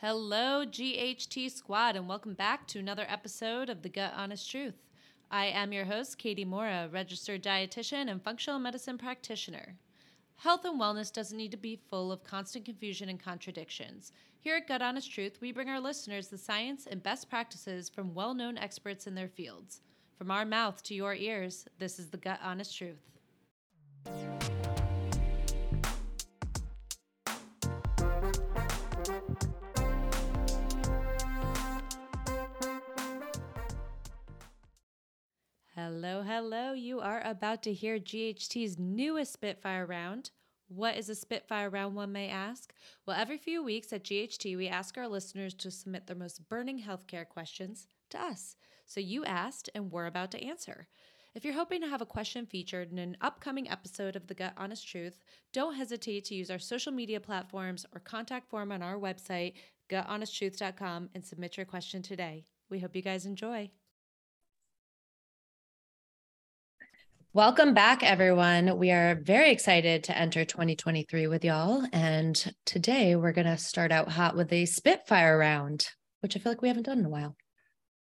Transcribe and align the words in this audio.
Hello, 0.00 0.64
GHT 0.64 1.50
Squad, 1.50 1.94
and 1.94 2.08
welcome 2.08 2.32
back 2.32 2.66
to 2.68 2.78
another 2.78 3.04
episode 3.06 3.68
of 3.68 3.82
The 3.82 3.90
Gut 3.90 4.14
Honest 4.16 4.50
Truth. 4.50 4.86
I 5.30 5.44
am 5.44 5.74
your 5.74 5.84
host, 5.84 6.16
Katie 6.16 6.42
Mora, 6.42 6.88
registered 6.90 7.42
dietitian 7.42 8.10
and 8.10 8.22
functional 8.22 8.58
medicine 8.58 8.96
practitioner. 8.96 9.74
Health 10.36 10.64
and 10.64 10.80
wellness 10.80 11.12
doesn't 11.12 11.36
need 11.36 11.50
to 11.50 11.58
be 11.58 11.82
full 11.90 12.10
of 12.10 12.24
constant 12.24 12.64
confusion 12.64 13.10
and 13.10 13.20
contradictions. 13.20 14.12
Here 14.38 14.56
at 14.56 14.66
Gut 14.66 14.80
Honest 14.80 15.12
Truth, 15.12 15.38
we 15.42 15.52
bring 15.52 15.68
our 15.68 15.80
listeners 15.80 16.28
the 16.28 16.38
science 16.38 16.86
and 16.90 17.02
best 17.02 17.28
practices 17.28 17.90
from 17.90 18.14
well 18.14 18.32
known 18.32 18.56
experts 18.56 19.06
in 19.06 19.14
their 19.14 19.28
fields. 19.28 19.82
From 20.16 20.30
our 20.30 20.46
mouth 20.46 20.82
to 20.84 20.94
your 20.94 21.14
ears, 21.14 21.66
this 21.78 21.98
is 21.98 22.08
the 22.08 22.16
Gut 22.16 22.40
Honest 22.42 22.74
Truth. 22.74 24.39
Hello, 36.02 36.22
hello. 36.22 36.72
You 36.72 37.00
are 37.00 37.20
about 37.26 37.62
to 37.64 37.74
hear 37.74 37.98
GHT's 37.98 38.78
newest 38.78 39.34
Spitfire 39.34 39.84
round. 39.84 40.30
What 40.68 40.96
is 40.96 41.10
a 41.10 41.14
Spitfire 41.14 41.68
round, 41.68 41.94
one 41.94 42.10
may 42.10 42.30
ask? 42.30 42.72
Well, 43.04 43.20
every 43.20 43.36
few 43.36 43.62
weeks 43.62 43.92
at 43.92 44.04
GHT, 44.04 44.56
we 44.56 44.66
ask 44.66 44.96
our 44.96 45.06
listeners 45.06 45.52
to 45.56 45.70
submit 45.70 46.06
their 46.06 46.16
most 46.16 46.48
burning 46.48 46.82
healthcare 46.82 47.28
questions 47.28 47.86
to 48.08 48.18
us. 48.18 48.56
So 48.86 48.98
you 48.98 49.26
asked, 49.26 49.68
and 49.74 49.92
we're 49.92 50.06
about 50.06 50.30
to 50.30 50.42
answer. 50.42 50.86
If 51.34 51.44
you're 51.44 51.52
hoping 51.52 51.82
to 51.82 51.88
have 51.88 52.00
a 52.00 52.06
question 52.06 52.46
featured 52.46 52.90
in 52.90 52.98
an 52.98 53.18
upcoming 53.20 53.68
episode 53.68 54.16
of 54.16 54.26
The 54.26 54.34
Gut 54.34 54.54
Honest 54.56 54.88
Truth, 54.88 55.18
don't 55.52 55.74
hesitate 55.74 56.24
to 56.24 56.34
use 56.34 56.50
our 56.50 56.58
social 56.58 56.92
media 56.92 57.20
platforms 57.20 57.84
or 57.94 58.00
contact 58.00 58.48
form 58.48 58.72
on 58.72 58.80
our 58.80 58.96
website, 58.96 59.52
guthonest.truth.com, 59.90 61.10
and 61.14 61.22
submit 61.22 61.58
your 61.58 61.66
question 61.66 62.00
today. 62.00 62.46
We 62.70 62.78
hope 62.78 62.96
you 62.96 63.02
guys 63.02 63.26
enjoy. 63.26 63.70
Welcome 67.32 67.74
back, 67.74 68.02
everyone. 68.02 68.76
We 68.76 68.90
are 68.90 69.14
very 69.14 69.52
excited 69.52 70.02
to 70.04 70.18
enter 70.18 70.44
2023 70.44 71.28
with 71.28 71.44
y'all. 71.44 71.86
And 71.92 72.52
today 72.66 73.14
we're 73.14 73.30
going 73.30 73.46
to 73.46 73.56
start 73.56 73.92
out 73.92 74.08
hot 74.08 74.34
with 74.34 74.52
a 74.52 74.66
Spitfire 74.66 75.38
round, 75.38 75.86
which 76.22 76.34
I 76.34 76.40
feel 76.40 76.50
like 76.50 76.60
we 76.60 76.66
haven't 76.66 76.86
done 76.86 76.98
in 76.98 77.04
a 77.04 77.08
while. 77.08 77.36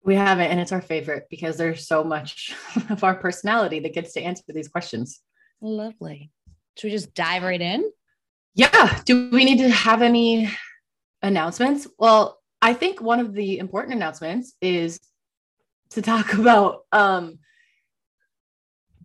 We 0.03 0.13
haven't, 0.13 0.51
and 0.51 0.59
it's 0.59 0.71
our 0.71 0.79
favorite 0.79 1.25
because 1.31 1.57
there's 1.57 1.87
so 1.87 2.03
much 2.03 2.53
of 2.91 3.03
our 3.03 3.15
personality 3.15 3.79
that 3.79 3.95
gets 3.95 4.13
to 4.13 4.21
answer 4.21 4.43
these 4.49 4.67
questions. 4.67 5.21
Lovely. 5.59 6.29
Should 6.77 6.89
we 6.89 6.91
just 6.91 7.15
dive 7.15 7.41
right 7.41 7.59
in? 7.59 7.91
Yeah. 8.53 9.01
Do 9.05 9.31
we 9.31 9.43
need 9.43 9.57
to 9.57 9.71
have 9.71 10.03
any 10.03 10.51
announcements? 11.23 11.87
Well, 11.97 12.39
I 12.61 12.75
think 12.75 13.01
one 13.01 13.19
of 13.19 13.33
the 13.33 13.57
important 13.57 13.95
announcements 13.95 14.53
is 14.61 14.99
to 15.89 16.03
talk 16.03 16.33
about 16.35 16.81
um, 16.91 17.39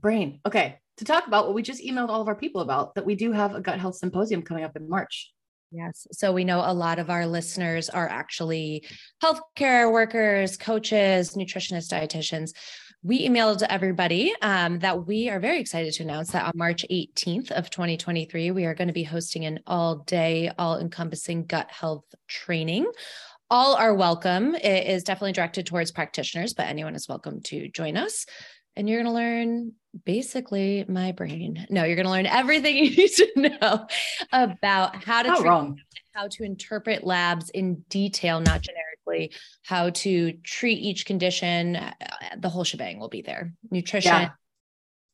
brain. 0.00 0.40
Okay. 0.46 0.78
To 0.98 1.04
talk 1.04 1.26
about 1.26 1.46
what 1.46 1.54
we 1.54 1.62
just 1.62 1.82
emailed 1.82 2.08
all 2.08 2.20
of 2.20 2.28
our 2.28 2.34
people 2.34 2.60
about 2.60 2.94
that 2.94 3.06
we 3.06 3.14
do 3.14 3.32
have 3.32 3.54
a 3.54 3.60
gut 3.60 3.78
health 3.78 3.96
symposium 3.96 4.42
coming 4.42 4.64
up 4.64 4.76
in 4.76 4.88
March. 4.88 5.32
Yes. 5.72 6.06
So 6.12 6.32
we 6.32 6.44
know 6.44 6.62
a 6.64 6.74
lot 6.74 6.98
of 6.98 7.10
our 7.10 7.26
listeners 7.26 7.88
are 7.88 8.08
actually 8.08 8.84
healthcare 9.22 9.90
workers, 9.90 10.56
coaches, 10.56 11.34
nutritionists, 11.36 11.92
dietitians. 11.92 12.50
We 13.02 13.26
emailed 13.26 13.62
everybody 13.62 14.34
um, 14.42 14.80
that 14.80 15.06
we 15.06 15.30
are 15.30 15.40
very 15.40 15.60
excited 15.60 15.94
to 15.94 16.02
announce 16.02 16.32
that 16.32 16.44
on 16.44 16.52
March 16.54 16.84
18th 16.90 17.50
of 17.52 17.70
2023, 17.70 18.50
we 18.50 18.64
are 18.66 18.74
going 18.74 18.88
to 18.88 18.94
be 18.94 19.04
hosting 19.04 19.46
an 19.46 19.60
all 19.66 19.96
day, 20.00 20.50
all 20.58 20.78
encompassing 20.78 21.46
gut 21.46 21.70
health 21.70 22.04
training 22.28 22.86
all 23.52 23.74
are 23.74 23.94
welcome. 23.94 24.54
It 24.54 24.86
is 24.86 25.02
definitely 25.02 25.32
directed 25.32 25.66
towards 25.66 25.90
practitioners, 25.90 26.54
but 26.54 26.68
anyone 26.68 26.94
is 26.94 27.08
welcome 27.08 27.40
to 27.42 27.68
join 27.68 27.96
us 27.96 28.24
and 28.76 28.88
you're 28.88 29.02
going 29.02 29.12
to 29.12 29.18
learn 29.18 29.72
basically 30.04 30.84
my 30.88 31.12
brain. 31.12 31.66
No, 31.70 31.84
you're 31.84 31.96
going 31.96 32.06
to 32.06 32.12
learn 32.12 32.26
everything 32.26 32.76
you 32.84 32.90
need 32.90 33.10
to 33.10 33.28
know 33.36 33.86
about 34.32 35.02
how 35.04 35.22
to 35.22 35.28
Not 35.28 35.42
wrong. 35.42 35.80
how 36.14 36.28
to 36.28 36.44
interpret 36.44 37.04
labs 37.04 37.50
in 37.50 37.84
detail, 37.88 38.40
not 38.40 38.62
generically, 38.62 39.34
how 39.64 39.90
to 39.90 40.32
treat 40.44 40.78
each 40.78 41.06
condition. 41.06 41.76
Uh, 41.76 41.92
the 42.38 42.48
whole 42.48 42.64
shebang 42.64 42.98
will 42.98 43.08
be 43.08 43.22
there. 43.22 43.52
Nutrition. 43.70 44.12
Yeah. 44.12 44.30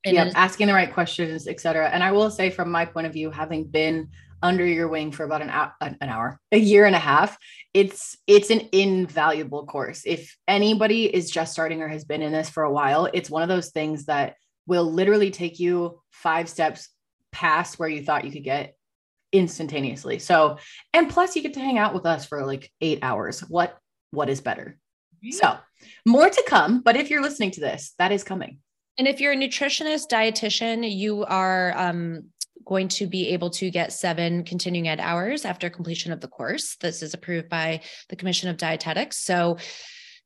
Yeah, 0.05 0.31
asking 0.37 0.69
the 0.69 0.73
right 0.73 0.93
questions, 0.93 1.49
etc. 1.49 1.89
And 1.89 2.01
I 2.01 2.13
will 2.13 2.31
say, 2.31 2.49
from 2.49 2.71
my 2.71 2.85
point 2.85 3.09
of 3.09 3.13
view, 3.13 3.29
having 3.29 3.65
been 3.65 4.09
under 4.43 4.67
your 4.67 4.89
wing 4.89 5.13
for 5.13 5.25
about 5.25 5.43
an 5.43 5.51
hour, 5.51 5.73
an 5.81 5.97
hour, 6.03 6.41
a 6.53 6.59
year 6.59 6.87
and 6.87 6.95
a 6.95 7.01
half, 7.01 7.37
it's 7.75 8.17
it's 8.27 8.51
an 8.51 8.69
invaluable 8.73 9.67
course. 9.67 10.03
If 10.05 10.37
anybody 10.47 11.05
is 11.05 11.31
just 11.31 11.53
starting 11.53 11.83
or 11.83 11.89
has 11.89 12.05
been 12.05 12.23
in 12.23 12.33
this 12.33 12.51
for 12.51 12.63
a 12.63 12.73
while, 12.73 13.09
it's 13.13 13.31
one 13.31 13.43
of 13.43 13.49
those 13.49 13.71
things 13.71 14.07
that 14.07 14.35
will 14.67 14.91
literally 14.91 15.31
take 15.31 15.59
you 15.59 16.01
five 16.11 16.49
steps 16.49 16.89
past 17.33 17.79
where 17.79 17.89
you 17.89 18.03
thought 18.03 18.25
you 18.25 18.33
could 18.33 18.45
get 18.45 18.75
instantaneously. 19.33 20.19
So, 20.19 20.59
and 20.93 21.09
plus 21.09 21.37
you 21.37 21.43
get 21.43 21.55
to 21.55 21.61
hang 21.61 21.79
out 21.79 21.95
with 21.95 22.07
us 22.07 22.25
for 22.25 22.45
like 22.47 22.71
8 22.81 23.01
hours. 23.03 23.41
What 23.41 23.79
what 24.11 24.29
is 24.29 24.41
better? 24.41 24.79
So, 25.31 25.57
more 26.07 26.31
to 26.31 26.45
come, 26.47 26.81
but 26.81 26.97
if 26.97 27.11
you're 27.11 27.23
listening 27.23 27.51
to 27.53 27.61
this, 27.61 27.95
that 27.99 28.13
is 28.13 28.23
coming. 28.23 28.59
And 28.99 29.07
if 29.07 29.21
you're 29.21 29.33
a 29.33 29.37
nutritionist, 29.37 30.09
dietitian, 30.11 30.91
you 30.91 31.25
are 31.25 31.77
um, 31.77 32.31
going 32.67 32.89
to 32.89 33.07
be 33.07 33.29
able 33.29 33.51
to 33.51 33.71
get 33.71 33.93
seven 33.93 34.45
continuing 34.45 34.89
ed 34.89 35.01
hours 35.01 35.45
after 35.45 35.71
completion 35.71 36.13
of 36.13 36.21
the 36.21 36.29
course. 36.29 36.77
This 36.77 37.03
is 37.03 37.15
approved 37.15 37.49
by 37.49 37.81
the 38.09 38.17
Commission 38.17 38.51
of 38.51 38.57
Dietetics. 38.57 39.19
So 39.19 39.57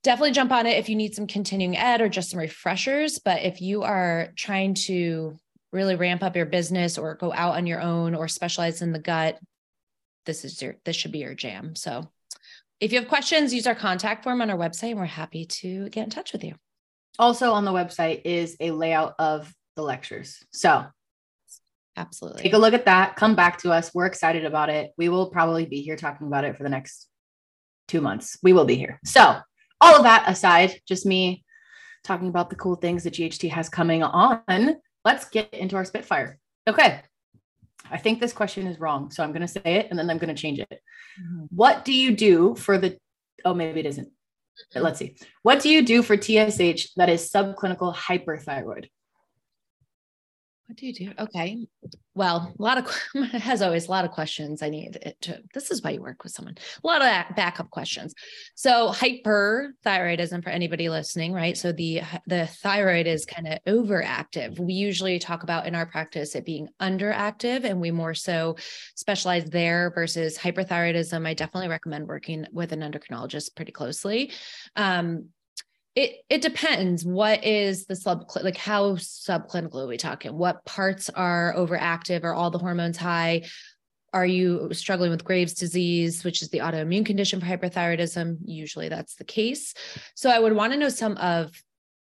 definitely 0.02 0.32
jump 0.32 0.50
on 0.50 0.66
it 0.66 0.78
if 0.78 0.88
you 0.88 0.96
need 0.96 1.14
some 1.14 1.26
continuing 1.26 1.76
ed 1.76 2.00
or 2.00 2.08
just 2.08 2.30
some 2.30 2.40
refreshers. 2.40 3.18
But 3.18 3.42
if 3.42 3.60
you 3.60 3.82
are 3.82 4.32
trying 4.36 4.74
to 4.86 5.38
really 5.72 5.96
ramp 5.96 6.22
up 6.22 6.34
your 6.34 6.46
business 6.46 6.98
or 6.98 7.14
go 7.14 7.32
out 7.32 7.56
on 7.56 7.66
your 7.66 7.80
own 7.80 8.14
or 8.14 8.26
specialize 8.26 8.82
in 8.82 8.92
the 8.92 8.98
gut, 8.98 9.38
this 10.26 10.44
is 10.44 10.60
your 10.60 10.76
this 10.84 10.96
should 10.96 11.12
be 11.12 11.18
your 11.18 11.34
jam. 11.34 11.76
So 11.76 12.10
if 12.80 12.92
you 12.92 12.98
have 12.98 13.08
questions, 13.08 13.52
use 13.52 13.66
our 13.66 13.74
contact 13.74 14.24
form 14.24 14.40
on 14.40 14.50
our 14.50 14.56
website 14.56 14.90
and 14.90 14.98
we're 14.98 15.04
happy 15.04 15.44
to 15.44 15.90
get 15.90 16.04
in 16.04 16.10
touch 16.10 16.32
with 16.32 16.42
you. 16.42 16.54
Also 17.18 17.52
on 17.52 17.66
the 17.66 17.72
website 17.72 18.22
is 18.24 18.56
a 18.60 18.70
layout 18.70 19.14
of 19.18 19.52
the 19.76 19.82
lectures. 19.82 20.42
So 20.52 20.86
Absolutely. 22.00 22.42
Take 22.42 22.54
a 22.54 22.58
look 22.58 22.72
at 22.72 22.86
that. 22.86 23.16
Come 23.16 23.34
back 23.34 23.58
to 23.58 23.72
us. 23.72 23.90
We're 23.92 24.06
excited 24.06 24.46
about 24.46 24.70
it. 24.70 24.92
We 24.96 25.10
will 25.10 25.28
probably 25.28 25.66
be 25.66 25.82
here 25.82 25.96
talking 25.96 26.26
about 26.26 26.44
it 26.44 26.56
for 26.56 26.62
the 26.62 26.70
next 26.70 27.08
two 27.88 28.00
months. 28.00 28.38
We 28.42 28.54
will 28.54 28.64
be 28.64 28.76
here. 28.76 28.98
So, 29.04 29.36
all 29.82 29.96
of 29.96 30.04
that 30.04 30.24
aside, 30.26 30.80
just 30.88 31.04
me 31.04 31.44
talking 32.02 32.28
about 32.28 32.48
the 32.48 32.56
cool 32.56 32.76
things 32.76 33.04
that 33.04 33.14
GHT 33.14 33.50
has 33.50 33.68
coming 33.68 34.02
on, 34.02 34.76
let's 35.04 35.28
get 35.28 35.52
into 35.52 35.76
our 35.76 35.84
Spitfire. 35.84 36.38
Okay. 36.66 37.02
I 37.90 37.98
think 37.98 38.20
this 38.20 38.32
question 38.32 38.66
is 38.66 38.80
wrong. 38.80 39.10
So 39.10 39.22
I'm 39.22 39.32
going 39.32 39.42
to 39.42 39.48
say 39.48 39.60
it 39.64 39.88
and 39.90 39.98
then 39.98 40.08
I'm 40.08 40.18
going 40.18 40.34
to 40.34 40.40
change 40.40 40.58
it. 40.58 40.70
Mm-hmm. 40.70 41.46
What 41.50 41.84
do 41.84 41.92
you 41.92 42.14
do 42.14 42.54
for 42.54 42.78
the, 42.78 42.96
oh, 43.44 43.54
maybe 43.54 43.80
it 43.80 43.86
isn't. 43.86 44.08
Let's 44.74 44.98
see. 44.98 45.16
What 45.42 45.60
do 45.60 45.70
you 45.70 45.84
do 45.84 46.02
for 46.02 46.16
TSH 46.16 46.92
that 46.96 47.08
is 47.08 47.30
subclinical 47.30 47.94
hyperthyroid? 47.94 48.88
What 50.70 50.76
do 50.76 50.86
you 50.86 50.94
do? 50.94 51.12
Okay. 51.18 51.66
Well, 52.14 52.54
a 52.56 52.62
lot 52.62 52.78
of, 52.78 52.96
as 53.44 53.60
always, 53.60 53.88
a 53.88 53.90
lot 53.90 54.04
of 54.04 54.12
questions 54.12 54.62
I 54.62 54.68
need 54.68 55.16
to, 55.22 55.42
this 55.52 55.72
is 55.72 55.82
why 55.82 55.90
you 55.90 56.00
work 56.00 56.22
with 56.22 56.30
someone, 56.30 56.54
a 56.84 56.86
lot 56.86 57.02
of 57.02 57.34
backup 57.34 57.70
questions. 57.70 58.14
So 58.54 58.90
hyperthyroidism 58.90 60.44
for 60.44 60.50
anybody 60.50 60.88
listening, 60.88 61.32
right? 61.32 61.58
So 61.58 61.72
the, 61.72 62.02
the 62.28 62.46
thyroid 62.46 63.08
is 63.08 63.26
kind 63.26 63.48
of 63.48 63.58
overactive. 63.66 64.60
We 64.60 64.74
usually 64.74 65.18
talk 65.18 65.42
about 65.42 65.66
in 65.66 65.74
our 65.74 65.86
practice 65.86 66.36
it 66.36 66.46
being 66.46 66.68
underactive 66.80 67.64
and 67.64 67.80
we 67.80 67.90
more 67.90 68.14
so 68.14 68.54
specialize 68.94 69.46
there 69.46 69.90
versus 69.92 70.38
hyperthyroidism. 70.38 71.26
I 71.26 71.34
definitely 71.34 71.68
recommend 71.68 72.06
working 72.06 72.46
with 72.52 72.70
an 72.70 72.82
endocrinologist 72.82 73.56
pretty 73.56 73.72
closely. 73.72 74.30
Um, 74.76 75.30
it 75.94 76.20
it 76.28 76.42
depends. 76.42 77.04
What 77.04 77.44
is 77.44 77.86
the 77.86 77.96
sub 77.96 78.24
like 78.42 78.56
how 78.56 78.92
subclinical 78.92 79.84
are 79.84 79.86
we 79.86 79.96
talking? 79.96 80.36
What 80.36 80.64
parts 80.64 81.10
are 81.10 81.54
overactive? 81.56 82.24
Are 82.24 82.34
all 82.34 82.50
the 82.50 82.58
hormones 82.58 82.96
high? 82.96 83.42
Are 84.12 84.26
you 84.26 84.70
struggling 84.72 85.10
with 85.10 85.24
graves 85.24 85.54
disease 85.54 86.24
which 86.24 86.42
is 86.42 86.48
the 86.50 86.58
autoimmune 86.58 87.06
condition 87.06 87.40
for 87.40 87.46
hyperthyroidism? 87.46 88.38
Usually 88.44 88.88
that's 88.88 89.16
the 89.16 89.24
case. 89.24 89.74
So 90.14 90.30
i 90.30 90.38
would 90.38 90.52
want 90.52 90.72
to 90.72 90.78
know 90.78 90.88
some 90.88 91.16
of 91.16 91.50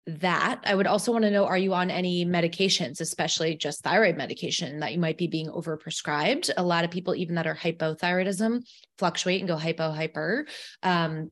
that. 0.06 0.60
I 0.64 0.74
would 0.74 0.86
also 0.86 1.10
want 1.10 1.24
to 1.24 1.30
know 1.30 1.46
are 1.46 1.58
you 1.58 1.74
on 1.74 1.90
any 1.90 2.24
medications 2.24 3.00
especially 3.00 3.56
just 3.56 3.82
thyroid 3.82 4.16
medication 4.16 4.80
that 4.80 4.92
you 4.92 5.00
might 5.00 5.18
be 5.18 5.26
being 5.26 5.48
overprescribed? 5.48 6.50
A 6.56 6.62
lot 6.62 6.84
of 6.84 6.90
people 6.90 7.14
even 7.14 7.34
that 7.34 7.46
are 7.46 7.56
hypothyroidism 7.56 8.62
fluctuate 8.98 9.40
and 9.40 9.48
go 9.48 9.56
hypo 9.56 9.90
hyper. 9.90 10.46
Um, 10.82 11.30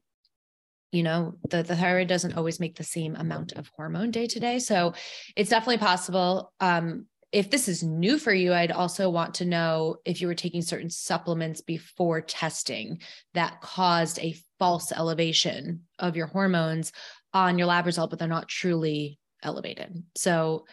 you 0.94 1.02
know 1.02 1.34
the, 1.50 1.62
the 1.62 1.76
thyroid 1.76 2.08
doesn't 2.08 2.36
always 2.36 2.60
make 2.60 2.76
the 2.76 2.84
same 2.84 3.16
amount 3.16 3.52
of 3.52 3.70
hormone 3.76 4.10
day 4.10 4.26
to 4.26 4.40
day 4.40 4.58
so 4.58 4.94
it's 5.36 5.50
definitely 5.50 5.78
possible 5.78 6.52
um, 6.60 7.06
if 7.34 7.50
this 7.50 7.68
is 7.68 7.82
new 7.82 8.16
for 8.16 8.32
you, 8.32 8.52
I'd 8.52 8.70
also 8.70 9.10
want 9.10 9.34
to 9.34 9.44
know 9.44 9.96
if 10.04 10.20
you 10.20 10.28
were 10.28 10.36
taking 10.36 10.62
certain 10.62 10.88
supplements 10.88 11.60
before 11.60 12.20
testing 12.20 13.00
that 13.32 13.60
caused 13.60 14.20
a 14.20 14.36
false 14.60 14.92
elevation 14.92 15.80
of 15.98 16.14
your 16.14 16.28
hormones 16.28 16.92
on 17.32 17.58
your 17.58 17.66
lab 17.66 17.86
result, 17.86 18.10
but 18.10 18.20
they're 18.20 18.28
not 18.28 18.48
truly 18.48 19.18
elevated. 19.42 20.04
So 20.14 20.64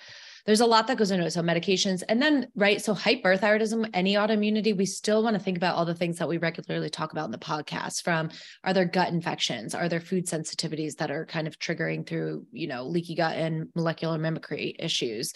there's 0.46 0.62
a 0.62 0.66
lot 0.66 0.88
that 0.88 0.98
goes 0.98 1.12
into 1.12 1.26
it. 1.26 1.32
So 1.32 1.42
medications, 1.42 2.04
and 2.08 2.22
then 2.22 2.48
right. 2.56 2.82
So 2.82 2.96
hyperthyroidism, 2.96 3.90
any 3.94 4.16
autoimmunity, 4.16 4.76
we 4.76 4.86
still 4.86 5.24
want 5.24 5.36
to 5.36 5.40
think 5.44 5.58
about 5.58 5.76
all 5.76 5.86
the 5.86 5.96
things 5.96 6.18
that 6.18 6.28
we 6.28 6.38
regularly 6.38 6.90
talk 6.90 7.12
about 7.12 7.26
in 7.26 7.32
the 7.32 7.38
podcast. 7.38 8.04
From 8.04 8.30
are 8.64 8.74
there 8.74 8.86
gut 8.86 9.10
infections? 9.10 9.76
Are 9.76 9.90
there 9.90 10.02
food 10.02 10.26
sensitivities 10.26 10.98
that 10.98 11.12
are 11.12 11.26
kind 11.26 11.48
of 11.48 11.60
triggering 11.60 12.06
through 12.06 12.46
you 12.52 12.68
know 12.68 12.86
leaky 12.86 13.16
gut 13.16 13.36
and 13.36 13.70
molecular 13.76 14.18
mimicry 14.18 14.76
issues? 14.80 15.34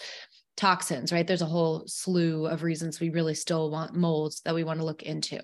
Toxins, 0.56 1.12
right? 1.12 1.26
There's 1.26 1.42
a 1.42 1.46
whole 1.46 1.84
slew 1.86 2.46
of 2.46 2.62
reasons 2.62 2.98
we 2.98 3.10
really 3.10 3.34
still 3.34 3.70
want 3.70 3.94
molds 3.94 4.40
that 4.42 4.54
we 4.54 4.64
want 4.64 4.80
to 4.80 4.86
look 4.86 5.02
into. 5.02 5.38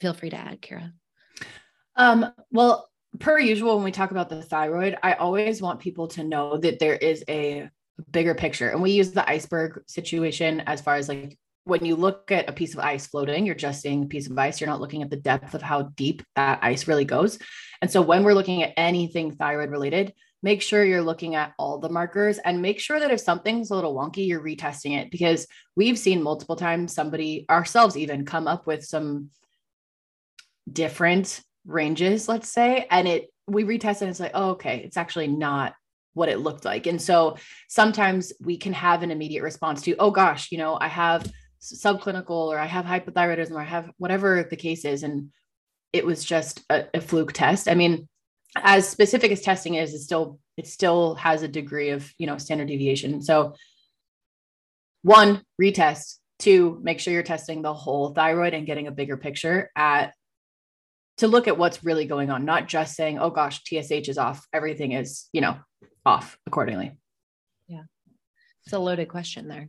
Feel 0.00 0.12
free 0.12 0.30
to 0.30 0.36
add, 0.36 0.60
Kira. 0.60 0.92
Um, 1.96 2.32
well, 2.50 2.90
per 3.18 3.38
usual, 3.38 3.76
when 3.76 3.84
we 3.84 3.92
talk 3.92 4.10
about 4.10 4.28
the 4.28 4.42
thyroid, 4.42 4.98
I 5.02 5.14
always 5.14 5.62
want 5.62 5.80
people 5.80 6.08
to 6.08 6.24
know 6.24 6.58
that 6.58 6.78
there 6.78 6.96
is 6.96 7.24
a 7.28 7.70
bigger 8.10 8.34
picture. 8.34 8.70
And 8.70 8.82
we 8.82 8.92
use 8.92 9.12
the 9.12 9.28
iceberg 9.28 9.82
situation 9.86 10.60
as 10.66 10.80
far 10.80 10.96
as 10.96 11.08
like 11.08 11.38
when 11.64 11.84
you 11.84 11.94
look 11.94 12.32
at 12.32 12.48
a 12.48 12.52
piece 12.52 12.74
of 12.74 12.80
ice 12.80 13.06
floating, 13.06 13.46
you're 13.46 13.54
just 13.54 13.80
seeing 13.80 14.02
a 14.02 14.06
piece 14.06 14.28
of 14.28 14.36
ice. 14.36 14.60
You're 14.60 14.70
not 14.70 14.80
looking 14.80 15.02
at 15.02 15.10
the 15.10 15.16
depth 15.16 15.54
of 15.54 15.62
how 15.62 15.82
deep 15.82 16.22
that 16.34 16.58
ice 16.62 16.88
really 16.88 17.04
goes. 17.04 17.38
And 17.80 17.90
so 17.90 18.02
when 18.02 18.24
we're 18.24 18.34
looking 18.34 18.62
at 18.62 18.72
anything 18.76 19.32
thyroid 19.32 19.70
related, 19.70 20.12
make 20.42 20.60
sure 20.60 20.84
you're 20.84 21.02
looking 21.02 21.36
at 21.36 21.52
all 21.58 21.78
the 21.78 21.88
markers 21.88 22.38
and 22.38 22.60
make 22.60 22.80
sure 22.80 22.98
that 22.98 23.12
if 23.12 23.20
something's 23.20 23.70
a 23.70 23.74
little 23.74 23.94
wonky, 23.94 24.26
you're 24.26 24.42
retesting 24.42 24.98
it 24.98 25.10
because 25.10 25.46
we've 25.76 25.98
seen 25.98 26.22
multiple 26.22 26.56
times 26.56 26.92
somebody, 26.92 27.46
ourselves 27.48 27.96
even, 27.96 28.24
come 28.24 28.48
up 28.48 28.66
with 28.66 28.84
some 28.84 29.30
different 30.70 31.40
ranges, 31.64 32.28
let's 32.28 32.48
say, 32.48 32.86
and 32.90 33.06
it 33.06 33.28
we 33.48 33.64
retest 33.64 34.00
and 34.00 34.10
it's 34.10 34.20
like, 34.20 34.32
oh, 34.34 34.50
okay, 34.50 34.78
it's 34.78 34.96
actually 34.96 35.26
not 35.26 35.74
what 36.14 36.28
it 36.28 36.40
looked 36.40 36.64
like. 36.64 36.86
And 36.86 37.00
so 37.00 37.36
sometimes 37.68 38.32
we 38.40 38.56
can 38.56 38.72
have 38.72 39.02
an 39.02 39.10
immediate 39.10 39.42
response 39.42 39.82
to, 39.82 39.96
oh 39.98 40.10
gosh, 40.10 40.52
you 40.52 40.58
know, 40.58 40.78
I 40.80 40.88
have 40.88 41.30
subclinical 41.60 42.30
or 42.30 42.58
I 42.58 42.66
have 42.66 42.84
hypothyroidism 42.84 43.52
or 43.52 43.60
I 43.60 43.64
have 43.64 43.90
whatever 43.98 44.46
the 44.48 44.56
case 44.56 44.84
is. 44.84 45.02
And 45.02 45.30
it 45.92 46.04
was 46.04 46.24
just 46.24 46.62
a, 46.70 46.86
a 46.94 47.00
fluke 47.00 47.32
test. 47.32 47.68
I 47.68 47.74
mean, 47.74 48.08
as 48.56 48.88
specific 48.88 49.30
as 49.32 49.40
testing 49.40 49.74
is, 49.74 49.94
it 49.94 50.00
still 50.00 50.38
it 50.56 50.66
still 50.66 51.14
has 51.14 51.42
a 51.42 51.48
degree 51.48 51.90
of 51.90 52.12
you 52.18 52.26
know 52.26 52.38
standard 52.38 52.68
deviation. 52.68 53.22
So 53.22 53.54
one, 55.02 55.42
retest. 55.60 56.18
Two, 56.38 56.80
make 56.82 56.98
sure 56.98 57.12
you're 57.12 57.22
testing 57.22 57.62
the 57.62 57.72
whole 57.72 58.12
thyroid 58.12 58.52
and 58.52 58.66
getting 58.66 58.88
a 58.88 58.92
bigger 58.92 59.16
picture 59.16 59.70
at 59.76 60.12
to 61.18 61.28
look 61.28 61.46
at 61.46 61.56
what's 61.56 61.84
really 61.84 62.04
going 62.04 62.30
on, 62.30 62.44
not 62.44 62.66
just 62.66 62.96
saying, 62.96 63.18
oh 63.18 63.30
gosh, 63.30 63.62
TSH 63.62 64.08
is 64.08 64.18
off. 64.18 64.44
Everything 64.52 64.92
is, 64.92 65.28
you 65.32 65.40
know, 65.40 65.56
off 66.04 66.38
accordingly. 66.46 66.92
Yeah. 67.68 67.82
It's 68.64 68.72
a 68.72 68.78
loaded 68.78 69.08
question 69.08 69.48
there. 69.48 69.68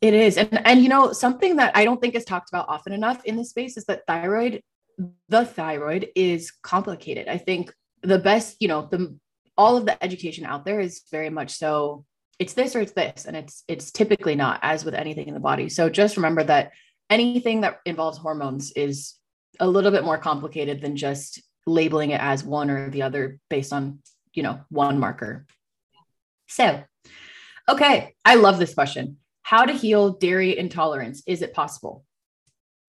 It 0.00 0.14
is. 0.14 0.38
And 0.38 0.66
and 0.66 0.82
you 0.82 0.88
know, 0.88 1.12
something 1.12 1.56
that 1.56 1.76
I 1.76 1.84
don't 1.84 2.00
think 2.00 2.14
is 2.14 2.24
talked 2.24 2.50
about 2.50 2.68
often 2.68 2.92
enough 2.92 3.24
in 3.24 3.36
this 3.36 3.50
space 3.50 3.76
is 3.76 3.84
that 3.84 4.06
thyroid, 4.06 4.62
the 5.28 5.44
thyroid 5.44 6.08
is 6.14 6.50
complicated. 6.62 7.28
I 7.28 7.36
think 7.36 7.72
the 8.02 8.18
best, 8.18 8.56
you 8.60 8.68
know, 8.68 8.88
the 8.90 9.18
all 9.58 9.76
of 9.76 9.84
the 9.84 10.02
education 10.02 10.46
out 10.46 10.64
there 10.64 10.80
is 10.80 11.02
very 11.10 11.28
much 11.28 11.50
so 11.50 12.06
it's 12.38 12.54
this 12.54 12.74
or 12.74 12.80
it's 12.80 12.92
this. 12.92 13.26
And 13.26 13.36
it's 13.36 13.62
it's 13.68 13.90
typically 13.90 14.34
not 14.34 14.58
as 14.62 14.84
with 14.84 14.94
anything 14.94 15.28
in 15.28 15.34
the 15.34 15.40
body. 15.40 15.68
So 15.68 15.90
just 15.90 16.16
remember 16.16 16.44
that 16.44 16.72
anything 17.10 17.60
that 17.60 17.80
involves 17.84 18.16
hormones 18.16 18.72
is 18.72 19.16
a 19.58 19.68
little 19.68 19.90
bit 19.90 20.04
more 20.04 20.16
complicated 20.16 20.80
than 20.80 20.96
just 20.96 21.42
labeling 21.66 22.10
it 22.10 22.20
as 22.20 22.42
one 22.42 22.70
or 22.70 22.88
the 22.88 23.02
other 23.02 23.38
based 23.50 23.72
on 23.74 23.98
you 24.34 24.42
know, 24.42 24.60
one 24.68 24.98
marker. 24.98 25.46
So, 26.48 26.82
okay, 27.68 28.14
I 28.24 28.34
love 28.34 28.58
this 28.58 28.74
question. 28.74 29.18
How 29.42 29.64
to 29.64 29.72
heal 29.72 30.12
dairy 30.12 30.56
intolerance? 30.56 31.22
Is 31.26 31.42
it 31.42 31.54
possible? 31.54 32.04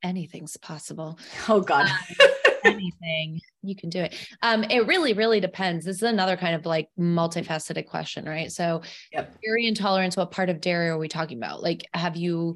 Anything's 0.04 0.58
possible. 0.58 1.20
Oh 1.48 1.62
God. 1.62 1.88
Uh, 2.20 2.28
Anything 2.64 3.42
you 3.64 3.76
can 3.76 3.90
do 3.90 4.00
it 4.00 4.16
um 4.42 4.64
it 4.66 4.88
really 4.88 5.14
really 5.14 5.40
depends 5.40 5.86
this 5.86 5.98
is 5.98 6.04
another 6.04 6.36
kind 6.36 6.56
of 6.56 6.66
like 6.66 6.90
multifaceted 7.00 7.86
question 7.88 8.26
right 8.26 8.52
so 8.52 8.82
yep. 9.12 9.36
dairy 9.44 9.68
intolerance 9.68 10.18
what 10.18 10.32
part 10.32 10.50
of 10.50 10.62
dairy 10.62 10.90
are 10.90 10.98
we 10.98 11.08
talking 11.08 11.38
about 11.38 11.62
like 11.62 11.86
have 11.94 12.16
you 12.16 12.56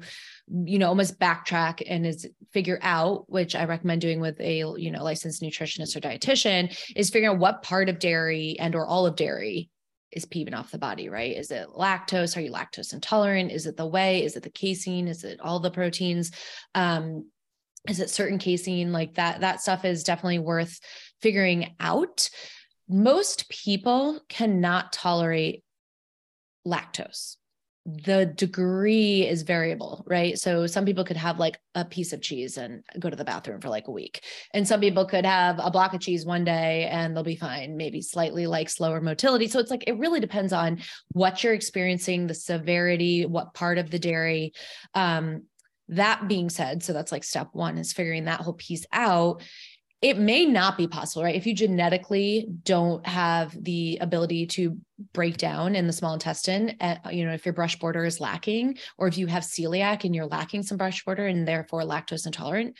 you 0.64 0.78
know 0.78 0.88
almost 0.88 1.18
backtrack 1.18 1.82
and 1.88 2.06
is 2.06 2.28
figure 2.52 2.78
out 2.82 3.30
which 3.30 3.54
i 3.54 3.64
recommend 3.64 4.00
doing 4.00 4.20
with 4.20 4.40
a 4.40 4.58
you 4.76 4.90
know 4.90 5.02
licensed 5.02 5.42
nutritionist 5.42 5.96
or 5.96 6.00
dietitian 6.00 6.76
is 6.96 7.10
figuring 7.10 7.34
out 7.34 7.40
what 7.40 7.62
part 7.62 7.88
of 7.88 7.98
dairy 7.98 8.56
and 8.58 8.74
or 8.74 8.86
all 8.86 9.06
of 9.06 9.16
dairy 9.16 9.70
is 10.12 10.24
peeving 10.24 10.54
off 10.54 10.70
the 10.70 10.78
body, 10.78 11.08
right? 11.08 11.36
Is 11.36 11.50
it 11.50 11.66
lactose? 11.68 12.36
Are 12.36 12.40
you 12.40 12.50
lactose 12.50 12.94
intolerant? 12.94 13.50
Is 13.50 13.66
it 13.66 13.76
the 13.76 13.86
whey? 13.86 14.24
Is 14.24 14.34
it 14.36 14.44
the 14.44 14.50
casein? 14.50 15.08
Is 15.08 15.24
it 15.24 15.40
all 15.40 15.60
the 15.60 15.70
proteins? 15.70 16.30
Um, 16.74 17.26
is 17.88 18.00
it 18.00 18.10
certain 18.10 18.38
casein? 18.38 18.92
Like 18.92 19.14
that, 19.14 19.40
that 19.40 19.60
stuff 19.60 19.84
is 19.84 20.04
definitely 20.04 20.38
worth 20.38 20.78
figuring 21.20 21.74
out. 21.80 22.28
Most 22.88 23.48
people 23.48 24.20
cannot 24.28 24.92
tolerate 24.92 25.64
lactose 26.66 27.36
the 27.86 28.26
degree 28.26 29.24
is 29.26 29.42
variable, 29.42 30.02
right? 30.08 30.36
So 30.36 30.66
some 30.66 30.84
people 30.84 31.04
could 31.04 31.16
have 31.16 31.38
like 31.38 31.60
a 31.76 31.84
piece 31.84 32.12
of 32.12 32.20
cheese 32.20 32.56
and 32.56 32.82
go 32.98 33.08
to 33.08 33.14
the 33.14 33.24
bathroom 33.24 33.60
for 33.60 33.68
like 33.68 33.86
a 33.86 33.92
week. 33.92 34.24
And 34.52 34.66
some 34.66 34.80
people 34.80 35.06
could 35.06 35.24
have 35.24 35.60
a 35.62 35.70
block 35.70 35.94
of 35.94 36.00
cheese 36.00 36.26
one 36.26 36.42
day 36.42 36.88
and 36.90 37.14
they'll 37.14 37.22
be 37.22 37.36
fine, 37.36 37.76
maybe 37.76 38.02
slightly 38.02 38.48
like 38.48 38.68
slower 38.70 39.00
motility. 39.00 39.46
So 39.46 39.60
it's 39.60 39.70
like 39.70 39.84
it 39.86 39.98
really 39.98 40.18
depends 40.18 40.52
on 40.52 40.80
what 41.12 41.44
you're 41.44 41.54
experiencing, 41.54 42.26
the 42.26 42.34
severity, 42.34 43.24
what 43.24 43.54
part 43.54 43.78
of 43.78 43.88
the 43.88 44.00
dairy. 44.00 44.52
Um, 44.94 45.44
that 45.88 46.28
being 46.28 46.50
said, 46.50 46.82
so 46.82 46.92
that's 46.92 47.12
like 47.12 47.24
step 47.24 47.48
one 47.52 47.78
is 47.78 47.92
figuring 47.92 48.24
that 48.24 48.40
whole 48.40 48.54
piece 48.54 48.84
out 48.92 49.42
it 50.02 50.18
may 50.18 50.44
not 50.44 50.76
be 50.76 50.86
possible, 50.86 51.24
right? 51.24 51.34
If 51.34 51.46
you 51.46 51.54
genetically 51.54 52.46
don't 52.64 53.04
have 53.06 53.56
the 53.60 53.98
ability 54.00 54.46
to 54.48 54.76
break 55.14 55.38
down 55.38 55.74
in 55.74 55.86
the 55.86 55.92
small 55.92 56.12
intestine, 56.12 56.76
uh, 56.80 56.96
you 57.10 57.24
know, 57.24 57.32
if 57.32 57.46
your 57.46 57.54
brush 57.54 57.78
border 57.78 58.04
is 58.04 58.20
lacking, 58.20 58.78
or 58.98 59.08
if 59.08 59.16
you 59.16 59.26
have 59.26 59.42
celiac 59.42 60.04
and 60.04 60.14
you're 60.14 60.26
lacking 60.26 60.62
some 60.62 60.76
brush 60.76 61.02
border 61.04 61.26
and 61.26 61.48
therefore 61.48 61.82
lactose 61.82 62.26
intolerant, 62.26 62.76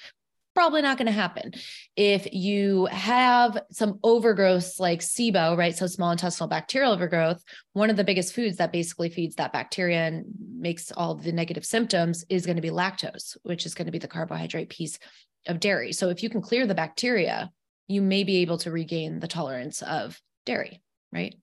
probably 0.57 0.81
not 0.81 0.97
going 0.97 1.07
to 1.07 1.13
happen. 1.13 1.53
If 1.97 2.33
you 2.33 2.87
have 2.87 3.63
some 3.71 4.01
overgrowth 4.03 4.81
like 4.81 5.01
SIBO, 5.01 5.55
right? 5.55 5.77
So 5.77 5.87
small 5.87 6.11
intestinal 6.11 6.49
bacterial 6.49 6.93
overgrowth, 6.93 7.45
one 7.75 7.91
of 7.91 7.97
the 7.97 8.05
biggest 8.05 8.35
foods 8.35 8.57
that 8.57 8.73
basically 8.73 9.11
feeds 9.11 9.37
that 9.37 9.53
bacteria 9.53 10.07
and 10.07 10.25
makes 10.59 10.91
all 10.91 11.15
the 11.15 11.31
negative 11.31 11.67
symptoms 11.67 12.25
is 12.31 12.47
going 12.47 12.57
to 12.57 12.63
be 12.63 12.71
lactose, 12.71 13.37
which 13.43 13.67
is 13.67 13.75
going 13.75 13.85
to 13.85 13.93
be 13.93 13.99
the 13.99 14.09
carbohydrate 14.09 14.71
piece 14.71 14.99
of 15.47 15.61
dairy. 15.61 15.93
So 15.93 16.09
if 16.09 16.23
you 16.23 16.31
can 16.31 16.41
clear 16.41 16.67
the 16.67 16.75
bacteria, 16.75 17.51
you 17.87 18.01
may 18.01 18.25
be 18.25 18.39
able 18.39 18.57
to 18.59 18.71
regain 18.71 19.21
the 19.21 19.29
tolerance 19.29 19.83
of 19.83 20.19
dairy, 20.47 20.81
right? 21.13 21.35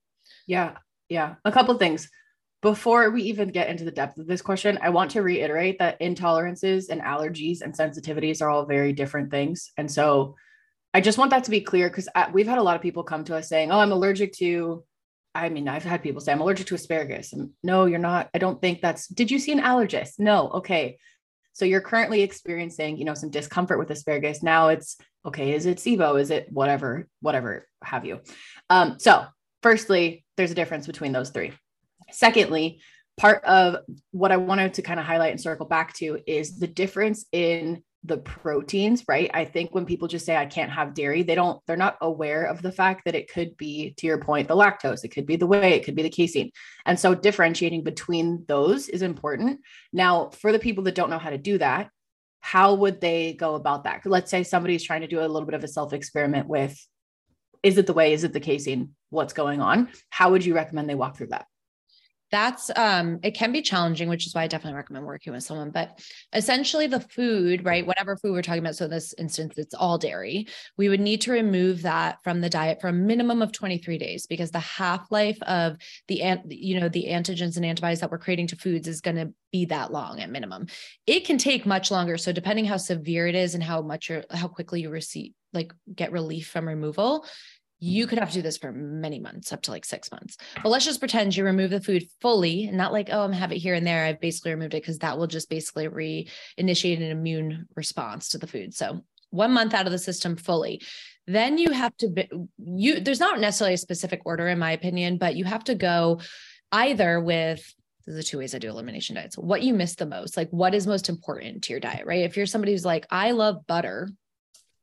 Yeah. 0.48 0.72
Yeah. 1.08 1.36
A 1.44 1.52
couple 1.52 1.78
things. 1.78 2.10
Before 2.64 3.10
we 3.10 3.24
even 3.24 3.50
get 3.50 3.68
into 3.68 3.84
the 3.84 3.90
depth 3.90 4.16
of 4.16 4.26
this 4.26 4.40
question, 4.40 4.78
I 4.80 4.88
want 4.88 5.10
to 5.10 5.20
reiterate 5.20 5.80
that 5.80 6.00
intolerances 6.00 6.88
and 6.88 7.02
allergies 7.02 7.60
and 7.60 7.74
sensitivities 7.74 8.40
are 8.40 8.48
all 8.48 8.64
very 8.64 8.94
different 8.94 9.30
things. 9.30 9.70
And 9.76 9.92
so 9.92 10.36
I 10.94 11.02
just 11.02 11.18
want 11.18 11.30
that 11.32 11.44
to 11.44 11.50
be 11.50 11.60
clear 11.60 11.90
because 11.90 12.08
we've 12.32 12.46
had 12.46 12.56
a 12.56 12.62
lot 12.62 12.74
of 12.74 12.80
people 12.80 13.02
come 13.02 13.22
to 13.24 13.36
us 13.36 13.50
saying, 13.50 13.70
Oh, 13.70 13.80
I'm 13.80 13.92
allergic 13.92 14.32
to, 14.38 14.82
I 15.34 15.50
mean, 15.50 15.68
I've 15.68 15.84
had 15.84 16.02
people 16.02 16.22
say, 16.22 16.32
I'm 16.32 16.40
allergic 16.40 16.68
to 16.68 16.74
asparagus. 16.74 17.34
And 17.34 17.50
no, 17.62 17.84
you're 17.84 17.98
not. 17.98 18.30
I 18.32 18.38
don't 18.38 18.58
think 18.62 18.80
that's, 18.80 19.08
did 19.08 19.30
you 19.30 19.38
see 19.38 19.52
an 19.52 19.60
allergist? 19.60 20.14
No. 20.18 20.48
Okay. 20.48 20.96
So 21.52 21.66
you're 21.66 21.82
currently 21.82 22.22
experiencing, 22.22 22.96
you 22.96 23.04
know, 23.04 23.12
some 23.12 23.28
discomfort 23.28 23.78
with 23.78 23.90
asparagus. 23.90 24.42
Now 24.42 24.68
it's 24.68 24.96
okay. 25.26 25.52
Is 25.52 25.66
it 25.66 25.76
SIBO? 25.76 26.18
Is 26.18 26.30
it 26.30 26.50
whatever, 26.50 27.08
whatever 27.20 27.68
have 27.82 28.06
you? 28.06 28.20
Um, 28.70 28.98
so 28.98 29.26
firstly, 29.62 30.24
there's 30.38 30.50
a 30.50 30.54
difference 30.54 30.86
between 30.86 31.12
those 31.12 31.28
three. 31.28 31.52
Secondly, 32.10 32.80
part 33.16 33.44
of 33.44 33.76
what 34.10 34.32
I 34.32 34.36
wanted 34.36 34.74
to 34.74 34.82
kind 34.82 34.98
of 34.98 35.06
highlight 35.06 35.30
and 35.30 35.40
circle 35.40 35.66
back 35.66 35.94
to 35.94 36.18
is 36.26 36.58
the 36.58 36.66
difference 36.66 37.24
in 37.32 37.82
the 38.06 38.18
proteins, 38.18 39.02
right? 39.08 39.30
I 39.32 39.46
think 39.46 39.74
when 39.74 39.86
people 39.86 40.08
just 40.08 40.26
say 40.26 40.36
I 40.36 40.44
can't 40.44 40.70
have 40.70 40.94
dairy, 40.94 41.22
they 41.22 41.34
don't, 41.34 41.60
they're 41.66 41.76
not 41.76 41.96
aware 42.02 42.44
of 42.44 42.60
the 42.60 42.72
fact 42.72 43.06
that 43.06 43.14
it 43.14 43.32
could 43.32 43.56
be, 43.56 43.94
to 43.96 44.06
your 44.06 44.18
point, 44.18 44.46
the 44.46 44.56
lactose, 44.56 45.04
it 45.04 45.08
could 45.08 45.24
be 45.24 45.36
the 45.36 45.46
whey, 45.46 45.72
it 45.72 45.84
could 45.84 45.94
be 45.94 46.02
the 46.02 46.10
casein. 46.10 46.50
And 46.84 47.00
so 47.00 47.14
differentiating 47.14 47.82
between 47.82 48.44
those 48.46 48.88
is 48.88 49.00
important. 49.00 49.60
Now, 49.92 50.28
for 50.28 50.52
the 50.52 50.58
people 50.58 50.84
that 50.84 50.94
don't 50.94 51.08
know 51.08 51.18
how 51.18 51.30
to 51.30 51.38
do 51.38 51.56
that, 51.58 51.88
how 52.40 52.74
would 52.74 53.00
they 53.00 53.32
go 53.32 53.54
about 53.54 53.84
that? 53.84 54.04
Let's 54.04 54.30
say 54.30 54.42
somebody's 54.42 54.84
trying 54.84 55.00
to 55.00 55.06
do 55.06 55.20
a 55.20 55.26
little 55.26 55.46
bit 55.46 55.54
of 55.54 55.64
a 55.64 55.68
self 55.68 55.94
experiment 55.94 56.46
with 56.46 56.78
is 57.62 57.78
it 57.78 57.86
the 57.86 57.94
whey, 57.94 58.12
is 58.12 58.24
it 58.24 58.34
the 58.34 58.40
casein, 58.40 58.90
what's 59.08 59.32
going 59.32 59.62
on? 59.62 59.88
How 60.10 60.32
would 60.32 60.44
you 60.44 60.54
recommend 60.54 60.90
they 60.90 60.94
walk 60.94 61.16
through 61.16 61.28
that? 61.28 61.46
That's 62.30 62.70
um 62.76 63.18
it 63.22 63.32
can 63.32 63.52
be 63.52 63.62
challenging 63.62 64.08
which 64.08 64.26
is 64.26 64.34
why 64.34 64.42
i 64.42 64.46
definitely 64.46 64.76
recommend 64.76 65.06
working 65.06 65.32
with 65.32 65.42
someone 65.42 65.70
but 65.70 65.98
essentially 66.32 66.86
the 66.86 67.00
food 67.00 67.64
right 67.64 67.86
whatever 67.86 68.16
food 68.16 68.32
we're 68.32 68.42
talking 68.42 68.60
about 68.60 68.74
so 68.74 68.86
in 68.86 68.90
this 68.90 69.14
instance 69.18 69.54
it's 69.56 69.74
all 69.74 69.98
dairy 69.98 70.46
we 70.76 70.88
would 70.88 71.00
need 71.00 71.20
to 71.20 71.32
remove 71.32 71.82
that 71.82 72.18
from 72.24 72.40
the 72.40 72.50
diet 72.50 72.80
for 72.80 72.88
a 72.88 72.92
minimum 72.92 73.42
of 73.42 73.52
23 73.52 73.98
days 73.98 74.26
because 74.26 74.50
the 74.50 74.58
half-life 74.58 75.40
of 75.42 75.76
the 76.08 76.22
you 76.48 76.78
know 76.78 76.88
the 76.88 77.06
antigens 77.08 77.56
and 77.56 77.64
antibodies 77.64 78.00
that 78.00 78.10
we're 78.10 78.18
creating 78.18 78.46
to 78.46 78.56
foods 78.56 78.88
is 78.88 79.00
going 79.00 79.16
to 79.16 79.32
be 79.52 79.66
that 79.66 79.92
long 79.92 80.20
at 80.20 80.30
minimum. 80.30 80.66
It 81.06 81.24
can 81.24 81.38
take 81.38 81.64
much 81.64 81.92
longer 81.92 82.18
so 82.18 82.32
depending 82.32 82.64
how 82.64 82.76
severe 82.76 83.28
it 83.28 83.36
is 83.36 83.54
and 83.54 83.62
how 83.62 83.82
much 83.82 84.10
or 84.10 84.24
how 84.30 84.48
quickly 84.48 84.80
you 84.80 84.90
receive 84.90 85.32
like 85.52 85.72
get 85.94 86.10
relief 86.10 86.48
from 86.48 86.66
removal 86.66 87.24
you 87.80 88.06
could 88.06 88.18
have 88.18 88.28
to 88.28 88.34
do 88.34 88.42
this 88.42 88.56
for 88.56 88.72
many 88.72 89.18
months, 89.18 89.52
up 89.52 89.62
to 89.62 89.70
like 89.70 89.84
six 89.84 90.10
months. 90.10 90.36
But 90.62 90.70
let's 90.70 90.84
just 90.84 91.00
pretend 91.00 91.36
you 91.36 91.44
remove 91.44 91.70
the 91.70 91.80
food 91.80 92.06
fully 92.20 92.64
and 92.64 92.76
not 92.76 92.92
like, 92.92 93.08
oh, 93.12 93.22
I'm 93.22 93.32
have 93.32 93.52
it 93.52 93.58
here 93.58 93.74
and 93.74 93.86
there. 93.86 94.04
I've 94.04 94.20
basically 94.20 94.52
removed 94.52 94.74
it 94.74 94.82
because 94.82 94.98
that 95.00 95.18
will 95.18 95.26
just 95.26 95.50
basically 95.50 95.88
re-initiate 95.88 97.00
an 97.00 97.10
immune 97.10 97.66
response 97.74 98.30
to 98.30 98.38
the 98.38 98.46
food. 98.46 98.74
So 98.74 99.02
one 99.30 99.52
month 99.52 99.74
out 99.74 99.86
of 99.86 99.92
the 99.92 99.98
system 99.98 100.36
fully. 100.36 100.80
Then 101.26 101.58
you 101.58 101.72
have 101.72 101.96
to 101.98 102.08
be, 102.08 102.28
you 102.58 103.00
there's 103.00 103.20
not 103.20 103.40
necessarily 103.40 103.74
a 103.74 103.78
specific 103.78 104.22
order 104.24 104.48
in 104.48 104.58
my 104.58 104.72
opinion, 104.72 105.18
but 105.18 105.36
you 105.36 105.44
have 105.44 105.64
to 105.64 105.74
go 105.74 106.20
either 106.70 107.20
with 107.20 107.74
the 108.06 108.22
two 108.22 108.38
ways 108.38 108.54
I 108.54 108.58
do 108.58 108.68
elimination 108.68 109.16
diets. 109.16 109.36
What 109.36 109.62
you 109.62 109.74
miss 109.74 109.94
the 109.94 110.06
most, 110.06 110.36
like 110.36 110.50
what 110.50 110.74
is 110.74 110.86
most 110.86 111.08
important 111.08 111.64
to 111.64 111.72
your 111.72 111.80
diet, 111.80 112.06
right? 112.06 112.24
If 112.24 112.36
you're 112.36 112.46
somebody 112.46 112.72
who's 112.72 112.84
like, 112.84 113.06
I 113.10 113.30
love 113.30 113.66
butter, 113.66 114.10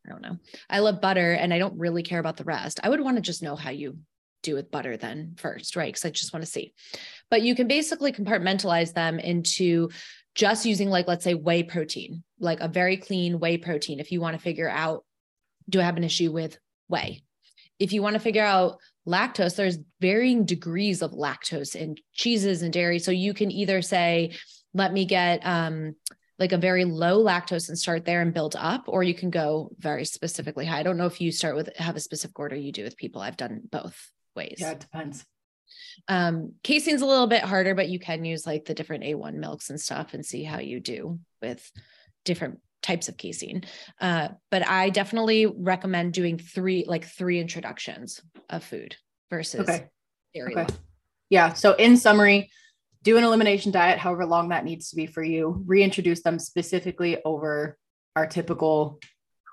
I 0.06 0.10
don't 0.10 0.22
know. 0.22 0.38
I 0.70 0.80
love 0.80 1.02
butter 1.02 1.34
and 1.34 1.54
I 1.54 1.60
don't 1.60 1.78
really 1.78 2.04
care 2.04 2.20
about 2.20 2.38
the 2.38 2.44
rest. 2.44 2.80
I 2.84 2.90
would 2.90 3.02
want 3.02 3.18
to 3.18 3.22
just 3.22 3.44
know 3.44 3.56
how 3.56 3.70
you 3.70 3.98
do 4.44 4.56
with 4.56 4.72
butter 4.72 4.98
then 4.98 5.36
first, 5.38 5.76
right? 5.76 5.94
Because 5.94 6.06
I 6.06 6.10
just 6.10 6.34
want 6.34 6.44
to 6.44 6.52
see. 6.52 6.74
But 7.30 7.44
you 7.44 7.56
can 7.56 7.68
basically 7.68 8.12
compartmentalize 8.12 8.94
them 8.94 9.20
into 9.20 9.90
just 10.34 10.66
using, 10.66 10.90
like, 10.90 11.08
let's 11.08 11.24
say 11.24 11.34
whey 11.34 11.64
protein, 11.64 12.24
like 12.40 12.60
a 12.62 12.68
very 12.68 12.98
clean 12.98 13.40
whey 13.40 13.58
protein. 13.58 14.00
If 14.00 14.12
you 14.12 14.22
want 14.22 14.36
to 14.36 14.42
figure 14.42 14.70
out, 14.70 15.06
do 15.70 15.80
I 15.80 15.84
have 15.84 15.98
an 15.98 16.04
issue 16.04 16.32
with 16.32 16.58
whey? 16.88 17.22
If 17.80 17.94
you 17.94 18.02
want 18.02 18.14
to 18.14 18.20
figure 18.20 18.44
out 18.44 18.78
lactose, 19.08 19.56
there's 19.56 19.78
varying 20.00 20.46
degrees 20.46 21.02
of 21.02 21.12
lactose 21.12 21.76
in 21.76 21.96
cheeses 22.14 22.62
and 22.62 22.74
dairy. 22.74 23.00
So 23.00 23.12
you 23.12 23.34
can 23.34 23.52
either 23.52 23.82
say, 23.82 24.34
let 24.74 24.94
me 24.94 25.06
get 25.06 25.46
um, 25.46 25.96
like 26.42 26.52
a 26.54 26.58
very 26.58 26.86
low 26.86 27.24
lactose 27.24 27.70
and 27.70 27.78
start 27.78 28.04
there 28.04 28.20
and 28.20 28.34
build 28.34 28.56
up, 28.58 28.86
or 28.88 29.04
you 29.04 29.14
can 29.14 29.30
go 29.30 29.70
very 29.78 30.04
specifically 30.06 30.66
high. 30.66 30.80
I 30.80 30.84
don't 30.84 30.98
know 30.98 31.06
if 31.06 31.22
you 31.22 31.32
start 31.32 31.56
with 31.56 31.70
have 31.78 31.96
a 31.96 32.00
specific 32.00 32.38
order 32.40 32.56
you 32.56 32.72
do 32.72 32.84
with 32.84 32.98
people. 32.98 33.22
I've 33.22 33.38
done 33.38 33.62
both 33.72 33.96
ways. 34.36 34.58
Yeah, 34.58 34.72
it 34.72 34.80
depends. 34.80 35.24
Um, 36.08 36.54
casein's 36.64 37.04
a 37.04 37.06
little 37.06 37.28
bit 37.28 37.44
harder, 37.44 37.76
but 37.76 37.90
you 37.90 38.00
can 38.00 38.26
use 38.26 38.48
like 38.48 38.66
the 38.66 38.74
different 38.74 39.04
A1 39.04 39.36
milks 39.36 39.70
and 39.70 39.80
stuff 39.80 40.16
and 40.16 40.26
see 40.26 40.44
how 40.44 40.58
you 40.58 40.80
do 40.80 41.20
with 41.44 41.72
different 42.26 42.60
types 42.82 43.08
of 43.08 43.18
casein. 43.18 43.64
Uh, 44.00 44.30
but 44.50 44.68
I 44.68 44.90
definitely 44.90 45.46
recommend 45.46 46.14
doing 46.14 46.40
three, 46.40 46.86
like 46.88 47.06
three 47.06 47.40
introductions 47.40 48.20
of 48.50 48.64
food 48.64 48.96
versus 49.30 49.70
okay. 49.70 49.90
dairy. 50.34 50.56
Okay. 50.58 50.74
Yeah. 51.30 51.54
So 51.54 51.74
in 51.74 51.98
summary, 51.98 52.50
do 53.04 53.18
an 53.18 53.24
elimination 53.24 53.72
diet, 53.72 53.98
however 53.98 54.26
long 54.26 54.50
that 54.50 54.66
needs 54.66 54.90
to 54.90 54.96
be 54.96 55.06
for 55.06 55.24
you, 55.24 55.64
reintroduce 55.66 56.22
them 56.22 56.40
specifically 56.40 57.18
over 57.26 57.78
our 58.16 58.28
typical 58.28 59.00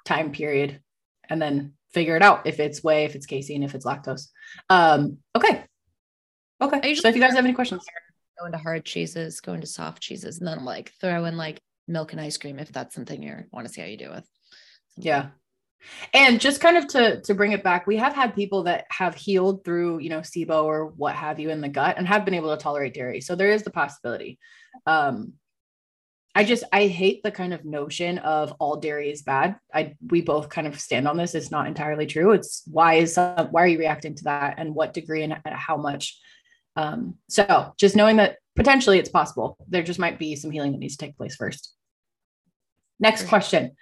time 0.04 0.32
period, 0.32 0.80
and 1.28 1.40
then 1.40 1.74
figure 1.92 2.16
it 2.16 2.22
out 2.22 2.46
if 2.46 2.60
it's 2.60 2.82
whey, 2.82 3.04
if 3.04 3.14
it's 3.14 3.26
casein, 3.26 3.62
if 3.62 3.74
it's 3.74 3.86
lactose. 3.86 4.28
Um, 4.68 5.18
okay. 5.34 5.64
Okay. 6.60 6.94
So 6.94 7.08
if 7.08 7.14
you 7.14 7.22
guys 7.22 7.34
have 7.34 7.44
any 7.44 7.54
questions, 7.54 7.84
go 8.38 8.46
into 8.46 8.58
hard 8.58 8.84
cheeses, 8.84 9.40
go 9.40 9.54
into 9.54 9.66
soft 9.66 10.02
cheeses, 10.02 10.38
and 10.38 10.46
then 10.46 10.64
like 10.64 10.92
throw 11.00 11.24
in 11.24 11.36
like 11.36 11.60
milk 11.86 12.12
and 12.12 12.20
ice 12.20 12.36
cream 12.36 12.58
if 12.58 12.70
that's 12.70 12.94
something 12.94 13.22
you 13.22 13.44
want 13.52 13.66
to 13.66 13.72
see 13.72 13.80
how 13.80 13.86
you 13.86 13.96
do 13.96 14.10
with. 14.10 14.28
Yeah. 14.96 15.28
And 16.12 16.40
just 16.40 16.60
kind 16.60 16.76
of 16.76 16.86
to 16.88 17.20
to 17.22 17.34
bring 17.34 17.52
it 17.52 17.62
back, 17.62 17.86
we 17.86 17.96
have 17.96 18.14
had 18.14 18.34
people 18.34 18.64
that 18.64 18.86
have 18.90 19.14
healed 19.14 19.64
through, 19.64 19.98
you 19.98 20.10
know, 20.10 20.20
SIBO 20.20 20.64
or 20.64 20.86
what 20.86 21.14
have 21.14 21.38
you 21.38 21.50
in 21.50 21.60
the 21.60 21.68
gut 21.68 21.96
and 21.98 22.06
have 22.06 22.24
been 22.24 22.34
able 22.34 22.54
to 22.54 22.62
tolerate 22.62 22.94
dairy. 22.94 23.20
So 23.20 23.34
there 23.34 23.50
is 23.50 23.62
the 23.62 23.70
possibility. 23.70 24.38
Um, 24.86 25.34
I 26.34 26.44
just 26.44 26.64
I 26.72 26.86
hate 26.86 27.22
the 27.22 27.30
kind 27.30 27.52
of 27.52 27.64
notion 27.64 28.18
of 28.18 28.52
all 28.60 28.76
dairy 28.76 29.10
is 29.10 29.22
bad. 29.22 29.56
I 29.74 29.96
we 30.08 30.20
both 30.20 30.48
kind 30.48 30.66
of 30.66 30.78
stand 30.78 31.08
on 31.08 31.16
this. 31.16 31.34
It's 31.34 31.50
not 31.50 31.66
entirely 31.66 32.06
true. 32.06 32.32
It's 32.32 32.62
why 32.70 32.94
is 32.94 33.18
uh, 33.18 33.48
why 33.50 33.62
are 33.64 33.66
you 33.66 33.78
reacting 33.78 34.14
to 34.16 34.24
that 34.24 34.54
and 34.58 34.74
what 34.74 34.94
degree 34.94 35.22
and 35.24 35.36
how 35.44 35.76
much. 35.76 36.18
Um, 36.76 37.16
so 37.28 37.74
just 37.76 37.96
knowing 37.96 38.16
that 38.16 38.36
potentially 38.54 39.00
it's 39.00 39.08
possible. 39.08 39.56
There 39.68 39.82
just 39.82 39.98
might 39.98 40.18
be 40.18 40.36
some 40.36 40.52
healing 40.52 40.72
that 40.72 40.78
needs 40.78 40.96
to 40.96 41.04
take 41.04 41.16
place 41.16 41.34
first. 41.34 41.74
Next 43.00 43.26
question. 43.26 43.72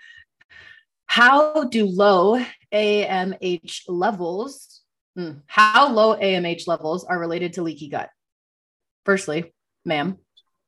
How 1.16 1.64
do 1.64 1.87
low 1.87 2.44
AMH 2.75 3.85
levels, 3.88 4.82
hmm, 5.14 5.30
how 5.46 5.90
low 5.90 6.14
AMH 6.14 6.68
levels 6.68 7.04
are 7.04 7.18
related 7.18 7.54
to 7.54 7.62
leaky 7.62 7.88
gut? 7.88 8.11
Firstly, 9.06 9.54
ma'am, 9.87 10.18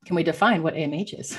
can 0.07 0.15
we 0.15 0.23
define 0.23 0.63
what 0.63 0.73
AMH 0.73 1.19
is? 1.19 1.37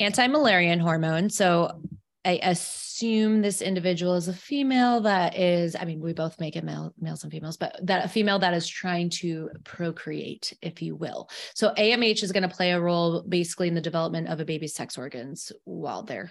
Anti-Müllerian 0.00 0.80
hormone. 0.80 1.28
So 1.28 1.82
I 2.24 2.40
assume 2.42 3.42
this 3.42 3.60
individual 3.60 4.14
is 4.14 4.28
a 4.28 4.32
female 4.32 5.02
that 5.02 5.38
is, 5.38 5.76
I 5.78 5.84
mean, 5.84 6.00
we 6.00 6.14
both 6.14 6.40
make 6.40 6.56
it 6.56 6.64
male, 6.64 6.94
males 6.98 7.22
and 7.22 7.30
females, 7.30 7.58
but 7.58 7.78
that 7.82 8.06
a 8.06 8.08
female 8.08 8.38
that 8.38 8.54
is 8.54 8.66
trying 8.66 9.10
to 9.20 9.50
procreate, 9.64 10.54
if 10.62 10.80
you 10.80 10.96
will. 10.96 11.28
So 11.54 11.74
AMH 11.74 12.22
is 12.22 12.32
going 12.32 12.48
to 12.48 12.56
play 12.56 12.72
a 12.72 12.80
role 12.80 13.24
basically 13.28 13.68
in 13.68 13.74
the 13.74 13.80
development 13.82 14.28
of 14.28 14.40
a 14.40 14.46
baby's 14.46 14.74
sex 14.74 14.96
organs 14.96 15.52
while 15.64 16.02
they're 16.02 16.30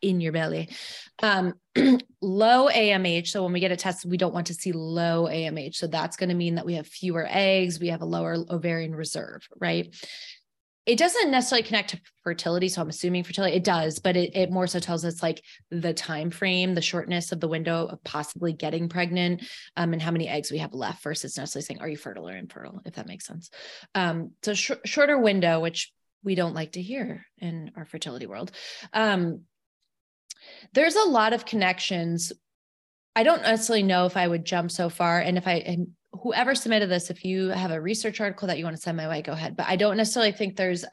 in 0.00 0.20
your 0.20 0.32
belly. 0.32 0.68
Um, 1.22 1.54
low 2.20 2.68
AMH. 2.68 3.28
So 3.28 3.42
when 3.42 3.52
we 3.52 3.60
get 3.60 3.72
a 3.72 3.76
test, 3.76 4.06
we 4.06 4.16
don't 4.16 4.34
want 4.34 4.48
to 4.48 4.54
see 4.54 4.72
low 4.72 5.24
AMH. 5.24 5.76
So 5.76 5.86
that's 5.86 6.16
going 6.16 6.28
to 6.28 6.34
mean 6.34 6.56
that 6.56 6.66
we 6.66 6.74
have 6.74 6.86
fewer 6.86 7.26
eggs, 7.28 7.80
we 7.80 7.88
have 7.88 8.02
a 8.02 8.06
lower 8.06 8.36
ovarian 8.50 8.94
reserve, 8.94 9.46
right? 9.60 9.94
It 10.86 10.98
doesn't 10.98 11.30
necessarily 11.30 11.66
connect 11.66 11.90
to 11.90 12.00
fertility. 12.24 12.70
So 12.70 12.80
I'm 12.80 12.88
assuming 12.88 13.22
fertility, 13.22 13.56
it 13.56 13.64
does, 13.64 13.98
but 13.98 14.16
it, 14.16 14.34
it 14.34 14.50
more 14.50 14.66
so 14.66 14.78
tells 14.78 15.04
us 15.04 15.22
like 15.22 15.42
the 15.70 15.92
time 15.92 16.30
frame, 16.30 16.74
the 16.74 16.80
shortness 16.80 17.30
of 17.30 17.40
the 17.40 17.48
window 17.48 17.86
of 17.86 18.02
possibly 18.04 18.54
getting 18.54 18.88
pregnant, 18.88 19.44
um, 19.76 19.92
and 19.92 20.00
how 20.00 20.10
many 20.10 20.28
eggs 20.28 20.50
we 20.50 20.58
have 20.58 20.72
left 20.72 21.02
versus 21.02 21.36
necessarily 21.36 21.64
saying, 21.66 21.80
are 21.82 21.88
you 21.88 21.98
fertile 21.98 22.26
or 22.26 22.34
infertile, 22.34 22.80
if 22.86 22.94
that 22.94 23.06
makes 23.06 23.26
sense. 23.26 23.50
Um, 23.94 24.30
so 24.42 24.54
sh- 24.54 24.70
shorter 24.86 25.18
window, 25.18 25.60
which 25.60 25.92
we 26.24 26.34
don't 26.34 26.54
like 26.54 26.72
to 26.72 26.82
hear 26.82 27.26
in 27.38 27.70
our 27.76 27.84
fertility 27.84 28.26
world. 28.26 28.50
Um, 28.94 29.42
there's 30.72 30.96
a 30.96 31.08
lot 31.08 31.32
of 31.32 31.44
connections. 31.44 32.32
I 33.16 33.22
don't 33.22 33.42
necessarily 33.42 33.82
know 33.82 34.06
if 34.06 34.16
I 34.16 34.28
would 34.28 34.44
jump 34.44 34.70
so 34.70 34.88
far. 34.88 35.20
And 35.20 35.36
if 35.36 35.46
I, 35.46 35.54
and 35.54 35.88
whoever 36.22 36.54
submitted 36.54 36.88
this, 36.88 37.10
if 37.10 37.24
you 37.24 37.48
have 37.48 37.70
a 37.70 37.80
research 37.80 38.20
article 38.20 38.48
that 38.48 38.58
you 38.58 38.64
want 38.64 38.76
to 38.76 38.82
send 38.82 38.96
my 38.96 39.08
way, 39.08 39.22
go 39.22 39.32
ahead. 39.32 39.56
But 39.56 39.66
I 39.68 39.76
don't 39.76 39.96
necessarily 39.96 40.32
think 40.32 40.56
there's, 40.56 40.84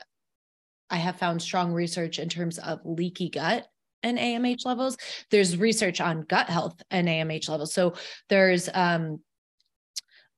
I 0.90 0.98
have 0.98 1.18
found 1.18 1.42
strong 1.42 1.72
research 1.72 2.20
in 2.20 2.30
terms 2.30 2.58
of 2.60 2.80
leaky 2.84 3.30
gut 3.30 3.68
and 4.04 4.18
AMH 4.18 4.66
levels. 4.66 4.98
There's 5.32 5.58
research 5.58 6.00
on 6.00 6.22
gut 6.22 6.48
health 6.48 6.82
and 6.92 7.08
AMH 7.08 7.50
levels. 7.50 7.74
So 7.74 7.94
there's 8.30 8.70
um, 8.74 9.20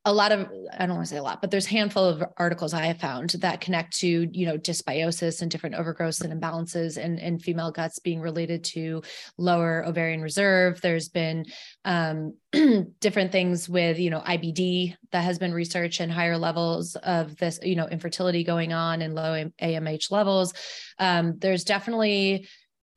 a 0.07 0.13
lot 0.13 0.31
of 0.31 0.47
i 0.79 0.85
don't 0.85 0.95
want 0.95 1.05
to 1.05 1.09
say 1.13 1.17
a 1.17 1.23
lot 1.23 1.41
but 1.41 1.51
there's 1.51 1.67
a 1.67 1.69
handful 1.69 2.05
of 2.05 2.23
articles 2.37 2.73
i 2.73 2.85
have 2.85 2.99
found 2.99 3.29
that 3.31 3.59
connect 3.59 3.97
to 3.97 4.29
you 4.31 4.45
know 4.45 4.57
dysbiosis 4.57 5.41
and 5.41 5.51
different 5.51 5.75
overgrowths 5.75 6.21
and 6.21 6.33
imbalances 6.33 6.97
in, 6.97 7.17
in 7.19 7.37
female 7.37 7.71
guts 7.71 7.99
being 7.99 8.21
related 8.21 8.63
to 8.63 9.01
lower 9.37 9.85
ovarian 9.85 10.21
reserve. 10.21 10.79
There's 10.81 11.09
been 11.09 11.45
um, 11.85 12.35
different 12.99 13.31
things 13.31 13.67
with 13.67 13.99
you 13.99 14.09
know 14.09 14.21
ibd 14.21 14.95
that 15.11 15.23
has 15.23 15.39
been 15.39 15.53
researched 15.53 15.99
and 15.99 16.11
higher 16.11 16.37
levels 16.37 16.95
of 16.95 17.35
this 17.37 17.59
you 17.61 17.75
know 17.75 17.87
infertility 17.87 18.43
going 18.43 18.73
on 18.73 19.01
and 19.01 19.13
low 19.13 19.49
amh 19.61 20.11
levels. 20.11 20.53
Um, 20.99 21.37
there's 21.37 21.63
definitely 21.63 22.47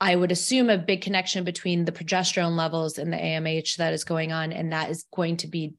I 0.02 0.16
would 0.16 0.32
assume 0.32 0.70
a 0.70 0.78
big 0.78 1.02
connection 1.02 1.44
between 1.44 1.84
the 1.84 1.92
progesterone 1.92 2.56
levels 2.56 2.96
and 2.96 3.12
the 3.12 3.18
AMH 3.18 3.76
that 3.76 3.92
is 3.92 4.04
going 4.04 4.32
on, 4.32 4.50
and 4.50 4.72
that 4.72 4.88
is 4.88 5.04
going 5.12 5.36
to 5.38 5.46
be 5.46 5.74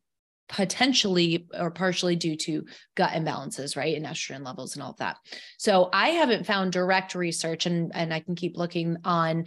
potentially 0.52 1.48
or 1.58 1.72
partially 1.72 2.16
due 2.16 2.36
to 2.36 2.66
gut 2.96 3.12
imbalances, 3.12 3.78
right? 3.78 3.96
And 3.96 4.06
estrogen 4.06 4.46
levels 4.46 4.76
and 4.76 4.84
all 4.84 4.92
of 4.92 4.98
that. 4.98 5.18
So 5.58 5.90
I 5.94 6.10
haven't 6.10 6.46
found 6.46 6.74
direct 6.74 7.16
research 7.16 7.66
and, 7.66 7.92
and 7.96 8.14
I 8.14 8.20
can 8.20 8.36
keep 8.36 8.58
looking 8.58 8.98
on 9.06 9.46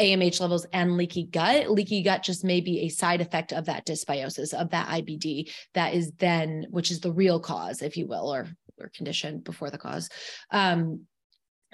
AMH 0.00 0.40
levels 0.40 0.64
and 0.72 0.96
leaky 0.96 1.24
gut. 1.24 1.68
Leaky 1.68 2.02
gut 2.02 2.22
just 2.22 2.44
may 2.44 2.60
be 2.60 2.82
a 2.82 2.88
side 2.88 3.20
effect 3.20 3.52
of 3.52 3.64
that 3.64 3.84
dysbiosis, 3.84 4.54
of 4.54 4.70
that 4.70 4.86
IBD, 4.88 5.50
that 5.74 5.92
is 5.92 6.12
then, 6.18 6.66
which 6.70 6.92
is 6.92 7.00
the 7.00 7.12
real 7.12 7.40
cause, 7.40 7.82
if 7.82 7.96
you 7.96 8.06
will, 8.06 8.32
or, 8.32 8.46
or 8.78 8.90
condition 8.94 9.40
before 9.40 9.70
the 9.70 9.78
cause, 9.78 10.08
um, 10.52 11.02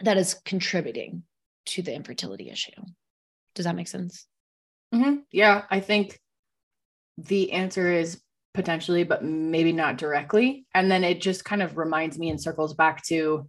that 0.02 0.16
is 0.16 0.40
contributing 0.46 1.22
to 1.66 1.82
the 1.82 1.94
infertility 1.94 2.48
issue. 2.48 2.72
Does 3.54 3.66
that 3.66 3.76
make 3.76 3.88
sense? 3.88 4.26
Mm-hmm. 4.94 5.16
Yeah, 5.30 5.64
I 5.70 5.80
think 5.80 6.18
the 7.18 7.52
answer 7.52 7.92
is 7.92 8.20
potentially, 8.54 9.04
but 9.04 9.24
maybe 9.24 9.72
not 9.72 9.98
directly. 9.98 10.64
And 10.74 10.90
then 10.90 11.04
it 11.04 11.20
just 11.20 11.44
kind 11.44 11.62
of 11.62 11.76
reminds 11.76 12.18
me 12.18 12.30
and 12.30 12.40
circles 12.40 12.72
back 12.72 13.04
to 13.06 13.48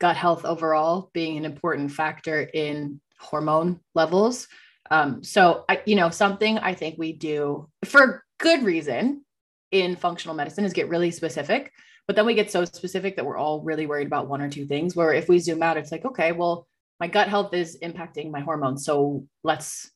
gut 0.00 0.16
health 0.16 0.44
overall 0.44 1.10
being 1.12 1.36
an 1.36 1.44
important 1.44 1.92
factor 1.92 2.40
in 2.40 3.00
hormone 3.18 3.78
levels. 3.94 4.48
Um, 4.90 5.22
so, 5.22 5.64
I, 5.68 5.82
you 5.84 5.94
know, 5.94 6.08
something 6.08 6.58
I 6.58 6.74
think 6.74 6.96
we 6.98 7.12
do 7.12 7.68
for 7.84 8.24
good 8.38 8.62
reason 8.62 9.24
in 9.70 9.96
functional 9.96 10.34
medicine 10.34 10.64
is 10.64 10.72
get 10.72 10.88
really 10.88 11.10
specific. 11.10 11.70
But 12.06 12.16
then 12.16 12.26
we 12.26 12.34
get 12.34 12.50
so 12.50 12.64
specific 12.64 13.16
that 13.16 13.24
we're 13.24 13.36
all 13.36 13.60
really 13.60 13.86
worried 13.86 14.08
about 14.08 14.26
one 14.26 14.40
or 14.40 14.50
two 14.50 14.66
things. 14.66 14.96
Where 14.96 15.12
if 15.12 15.28
we 15.28 15.38
zoom 15.38 15.62
out, 15.62 15.76
it's 15.76 15.92
like, 15.92 16.04
okay, 16.04 16.32
well, 16.32 16.66
my 16.98 17.06
gut 17.06 17.28
health 17.28 17.54
is 17.54 17.78
impacting 17.82 18.30
my 18.30 18.40
hormones. 18.40 18.84
So 18.84 19.26
let's 19.44 19.90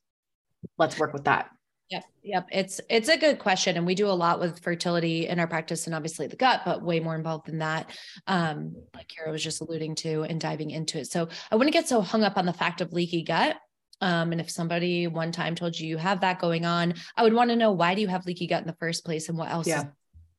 let's 0.79 0.99
work 0.99 1.13
with 1.13 1.25
that. 1.25 1.51
Yep. 1.91 2.05
Yep. 2.23 2.49
It's 2.51 2.81
it's 2.89 3.09
a 3.09 3.19
good 3.19 3.39
question. 3.39 3.77
And 3.77 3.87
we 3.87 3.95
do 3.95 4.09
a 4.09 4.13
lot 4.13 4.41
with 4.41 4.61
fertility 4.61 5.29
in 5.29 5.39
our 5.39 5.47
practice 5.47 5.87
and 5.87 5.95
obviously 5.95 6.27
the 6.27 6.37
gut, 6.37 6.63
but 6.65 6.83
way 6.83 6.99
more 7.01 7.15
involved 7.15 7.47
than 7.47 7.59
that. 7.59 7.91
Um, 8.27 8.75
like 8.95 9.09
Kara 9.09 9.31
was 9.31 9.45
just 9.45 9.61
alluding 9.61 9.95
to 9.97 10.23
and 10.23 10.41
diving 10.41 10.71
into 10.71 10.99
it. 10.99 11.07
So 11.07 11.29
I 11.51 11.57
wouldn't 11.57 11.75
get 11.75 11.89
so 11.89 12.01
hung 12.01 12.23
up 12.23 12.37
on 12.37 12.47
the 12.47 12.53
fact 12.53 12.81
of 12.81 12.93
leaky 12.93 13.23
gut. 13.23 13.57
Um, 14.01 14.33
and 14.33 14.41
if 14.41 14.51
somebody 14.51 15.07
one 15.07 15.31
time 15.31 15.55
told 15.55 15.79
you 15.79 15.87
you 15.87 15.99
have 15.99 16.21
that 16.23 16.41
going 16.41 16.65
on, 16.65 16.95
I 17.17 17.23
would 17.23 17.35
want 17.35 17.51
to 17.51 17.57
know 17.57 17.73
why 17.73 17.95
do 17.95 18.01
you 18.01 18.09
have 18.09 18.27
leaky 18.27 18.47
gut 18.47 18.63
in 18.63 18.67
the 18.67 18.77
first 18.81 19.05
place 19.05 19.29
and 19.29 19.39
what 19.39 19.51
else 19.51 19.67
yeah. 19.67 19.85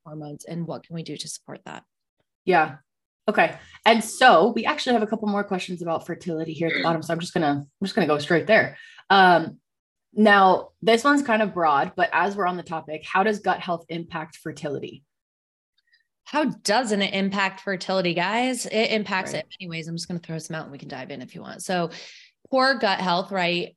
hormones 0.04 0.46
and 0.46 0.68
what 0.68 0.84
can 0.86 0.96
we 0.96 1.04
do 1.04 1.16
to 1.16 1.28
support 1.28 1.62
that? 1.66 1.84
Yeah. 2.44 2.78
Okay. 3.28 3.56
And 3.86 4.04
so 4.04 4.52
we 4.56 4.66
actually 4.66 4.94
have 4.94 5.04
a 5.04 5.08
couple 5.08 5.28
more 5.28 5.44
questions 5.44 5.82
about 5.82 6.06
fertility 6.06 6.54
here 6.54 6.68
at 6.68 6.74
the 6.75 6.84
bottom. 6.84 7.02
So 7.02 7.14
I'm 7.14 7.20
just 7.20 7.34
gonna 7.34 7.66
I'm 7.66 7.86
just 7.86 7.96
gonna 7.96 8.08
go 8.08 8.20
straight 8.20 8.46
there. 8.46 8.78
Um, 9.10 9.60
now, 10.16 10.70
this 10.82 11.04
one's 11.04 11.22
kind 11.22 11.42
of 11.42 11.54
broad, 11.54 11.92
but 11.96 12.10
as 12.14 12.36
we're 12.36 12.48
on 12.48 12.56
the 12.56 12.64
topic, 12.64 13.04
how 13.06 13.24
does 13.24 13.40
gut 13.40 13.60
health 13.60 13.86
impact 13.90 14.38
fertility? 14.38 15.04
How 16.24 16.46
doesn't 16.46 17.02
it 17.02 17.14
impact 17.14 17.62
fertility, 17.62 18.14
guys? 18.14 18.66
It 18.66 18.92
impacts 18.92 19.34
right. 19.34 19.44
it 19.44 19.56
many 19.60 19.70
ways. 19.70 19.88
I'm 19.88 19.96
just 19.96 20.08
going 20.08 20.20
to 20.20 20.26
throw 20.26 20.38
some 20.40 20.56
out 20.56 20.64
and 20.64 20.72
we 20.72 20.78
can 20.78 20.88
dive 20.88 21.12
in 21.12 21.22
if 21.22 21.36
you 21.36 21.42
want. 21.42 21.64
So, 21.64 21.92
poor 22.50 22.76
gut 22.80 23.00
health, 23.00 23.32
right? 23.32 23.76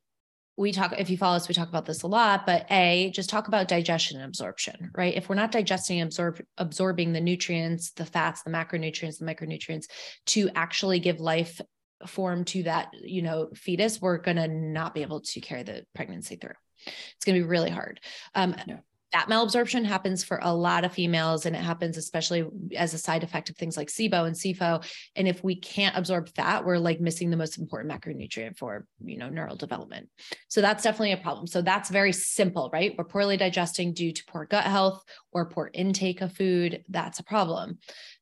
We 0.57 0.73
talk, 0.73 0.95
if 0.99 1.11
you 1.11 1.17
follow 1.17 1.37
us, 1.37 1.49
we 1.49 1.55
talk 1.55 1.69
about 1.69 1.87
this 1.87 2.03
a 2.03 2.07
lot, 2.07 2.47
but 2.47 2.67
A, 2.71 3.11
just 3.15 3.31
talk 3.31 3.49
about 3.49 3.69
digestion 3.69 4.17
and 4.17 4.27
absorption, 4.27 4.91
right? 4.97 5.15
If 5.15 5.29
we're 5.29 5.37
not 5.37 5.53
digesting 5.53 6.01
and 6.01 6.09
absorb, 6.09 6.41
absorbing 6.57 7.13
the 7.13 7.21
nutrients, 7.21 7.93
the 7.93 8.07
fats, 8.07 8.43
the 8.43 8.51
macronutrients, 8.51 9.19
the 9.19 9.25
micronutrients 9.25 9.87
to 10.27 10.51
actually 10.55 11.01
give 11.01 11.21
life 11.21 11.61
form 12.07 12.45
to 12.45 12.63
that 12.65 12.93
you 13.03 13.23
know 13.23 13.49
fetus 13.55 14.01
we're 14.01 14.19
going 14.19 14.37
to 14.37 14.49
not 14.49 14.95
be 14.95 15.03
able 15.03 15.21
to 15.21 15.41
carry 15.41 15.63
the 15.63 15.85
pregnancy 15.95 16.37
through. 16.37 16.55
It's 16.87 17.25
going 17.25 17.37
to 17.37 17.45
be 17.45 17.49
really 17.49 17.71
hard. 17.71 18.01
Um, 18.35 18.55
yeah. 18.67 18.79
that 19.13 19.27
malabsorption 19.29 19.85
happens 19.85 20.23
for 20.23 20.39
a 20.43 20.55
lot 20.55 20.85
of 20.85 20.93
females 20.93 21.45
and 21.45 21.57
it 21.57 21.63
happens 21.63 21.97
especially 21.97 22.47
as 22.77 22.95
a 22.95 22.99
side 22.99 23.25
effect 23.25 23.51
of 23.51 23.57
things 23.57 23.77
like 23.77 23.89
SIBO 23.89 24.27
and 24.27 24.37
SIFO 24.37 24.87
and 25.17 25.27
if 25.27 25.43
we 25.43 25.57
can't 25.57 25.97
absorb 25.97 26.29
fat 26.37 26.65
we're 26.65 26.79
like 26.79 27.01
missing 27.01 27.31
the 27.31 27.37
most 27.37 27.59
important 27.59 27.93
macronutrient 27.93 28.57
for 28.57 28.87
you 29.05 29.19
know 29.19 29.29
neural 29.29 29.57
development. 29.57 30.09
So 30.47 30.61
that's 30.61 30.85
definitely 30.85 31.13
a 31.13 31.17
problem. 31.17 31.47
So 31.47 31.63
that's 31.63 31.91
very 31.91 32.13
simple 32.13 32.71
right? 32.73 32.95
We're 32.97 33.05
poorly 33.05 33.37
digesting 33.37 33.93
due 33.93 34.13
to 34.13 34.25
poor 34.27 34.45
gut 34.45 34.65
health 34.65 35.03
or 35.33 35.49
poor 35.49 35.71
intake 35.75 36.21
of 36.21 36.33
food. 36.33 36.85
That's 36.89 37.19
a 37.19 37.25
problem 37.25 37.79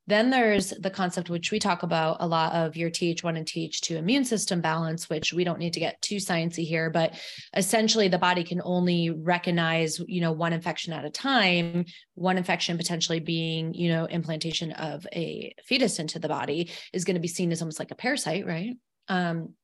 then 0.07 0.31
there's 0.31 0.71
the 0.71 0.91
concept 0.91 1.31
which 1.31 1.51
we 1.51 1.59
talk 1.59 1.83
about 1.83 2.19
a 2.21 2.27
lot 2.27 2.53
of 2.55 2.77
your 2.77 2.91
Th1 2.91 3.37
and 3.37 3.47
Th2 3.47 3.97
immune 3.97 4.25
system 4.25 4.61
balance, 4.61 5.11
which 5.11 5.33
we 5.33 5.43
don't 5.43 5.59
need 5.59 5.73
to 5.73 5.81
get 5.81 6.01
too 6.01 6.17
sciencey 6.17 6.65
here, 6.65 6.91
but 6.91 7.15
essentially 7.55 8.09
the 8.09 8.19
body 8.19 8.45
can 8.45 8.63
only 8.65 9.11
recognize, 9.11 10.01
you 10.07 10.21
know, 10.21 10.33
one 10.33 10.53
infection 10.53 10.93
at 10.93 11.05
a 11.05 11.11
time, 11.11 11.85
one 12.15 12.39
infection 12.39 12.76
potentially 12.76 13.21
being, 13.21 13.75
you 13.75 13.89
know, 13.89 14.07
implantation 14.07 14.73
of 14.73 15.07
a 15.13 15.54
fetus 15.65 15.99
into 15.99 16.19
the 16.19 16.28
body 16.28 16.71
is 16.93 17.04
going 17.04 17.17
to 17.17 17.21
be 17.21 17.28
seen 17.28 17.50
as 17.50 17.61
almost 17.61 17.78
like 17.78 17.91
a 17.91 17.97
parasite, 17.97 18.47
right? 18.47 18.76
Um, 19.09 19.54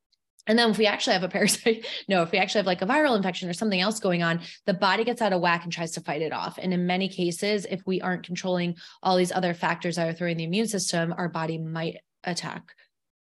and 0.46 0.58
then 0.58 0.70
if 0.70 0.78
we 0.78 0.86
actually 0.86 1.12
have 1.12 1.22
a 1.22 1.28
parasite, 1.28 1.86
no, 2.08 2.22
if 2.22 2.32
we 2.32 2.38
actually 2.38 2.60
have 2.60 2.66
like 2.66 2.82
a 2.82 2.86
viral 2.86 3.16
infection 3.16 3.48
or 3.48 3.52
something 3.52 3.80
else 3.80 4.00
going 4.00 4.22
on, 4.22 4.40
the 4.66 4.74
body 4.74 5.04
gets 5.04 5.22
out 5.22 5.32
of 5.32 5.40
whack 5.40 5.64
and 5.64 5.72
tries 5.72 5.92
to 5.92 6.00
fight 6.00 6.22
it 6.22 6.32
off. 6.32 6.58
And 6.58 6.74
in 6.74 6.86
many 6.86 7.08
cases, 7.08 7.66
if 7.70 7.80
we 7.86 8.00
aren't 8.00 8.26
controlling 8.26 8.76
all 9.02 9.16
these 9.16 9.32
other 9.32 9.54
factors 9.54 9.96
that 9.96 10.08
are 10.08 10.12
throwing 10.12 10.36
the 10.36 10.44
immune 10.44 10.68
system, 10.68 11.14
our 11.16 11.28
body 11.28 11.58
might 11.58 11.98
attack, 12.24 12.62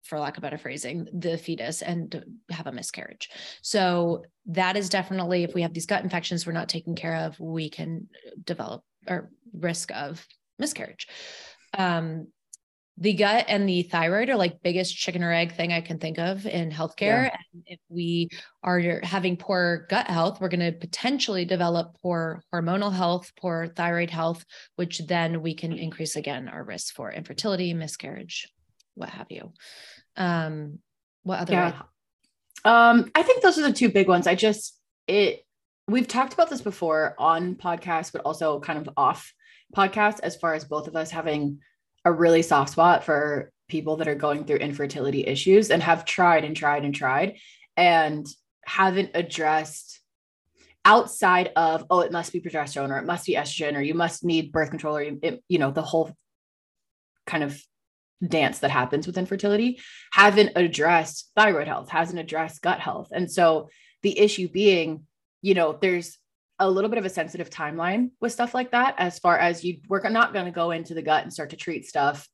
for 0.04 0.19
lack 0.19 0.38
of 0.38 0.41
better 0.41 0.58
phrasing, 0.58 1.08
the 1.13 1.38
fetus 1.38 1.82
and 1.82 2.24
have 2.50 2.67
a 2.67 2.71
miscarriage. 2.71 3.30
So 3.62 4.24
that 4.47 4.78
is 4.78 4.89
definitely, 4.89 5.43
if 5.43 5.54
we 5.54 5.62
have 5.63 5.74
these 5.74 5.86
gut 5.86 6.04
infections 6.04 6.45
we're 6.45 6.54
not 6.54 6.69
taking 6.69 6.95
care 6.95 7.15
of, 7.15 7.39
we 7.39 7.69
can 7.69 8.08
develop 8.43 8.84
or 9.08 9.30
risk 9.54 9.91
of 9.93 10.26
miscarriage. 10.58 11.08
Um, 11.78 12.28
the 13.02 13.14
gut 13.14 13.46
and 13.48 13.68
the 13.68 13.82
thyroid 13.82 14.30
are 14.30 14.36
like 14.36 14.62
biggest 14.62 14.96
chicken 14.96 15.24
or 15.24 15.34
egg 15.34 15.56
thing 15.56 15.74
I 15.74 15.82
can 15.82 15.98
think 15.98 16.20
of 16.20 16.46
in 16.46 16.70
healthcare. 16.70 17.26
Yeah. 17.26 17.38
And 17.52 17.64
if 17.66 17.80
we 17.90 18.30
are 18.62 18.80
having 19.02 19.38
poor 19.38 19.88
gut 19.90 20.06
health, 20.06 20.40
we're 20.40 20.50
going 20.50 20.60
to 20.60 20.72
potentially 20.72 21.44
develop 21.44 21.98
poor 22.00 22.44
hormonal 22.54 22.94
health, 22.94 23.32
poor 23.36 23.66
thyroid 23.76 24.12
health, 24.12 24.46
which 24.76 25.00
then 25.00 25.42
we 25.42 25.56
can 25.56 25.74
increase 25.74 26.16
again 26.16 26.48
our 26.48 26.64
risk 26.64 26.94
for 26.94 27.12
infertility, 27.12 27.74
miscarriage, 27.74 28.48
what 28.94 29.10
have 29.10 29.32
you. 29.32 29.52
Um, 30.16 30.78
what 31.24 31.40
other? 31.40 31.54
Yeah. 31.54 31.82
Um, 32.66 33.10
I 33.16 33.24
think 33.24 33.42
those 33.42 33.58
are 33.58 33.64
the 33.64 33.74
two 33.74 33.90
big 33.90 34.08
ones. 34.08 34.28
I 34.28 34.36
just 34.36 34.80
it 35.08 35.44
we've 35.88 36.08
talked 36.08 36.36
about 36.36 36.52
this 36.52 36.62
before 36.62 37.16
on 37.18 37.56
podcasts, 37.56 38.12
but 38.12 38.22
also 38.26 38.60
kind 38.60 38.78
of 38.78 38.94
off 38.96 39.34
podcast 39.76 40.20
as 40.22 40.36
far 40.36 40.54
as 40.54 40.66
both 40.66 40.88
of 40.88 40.96
us 40.96 41.10
having 41.10 41.62
a 42.06 42.12
really 42.12 42.42
soft 42.42 42.72
spot 42.72 43.04
for 43.04 43.52
people 43.68 43.98
that 43.98 44.08
are 44.08 44.16
going 44.16 44.44
through 44.44 44.58
infertility 44.58 45.26
issues 45.26 45.72
and 45.72 45.82
have 45.82 46.06
tried 46.06 46.44
and 46.44 46.56
tried 46.56 46.84
and 46.84 46.94
tried 46.94 47.38
and 47.78 48.28
haven't 48.66 49.12
addressed 49.14 50.02
outside 50.84 51.52
of 51.56 51.86
oh 51.90 52.00
it 52.00 52.12
must 52.12 52.34
be 52.34 52.42
progesterone 52.42 52.90
or 52.90 52.98
it 52.98 53.06
must 53.06 53.26
be 53.26 53.36
estrogen 53.36 53.78
or 53.78 53.82
you 53.82 53.94
must 53.94 54.24
need 54.24 54.52
birth 54.52 54.70
control 54.70 54.98
or 54.98 55.02
it, 55.02 55.44
you 55.48 55.60
know 55.60 55.72
the 55.72 55.82
whole 55.82 56.12
kind 57.28 57.44
of 57.44 57.62
dance 58.28 58.60
that 58.60 58.72
happens 58.72 59.08
with 59.08 59.18
infertility 59.18 59.80
haven't 60.14 60.52
addressed 60.56 61.32
thyroid 61.36 61.68
health 61.68 61.90
hasn't 61.90 62.20
addressed 62.20 62.62
gut 62.62 62.80
health. 62.80 63.10
And 63.12 63.32
so 63.32 63.70
the 64.04 64.18
issue 64.18 64.48
being 64.48 65.06
you 65.42 65.54
know 65.54 65.78
there's 65.80 66.18
a 66.62 66.69
little 66.69 66.89
bit 66.89 67.00
of 67.00 67.06
a 67.06 67.10
sensitive 67.10 67.50
timeline 67.50 68.12
with 68.21 68.32
stuff 68.32 68.54
like 68.54 68.71
that 68.71 68.95
as 68.97 69.19
far 69.19 69.38
as 69.38 69.63
you 69.63 69.80
we're 69.89 70.08
not 70.10 70.32
going 70.32 70.45
to 70.45 70.52
go 70.52 70.71
into 70.71 70.93
the 70.93 71.02
gut 71.02 71.24
and 71.24 71.34
start 71.34 71.50
to 71.50 71.58
treat 71.58 71.86
stuff 71.86 72.30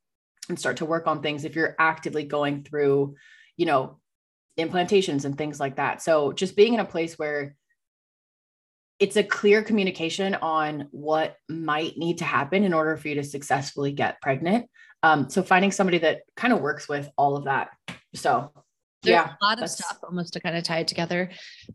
and 0.50 0.60
start 0.60 0.78
to 0.78 0.86
work 0.86 1.08
on 1.08 1.22
things 1.22 1.46
if 1.46 1.56
you're 1.56 1.76
actively 1.80 2.24
going 2.24 2.64
through 2.64 3.16
you 3.56 3.66
know 3.66 4.00
implantations 4.58 5.26
and 5.26 5.38
things 5.38 5.60
like 5.60 5.76
that. 5.76 6.02
So 6.02 6.34
just 6.34 6.56
being 6.56 6.74
in 6.74 6.80
a 6.80 6.86
place 6.86 7.18
where 7.18 7.56
it's 9.00 9.16
a 9.16 9.24
clear 9.24 9.62
communication 9.62 10.36
on 10.36 10.88
what 10.92 11.36
might 11.48 11.98
need 11.98 12.18
to 12.20 12.26
happen 12.26 12.64
in 12.64 12.74
order 12.74 12.98
for 12.98 13.08
you 13.08 13.16
to 13.16 13.24
successfully 13.24 13.92
get 13.92 14.20
pregnant. 14.22 14.68
Um, 15.04 15.30
so 15.30 15.44
finding 15.44 15.72
somebody 15.72 16.00
that 16.00 16.22
kind 16.36 16.52
of 16.52 16.62
works 16.62 16.90
with 16.90 17.08
all 17.16 17.38
of 17.38 17.46
that. 17.46 17.70
So 18.16 18.52
There's 19.04 19.14
yeah 19.14 19.34
a 19.40 19.46
lot 19.46 19.62
of 19.62 19.70
stuff 19.70 20.00
almost 20.04 20.34
to 20.34 20.40
kind 20.40 20.58
of 20.58 20.64
tie 20.64 20.80
it 20.80 20.88
together 20.88 21.30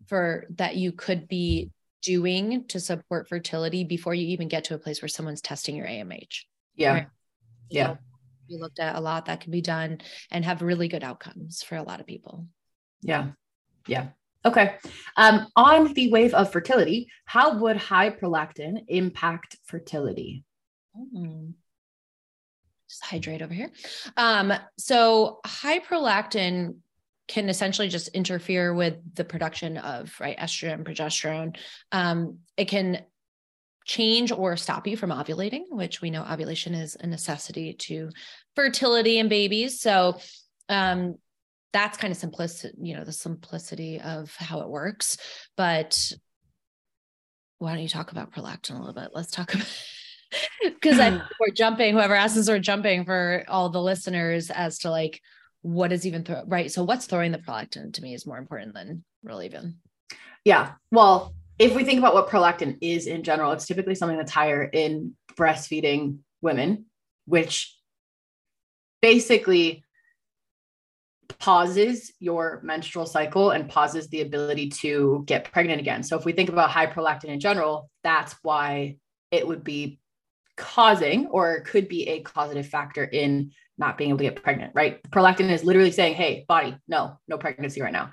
for 0.08 0.46
that 0.56 0.74
you 0.74 0.90
could 0.90 1.28
be 1.28 1.70
doing 2.02 2.64
to 2.68 2.80
support 2.80 3.28
fertility 3.28 3.84
before 3.84 4.14
you 4.14 4.26
even 4.28 4.48
get 4.48 4.64
to 4.64 4.74
a 4.74 4.78
place 4.78 5.00
where 5.00 5.08
someone's 5.08 5.40
testing 5.40 5.76
your 5.76 5.86
AMH. 5.86 6.42
Yeah. 6.74 6.92
Right? 6.92 7.06
Yeah. 7.70 7.86
So 7.92 7.98
we 8.50 8.58
looked 8.58 8.80
at 8.80 8.96
a 8.96 9.00
lot 9.00 9.26
that 9.26 9.40
can 9.40 9.52
be 9.52 9.62
done 9.62 9.98
and 10.30 10.44
have 10.44 10.62
really 10.62 10.88
good 10.88 11.04
outcomes 11.04 11.62
for 11.62 11.76
a 11.76 11.82
lot 11.82 12.00
of 12.00 12.06
people. 12.06 12.46
Yeah. 13.02 13.28
Yeah. 13.86 14.08
Okay. 14.44 14.74
Um, 15.16 15.46
on 15.54 15.92
the 15.94 16.10
wave 16.10 16.34
of 16.34 16.50
fertility, 16.50 17.08
how 17.24 17.58
would 17.58 17.76
high 17.76 18.10
prolactin 18.10 18.84
impact 18.88 19.56
fertility? 19.64 20.44
Mm. 20.96 21.54
Just 22.88 23.04
hydrate 23.04 23.40
over 23.40 23.54
here. 23.54 23.70
Um, 24.16 24.52
so 24.78 25.40
high 25.46 25.78
prolactin 25.78 26.76
can 27.28 27.48
essentially 27.48 27.88
just 27.88 28.08
interfere 28.08 28.74
with 28.74 28.96
the 29.14 29.24
production 29.24 29.76
of 29.78 30.14
right 30.20 30.38
estrogen 30.38 30.84
progesterone. 30.84 31.56
Um, 31.92 32.38
it 32.56 32.66
can 32.66 33.04
change 33.84 34.30
or 34.30 34.56
stop 34.56 34.86
you 34.86 34.96
from 34.96 35.10
ovulating 35.10 35.64
which 35.70 36.00
we 36.00 36.08
know 36.08 36.24
ovulation 36.24 36.72
is 36.72 36.96
a 37.00 37.06
necessity 37.06 37.72
to 37.74 38.10
fertility 38.54 39.18
in 39.18 39.28
babies. 39.28 39.80
So 39.80 40.18
um, 40.68 41.16
that's 41.72 41.98
kind 41.98 42.12
of 42.12 42.16
simplicity 42.16 42.76
you 42.80 42.96
know 42.96 43.04
the 43.04 43.12
simplicity 43.12 44.00
of 44.00 44.34
how 44.36 44.60
it 44.60 44.68
works. 44.68 45.16
But 45.56 46.12
why 47.58 47.72
don't 47.72 47.82
you 47.82 47.88
talk 47.88 48.12
about 48.12 48.32
prolactin 48.32 48.76
a 48.76 48.78
little 48.78 48.94
bit? 48.94 49.10
Let's 49.14 49.30
talk 49.30 49.54
about 49.54 49.66
because 50.62 50.98
I 50.98 51.10
we're 51.40 51.54
jumping 51.54 51.94
whoever 51.94 52.14
asks 52.14 52.38
us 52.38 52.48
we're 52.48 52.58
jumping 52.58 53.04
for 53.04 53.44
all 53.48 53.68
the 53.68 53.82
listeners 53.82 54.50
as 54.50 54.80
to 54.80 54.90
like 54.90 55.20
what 55.62 55.92
is 55.92 56.06
even 56.06 56.24
throw 56.24 56.42
right? 56.46 56.70
So 56.70 56.84
what's 56.84 57.06
throwing 57.06 57.32
the 57.32 57.38
prolactin 57.38 57.92
to 57.94 58.02
me 58.02 58.14
is 58.14 58.26
more 58.26 58.38
important 58.38 58.74
than 58.74 59.04
really 59.22 59.46
even 59.46 59.76
yeah. 60.44 60.72
Well 60.90 61.34
if 61.58 61.74
we 61.74 61.84
think 61.84 61.98
about 61.98 62.14
what 62.14 62.28
prolactin 62.28 62.78
is 62.80 63.06
in 63.06 63.22
general, 63.22 63.52
it's 63.52 63.66
typically 63.66 63.94
something 63.94 64.16
that's 64.16 64.32
higher 64.32 64.64
in 64.64 65.14
breastfeeding 65.36 66.18
women, 66.40 66.86
which 67.26 67.76
basically 69.00 69.84
pauses 71.38 72.12
your 72.18 72.60
menstrual 72.62 73.06
cycle 73.06 73.50
and 73.50 73.68
pauses 73.68 74.08
the 74.08 74.20
ability 74.20 74.68
to 74.68 75.24
get 75.26 75.50
pregnant 75.50 75.80
again. 75.80 76.02
So 76.02 76.16
if 76.16 76.24
we 76.24 76.32
think 76.32 76.48
about 76.48 76.70
high 76.70 76.86
prolactin 76.86 77.26
in 77.26 77.40
general, 77.40 77.90
that's 78.02 78.34
why 78.42 78.96
it 79.30 79.46
would 79.46 79.64
be 79.64 79.98
causing 80.56 81.26
or 81.26 81.60
could 81.60 81.88
be 81.88 82.08
a 82.08 82.20
causative 82.20 82.66
factor 82.66 83.04
in 83.04 83.52
not 83.78 83.96
being 83.96 84.10
able 84.10 84.18
to 84.18 84.24
get 84.24 84.42
pregnant, 84.42 84.72
right? 84.74 85.02
Prolactin 85.10 85.50
is 85.50 85.64
literally 85.64 85.90
saying, 85.90 86.14
hey, 86.14 86.44
body, 86.46 86.76
no, 86.86 87.18
no 87.26 87.38
pregnancy 87.38 87.80
right 87.80 87.92
now. 87.92 88.12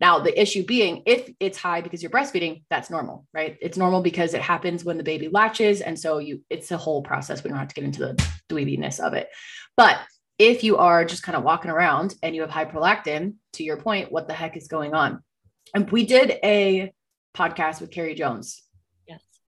Now, 0.00 0.20
the 0.20 0.40
issue 0.40 0.64
being 0.64 1.02
if 1.04 1.30
it's 1.40 1.58
high 1.58 1.80
because 1.80 2.02
you're 2.02 2.10
breastfeeding, 2.12 2.62
that's 2.70 2.90
normal, 2.90 3.26
right? 3.34 3.58
It's 3.60 3.76
normal 3.76 4.02
because 4.02 4.34
it 4.34 4.40
happens 4.40 4.84
when 4.84 4.96
the 4.96 5.02
baby 5.04 5.28
latches. 5.28 5.80
And 5.80 5.98
so 5.98 6.18
you 6.18 6.42
it's 6.48 6.70
a 6.70 6.76
whole 6.76 7.02
process. 7.02 7.42
We 7.42 7.50
don't 7.50 7.58
have 7.58 7.68
to 7.68 7.74
get 7.74 7.84
into 7.84 8.00
the 8.00 8.28
dweebiness 8.48 9.00
of 9.00 9.14
it. 9.14 9.28
But 9.76 9.98
if 10.38 10.64
you 10.64 10.78
are 10.78 11.04
just 11.04 11.22
kind 11.22 11.36
of 11.36 11.42
walking 11.42 11.70
around 11.70 12.14
and 12.22 12.34
you 12.34 12.40
have 12.40 12.50
high 12.50 12.64
prolactin, 12.64 13.34
to 13.54 13.64
your 13.64 13.76
point, 13.76 14.10
what 14.10 14.26
the 14.26 14.34
heck 14.34 14.56
is 14.56 14.68
going 14.68 14.94
on? 14.94 15.22
And 15.74 15.90
we 15.90 16.06
did 16.06 16.38
a 16.42 16.92
podcast 17.36 17.80
with 17.80 17.90
Carrie 17.90 18.14
Jones. 18.14 18.62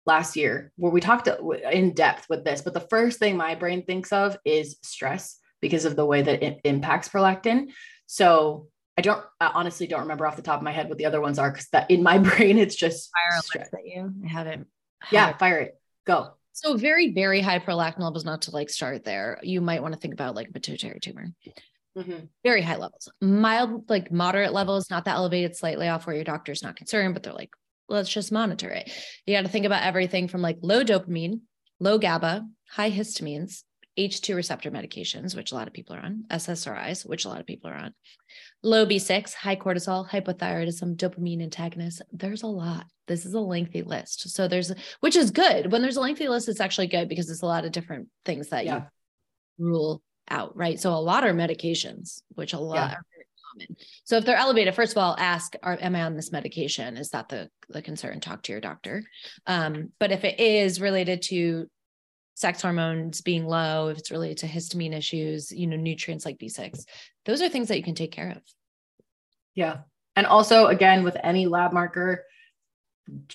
Last 0.06 0.36
year 0.36 0.72
where 0.76 0.92
we 0.92 1.02
talked 1.02 1.28
in 1.72 1.94
depth 1.94 2.28
with 2.30 2.44
this. 2.44 2.62
But 2.62 2.74
the 2.74 2.80
first 2.80 3.20
thing 3.20 3.38
my 3.38 3.56
brain 3.56 3.86
thinks 3.86 4.12
of 4.12 4.38
is 4.46 4.78
stress 4.84 5.38
because 5.62 5.86
of 5.86 5.96
the 5.96 6.06
way 6.06 6.22
that 6.22 6.44
it 6.44 6.62
impacts 6.64 7.10
prolactin. 7.10 7.68
So 8.08 8.68
I 8.98 9.02
don't 9.02 9.24
I 9.40 9.52
honestly 9.54 9.88
don't 9.88 10.02
remember 10.02 10.28
off 10.28 10.36
the 10.36 10.42
top 10.42 10.60
of 10.60 10.64
my 10.64 10.72
head 10.72 10.90
what 10.90 10.98
the 10.98 11.06
other 11.06 11.22
ones 11.22 11.40
are 11.40 11.52
because 11.52 11.68
that 11.70 11.90
in 11.92 12.04
my 12.04 12.18
brain 12.30 12.58
it's 12.58 12.76
just 12.76 13.10
fire 13.12 13.42
stress. 13.42 13.74
at 13.74 13.86
you. 13.86 14.14
I 14.26 14.28
haven't. 14.28 14.68
Yeah, 15.12 15.38
fire 15.38 15.60
it. 15.60 15.80
Go. 16.06 16.34
So 16.52 16.76
very, 16.76 17.14
very 17.14 17.40
high 17.40 17.60
prolactin 17.60 18.00
levels, 18.00 18.26
not 18.26 18.42
to 18.44 18.52
like 18.52 18.70
start 18.70 19.06
there. 19.06 19.40
You 19.44 19.62
might 19.62 19.82
want 19.82 19.94
to 19.94 20.00
think 20.00 20.14
about 20.14 20.36
like 20.36 20.50
a 20.50 20.52
pituitary 20.52 21.00
tumor. 21.00 21.28
Mm-hmm. 21.98 22.26
Very 22.44 22.62
high 22.62 22.76
levels, 22.76 23.10
mild, 23.22 23.90
like 23.90 24.12
moderate 24.12 24.52
levels, 24.52 24.90
not 24.90 25.06
that 25.06 25.16
elevated, 25.16 25.56
slightly 25.56 25.88
off 25.88 26.06
where 26.06 26.16
your 26.16 26.26
doctor's 26.26 26.62
not 26.62 26.76
concerned, 26.76 27.14
but 27.14 27.24
they're 27.24 27.34
like, 27.34 27.52
let's 27.90 28.10
just 28.10 28.32
monitor 28.32 28.70
it. 28.70 28.92
You 29.26 29.36
got 29.36 29.42
to 29.44 29.50
think 29.50 29.66
about 29.66 29.84
everything 29.84 30.28
from 30.28 30.42
like 30.42 30.58
low 30.62 30.84
dopamine, 30.84 31.42
low 31.80 31.98
GABA, 31.98 32.48
high 32.72 32.92
histamines, 32.92 33.64
H2 33.98 34.36
receptor 34.36 34.72
medications, 34.72 35.36
which 35.36 35.52
a 35.52 35.56
lot 35.56 35.68
of 35.68 35.74
people 35.74 35.96
are 35.96 36.00
on, 36.00 36.24
SSRIs, 36.30 37.08
which 37.08 37.26
a 37.26 37.30
lot 37.30 37.42
of 37.42 37.46
people 37.46 37.70
are 37.70 37.76
on, 37.76 37.94
low 38.64 38.86
B6, 38.86 39.34
high 39.34 39.58
cortisol, 39.58 40.08
hypothyroidism, 40.08 40.96
dopamine 40.96 41.42
antagonists. 41.42 42.02
There's 42.12 42.44
a 42.44 42.48
lot. 42.48 42.86
This 43.08 43.26
is 43.26 43.34
a 43.34 43.40
lengthy 43.40 43.82
list. 43.82 44.30
So 44.30 44.48
there's, 44.48 44.72
which 45.02 45.16
is 45.16 45.32
good. 45.32 45.72
When 45.72 45.82
there's 45.82 45.98
a 45.98 46.02
lengthy 46.02 46.30
list, 46.30 46.48
it's 46.48 46.62
actually 46.62 46.88
good 46.88 47.10
because 47.10 47.28
there's 47.28 47.42
a 47.42 47.48
lot 47.48 47.66
of 47.66 47.72
different 47.72 48.08
things 48.24 48.50
that 48.50 48.66
yeah. 48.66 48.84
you 49.58 49.66
rule 49.68 50.02
out, 50.30 50.56
right? 50.56 50.80
So 50.80 50.94
a 50.94 50.96
lot 50.96 51.26
are 51.26 51.34
medications, 51.34 52.22
which 52.30 52.54
a 52.54 52.60
lot 52.60 52.76
yeah. 52.76 52.94
are 52.94 53.04
common. 53.52 53.76
So 54.04 54.18
if 54.18 54.26
they're 54.26 54.38
elevated, 54.38 54.76
first 54.76 54.94
of 54.94 54.98
all, 54.98 55.16
ask, 55.18 55.56
are, 55.64 55.78
am 55.80 55.96
I 55.96 56.04
on 56.04 56.16
this 56.16 56.32
medication? 56.32 56.98
Is 56.98 57.10
that 57.10 57.30
the, 57.30 57.50
the 57.70 57.82
concern? 57.82 58.20
Talk 58.20 58.44
to 58.44 58.52
your 58.52 58.62
doctor. 58.62 59.04
Um, 59.48 59.92
but 60.00 60.12
if 60.12 60.24
it 60.24 60.40
is 60.40 60.82
related 60.82 61.22
to 61.24 61.70
sex 62.36 62.62
hormones 62.62 63.22
being 63.22 63.46
low, 63.46 63.90
if 63.90 63.98
it's 63.98 64.12
related 64.12 64.38
to 64.40 64.48
histamine 64.48 64.96
issues, 64.96 65.52
you 65.52 65.68
know, 65.68 65.78
nutrients 65.78 66.26
like 66.26 66.38
B6, 66.38 66.84
those 67.26 67.42
are 67.42 67.50
things 67.50 67.68
that 67.68 67.78
you 67.78 67.84
can 67.84 67.96
take 67.96 68.12
care 68.12 68.32
of. 68.32 68.42
Yeah. 69.56 69.80
And 70.16 70.26
also, 70.26 70.68
again, 70.68 71.04
with 71.04 71.18
any 71.24 71.48
lab 71.48 71.74
marker, 71.74 72.26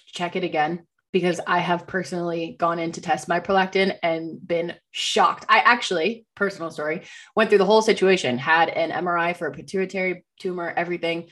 check 0.07 0.37
it 0.37 0.44
again 0.44 0.87
because 1.14 1.40
I 1.46 1.61
have 1.61 1.87
personally 1.87 2.57
gone 2.59 2.81
in 2.81 2.90
to 2.90 3.00
test 3.00 3.29
my 3.29 3.38
prolactin 3.38 3.96
and 4.03 4.44
been 4.44 4.74
shocked. 4.90 5.46
I 5.48 5.59
actually, 5.59 6.27
personal 6.35 6.72
story, 6.72 7.03
went 7.37 7.50
through 7.50 7.59
the 7.59 7.64
whole 7.64 7.83
situation, 7.83 8.37
had 8.37 8.68
an 8.68 8.90
MRI 8.90 9.37
for 9.37 9.46
a 9.46 9.53
pituitary 9.53 10.24
tumor, 10.40 10.74
everything, 10.77 11.31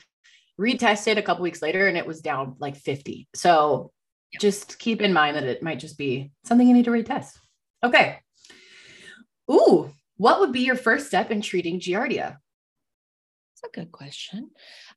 retested 0.57 1.17
a 1.17 1.21
couple 1.21 1.43
weeks 1.43 1.61
later, 1.61 1.85
and 1.85 1.97
it 1.97 2.07
was 2.07 2.21
down 2.21 2.55
like 2.59 2.77
50. 2.77 3.27
So 3.35 3.91
just 4.39 4.79
keep 4.79 5.01
in 5.01 5.11
mind 5.11 5.35
that 5.35 5.43
it 5.43 5.61
might 5.61 5.79
just 5.79 5.97
be 5.97 6.31
something 6.45 6.65
you 6.65 6.73
need 6.73 6.85
to 6.85 6.91
retest. 6.91 7.33
Okay. 7.83 8.19
Ooh, 9.51 9.91
what 10.15 10.39
would 10.39 10.53
be 10.53 10.61
your 10.61 10.77
first 10.77 11.07
step 11.07 11.29
in 11.29 11.41
treating 11.41 11.81
Giardia? 11.81 12.37
That's 13.51 13.63
a 13.65 13.79
good 13.81 13.91
question. 13.91 14.49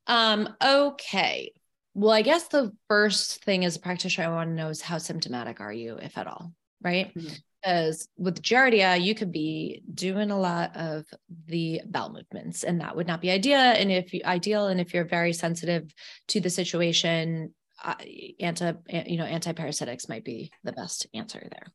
Um, 0.06 0.48
okay. 0.64 1.50
Well, 1.98 2.12
I 2.12 2.20
guess 2.20 2.48
the 2.48 2.72
first 2.88 3.42
thing 3.42 3.64
as 3.64 3.76
a 3.76 3.80
practitioner 3.80 4.26
I 4.26 4.30
want 4.30 4.50
to 4.50 4.54
know 4.54 4.68
is 4.68 4.82
how 4.82 4.98
symptomatic 4.98 5.60
are 5.60 5.72
you, 5.72 5.96
if 5.96 6.18
at 6.18 6.26
all, 6.26 6.52
right? 6.82 7.08
Mm-hmm. 7.14 7.34
Because 7.62 8.06
with 8.18 8.42
Giardia, 8.42 9.02
you 9.02 9.14
could 9.14 9.32
be 9.32 9.82
doing 9.94 10.30
a 10.30 10.38
lot 10.38 10.76
of 10.76 11.06
the 11.46 11.80
bowel 11.86 12.12
movements, 12.12 12.64
and 12.64 12.82
that 12.82 12.94
would 12.94 13.06
not 13.06 13.22
be 13.22 13.30
ideal. 13.30 13.58
And 13.58 13.90
if 13.90 14.12
you 14.12 14.20
ideal, 14.26 14.66
and 14.66 14.78
if 14.78 14.92
you're 14.92 15.06
very 15.06 15.32
sensitive 15.32 15.90
to 16.28 16.40
the 16.40 16.50
situation, 16.50 17.54
uh, 17.82 17.94
anti 18.40 18.72
you 19.06 19.16
know 19.16 19.24
antiparasitics 19.24 20.06
might 20.06 20.24
be 20.24 20.50
the 20.64 20.72
best 20.72 21.06
answer 21.14 21.46
there 21.50 21.72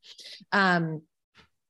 um, 0.50 1.02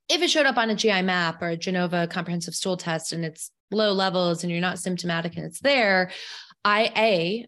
if 0.09 0.23
it 0.23 0.29
showed 0.29 0.47
up 0.47 0.57
on 0.57 0.71
a 0.71 0.75
gi 0.75 1.03
map 1.03 1.43
or 1.43 1.49
a 1.49 1.57
genova 1.57 2.07
comprehensive 2.07 2.55
stool 2.55 2.79
test 2.79 3.13
and 3.13 3.27
it's 3.27 3.51
low 3.71 3.93
levels 3.93 4.43
and 4.43 4.51
you're 4.51 4.61
not 4.61 4.79
symptomatic 4.79 5.37
and 5.37 5.45
it's 5.45 5.61
there 5.61 6.11
i 6.65 6.91
a 6.97 7.47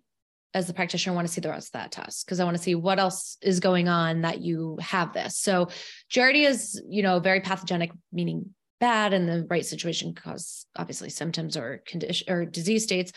as 0.55 0.67
the 0.67 0.75
practitioner 0.75 1.15
want 1.15 1.27
to 1.27 1.33
see 1.33 1.41
the 1.41 1.51
rest 1.51 1.69
of 1.69 1.73
that 1.73 1.93
test 1.93 2.25
because 2.25 2.41
i 2.41 2.45
want 2.45 2.57
to 2.57 2.63
see 2.63 2.75
what 2.75 2.99
else 2.99 3.37
is 3.43 3.61
going 3.61 3.89
on 3.89 4.23
that 4.23 4.41
you 4.41 4.79
have 4.81 5.13
this 5.13 5.37
so 5.37 5.69
giardia 6.11 6.49
is 6.49 6.81
you 6.89 7.03
know 7.03 7.21
very 7.21 7.41
pathogenic 7.41 7.91
meaning 8.13 8.55
bad 8.81 9.13
in 9.13 9.27
the 9.27 9.47
right 9.51 9.67
situation 9.67 10.15
cause 10.15 10.67
obviously 10.77 11.11
symptoms 11.11 11.57
or 11.57 11.83
condition 11.87 12.33
or 12.33 12.45
disease 12.45 12.85
states 12.85 13.13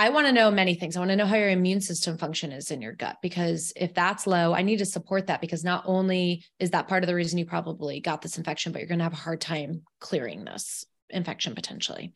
I 0.00 0.10
want 0.10 0.28
to 0.28 0.32
know 0.32 0.52
many 0.52 0.74
things. 0.76 0.96
I 0.96 1.00
want 1.00 1.10
to 1.10 1.16
know 1.16 1.26
how 1.26 1.34
your 1.34 1.48
immune 1.48 1.80
system 1.80 2.18
function 2.18 2.52
is 2.52 2.70
in 2.70 2.80
your 2.80 2.92
gut 2.92 3.16
because 3.20 3.72
if 3.74 3.94
that's 3.94 4.28
low, 4.28 4.54
I 4.54 4.62
need 4.62 4.78
to 4.78 4.86
support 4.86 5.26
that 5.26 5.40
because 5.40 5.64
not 5.64 5.82
only 5.86 6.44
is 6.60 6.70
that 6.70 6.86
part 6.86 7.02
of 7.02 7.08
the 7.08 7.16
reason 7.16 7.36
you 7.36 7.44
probably 7.44 7.98
got 7.98 8.22
this 8.22 8.38
infection, 8.38 8.70
but 8.70 8.78
you're 8.78 8.86
going 8.86 8.98
to 8.98 9.04
have 9.04 9.12
a 9.12 9.16
hard 9.16 9.40
time 9.40 9.82
clearing 9.98 10.44
this 10.44 10.84
infection 11.10 11.56
potentially. 11.56 12.14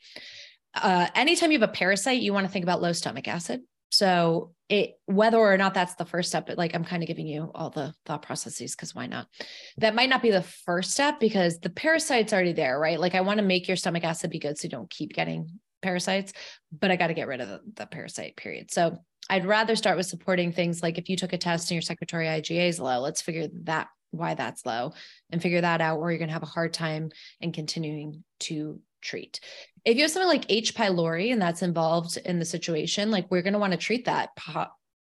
Uh, 0.76 1.08
anytime 1.16 1.50
you 1.50 1.58
have 1.58 1.68
a 1.68 1.72
parasite, 1.72 2.22
you 2.22 2.32
want 2.32 2.46
to 2.46 2.52
think 2.52 2.62
about 2.62 2.80
low 2.80 2.92
stomach 2.92 3.26
acid. 3.26 3.62
So 3.92 4.52
it 4.70 4.98
whether 5.04 5.36
or 5.36 5.58
not 5.58 5.74
that's 5.74 5.94
the 5.96 6.06
first 6.06 6.30
step, 6.30 6.46
but 6.46 6.56
like 6.56 6.74
I'm 6.74 6.84
kind 6.84 7.02
of 7.02 7.06
giving 7.06 7.26
you 7.26 7.50
all 7.54 7.68
the 7.68 7.92
thought 8.06 8.22
processes 8.22 8.74
because 8.74 8.94
why 8.94 9.06
not? 9.06 9.28
That 9.76 9.94
might 9.94 10.08
not 10.08 10.22
be 10.22 10.30
the 10.30 10.42
first 10.42 10.92
step 10.92 11.20
because 11.20 11.60
the 11.60 11.68
parasite's 11.68 12.32
already 12.32 12.54
there, 12.54 12.78
right? 12.80 12.98
Like 12.98 13.14
I 13.14 13.20
want 13.20 13.38
to 13.38 13.44
make 13.44 13.68
your 13.68 13.76
stomach 13.76 14.02
acid 14.02 14.30
be 14.30 14.38
good 14.38 14.56
so 14.56 14.64
you 14.64 14.70
don't 14.70 14.88
keep 14.88 15.12
getting 15.12 15.60
parasites, 15.82 16.32
but 16.76 16.90
I 16.90 16.96
got 16.96 17.08
to 17.08 17.14
get 17.14 17.28
rid 17.28 17.42
of 17.42 17.48
the, 17.48 17.60
the, 17.74 17.86
parasite 17.86 18.36
period. 18.36 18.70
So 18.70 18.96
I'd 19.28 19.44
rather 19.44 19.76
start 19.76 19.98
with 19.98 20.06
supporting 20.06 20.52
things 20.52 20.82
like 20.82 20.96
if 20.96 21.10
you 21.10 21.16
took 21.16 21.34
a 21.34 21.38
test 21.38 21.70
and 21.70 21.74
your 21.74 21.82
secretory 21.82 22.26
IgA 22.26 22.68
is 22.68 22.80
low, 22.80 23.00
let's 23.00 23.20
figure 23.20 23.48
that 23.64 23.88
why 24.10 24.34
that's 24.34 24.64
low 24.64 24.92
and 25.30 25.42
figure 25.42 25.60
that 25.60 25.80
out, 25.82 25.98
or 25.98 26.10
you're 26.10 26.18
going 26.18 26.28
to 26.28 26.34
have 26.34 26.42
a 26.42 26.46
hard 26.46 26.72
time 26.72 27.10
and 27.40 27.52
continuing 27.52 28.24
to 28.40 28.80
treat. 29.02 29.40
If 29.84 29.96
you 29.96 30.02
have 30.02 30.10
something 30.10 30.28
like 30.28 30.46
H. 30.48 30.74
pylori 30.74 31.32
and 31.32 31.42
that's 31.42 31.62
involved 31.62 32.16
in 32.16 32.38
the 32.38 32.44
situation, 32.44 33.10
like 33.10 33.30
we're 33.30 33.42
going 33.42 33.52
to 33.52 33.58
want 33.58 33.72
to 33.72 33.78
treat 33.78 34.06
that 34.06 34.30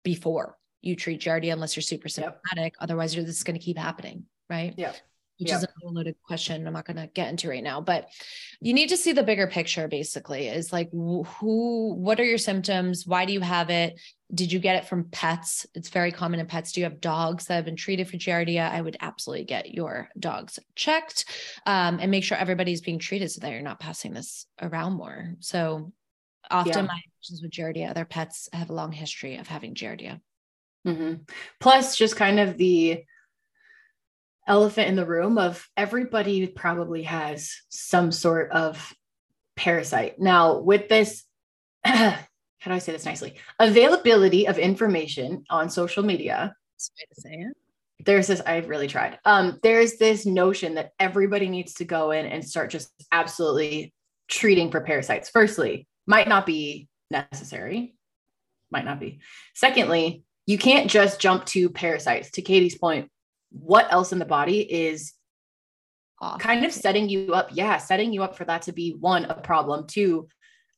before 0.05 0.57
you 0.83 0.95
treat 0.95 1.21
Giardia 1.21 1.53
unless 1.53 1.75
you're 1.75 1.83
super 1.83 2.09
symptomatic. 2.09 2.75
Yep. 2.75 2.77
Otherwise, 2.81 3.15
you're, 3.15 3.25
this 3.25 3.37
is 3.37 3.45
going 3.45 3.59
to 3.59 3.65
keep 3.65 3.79
happening, 3.79 4.25
right? 4.49 4.75
Yeah 4.77 4.93
which 5.39 5.51
yep. 5.51 5.59
is 5.59 5.65
a 5.65 5.87
loaded 5.87 6.17
question 6.23 6.67
I'm 6.67 6.73
not 6.73 6.87
going 6.87 6.97
to 6.97 7.07
get 7.07 7.29
into 7.29 7.49
right 7.49 7.63
now, 7.63 7.81
but 7.81 8.11
you 8.61 8.73
need 8.73 8.89
to 8.89 8.97
see 8.97 9.13
the 9.13 9.23
bigger 9.23 9.47
picture 9.47 9.89
basically 9.89 10.49
is 10.49 10.73
like 10.73 10.91
who 10.91 11.95
what 11.95 12.19
are 12.21 12.25
your 12.25 12.39
symptoms? 12.39 13.07
Why 13.07 13.25
do 13.27 13.33
you 13.33 13.41
have 13.41 13.71
it? 13.71 14.01
Did 14.35 14.51
you 14.51 14.59
get 14.59 14.77
it 14.77 14.89
from 14.89 15.05
pets? 15.05 15.67
It's 15.75 15.91
very 15.91 16.11
common 16.11 16.41
in 16.41 16.47
pets. 16.47 16.73
Do 16.73 16.81
you 16.81 16.85
have 16.85 17.01
dogs 17.01 17.47
that 17.47 17.55
have 17.55 17.65
been 17.65 17.77
treated 17.77 18.09
for 18.09 18.17
Giardia? 18.17 18.71
I 18.71 18.81
would 18.81 18.97
absolutely 19.01 19.45
get 19.45 19.73
your 19.73 20.09
dogs 20.19 20.59
checked 20.75 21.27
um, 21.67 21.99
and 22.01 22.11
make 22.11 22.25
sure 22.25 22.37
everybody's 22.37 22.81
being 22.81 22.99
treated 22.99 23.31
so 23.31 23.41
that 23.41 23.53
you're 23.53 23.63
not 23.63 23.81
passing 23.81 24.15
this 24.15 24.47
around 24.61 24.95
more. 24.95 25.35
So 25.41 25.93
often 26.51 26.73
yeah. 26.73 26.83
my 26.83 27.01
patients 27.21 27.43
with 27.43 27.53
Giardia, 27.53 27.95
their 27.95 28.05
pets 28.05 28.49
have 28.53 28.71
a 28.71 28.75
long 28.75 28.93
history 28.93 29.37
of 29.37 29.47
having 29.47 29.75
Giardia. 29.75 30.21
Mm-hmm. 30.87 31.23
Plus, 31.61 31.97
just 31.97 32.17
kind 32.17 32.39
of 32.39 32.57
the 32.57 33.05
elephant 34.47 34.89
in 34.89 34.97
the 34.97 35.07
room 35.07 35.39
of 35.39 35.69
everybody 35.77 36.47
probably 36.47 37.03
has 37.05 37.55
some 37.69 38.13
sort 38.13 38.51
of 38.53 38.95
parasite. 39.57 40.19
Now, 40.19 40.59
with 40.59 40.89
this, 40.89 41.25
how 41.85 42.19
do 42.65 42.73
I 42.73 42.79
say 42.79 42.93
this 42.93 43.05
nicely? 43.05 43.37
Availability 43.59 44.47
of 44.47 44.59
information 44.59 45.45
on 45.51 45.71
social 45.71 46.05
media. 46.05 46.55
There's 48.05 48.27
this, 48.27 48.41
I've 48.41 48.69
really 48.69 48.89
tried. 48.89 49.19
Um, 49.25 49.59
there's 49.63 49.97
this 49.97 50.27
notion 50.27 50.75
that 50.75 50.93
everybody 50.99 51.49
needs 51.49 51.75
to 51.75 51.85
go 51.85 52.11
in 52.11 52.27
and 52.27 52.47
start 52.47 52.71
just 52.71 52.91
absolutely 53.11 53.95
treating 54.29 54.71
for 54.71 54.81
parasites. 54.81 55.31
Firstly, 55.31 55.87
might 56.07 56.29
not 56.29 56.47
be 56.47 56.89
necessary, 57.11 57.95
might 58.71 58.85
not 58.85 59.01
be. 59.01 59.21
Secondly, 59.55 60.25
you 60.45 60.59
can't 60.59 60.91
just 60.91 61.21
jump 61.21 61.45
to 61.47 61.71
parasites. 61.71 62.31
To 62.33 62.43
Katie's 62.43 62.79
point, 62.79 63.11
what 63.61 63.93
else 63.93 64.13
in 64.13 64.19
the 64.19 64.25
body 64.25 64.61
is 64.61 65.13
Off. 66.21 66.41
kind 66.41 66.65
of 66.65 66.73
setting 66.73 67.09
you 67.09 67.33
up? 67.33 67.49
Yeah, 67.53 67.79
setting 67.79 68.13
you 68.13 68.23
up 68.23 68.37
for 68.37 68.45
that 68.45 68.63
to 68.63 68.73
be 68.73 68.97
one, 68.99 69.25
a 69.27 69.35
problem, 69.35 69.87
two, 69.87 70.29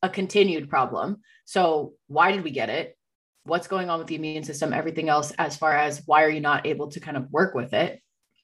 a 0.03 0.09
continued 0.09 0.69
problem. 0.69 1.19
So, 1.45 1.95
why 2.07 2.33
did 2.33 2.45
we 2.45 2.51
get 2.51 2.71
it? 2.71 2.97
What's 3.45 3.69
going 3.69 3.89
on 3.91 3.99
with 3.99 4.09
the 4.09 4.17
immune 4.17 4.45
system? 4.45 4.73
Everything 4.73 5.09
else, 5.09 5.33
as 5.39 5.57
far 5.57 5.77
as 5.77 6.03
why 6.07 6.25
are 6.25 6.31
you 6.31 6.41
not 6.41 6.67
able 6.67 6.89
to 6.89 7.01
kind 7.01 7.17
of 7.17 7.31
work 7.31 7.55
with 7.55 7.73
it? 7.73 8.01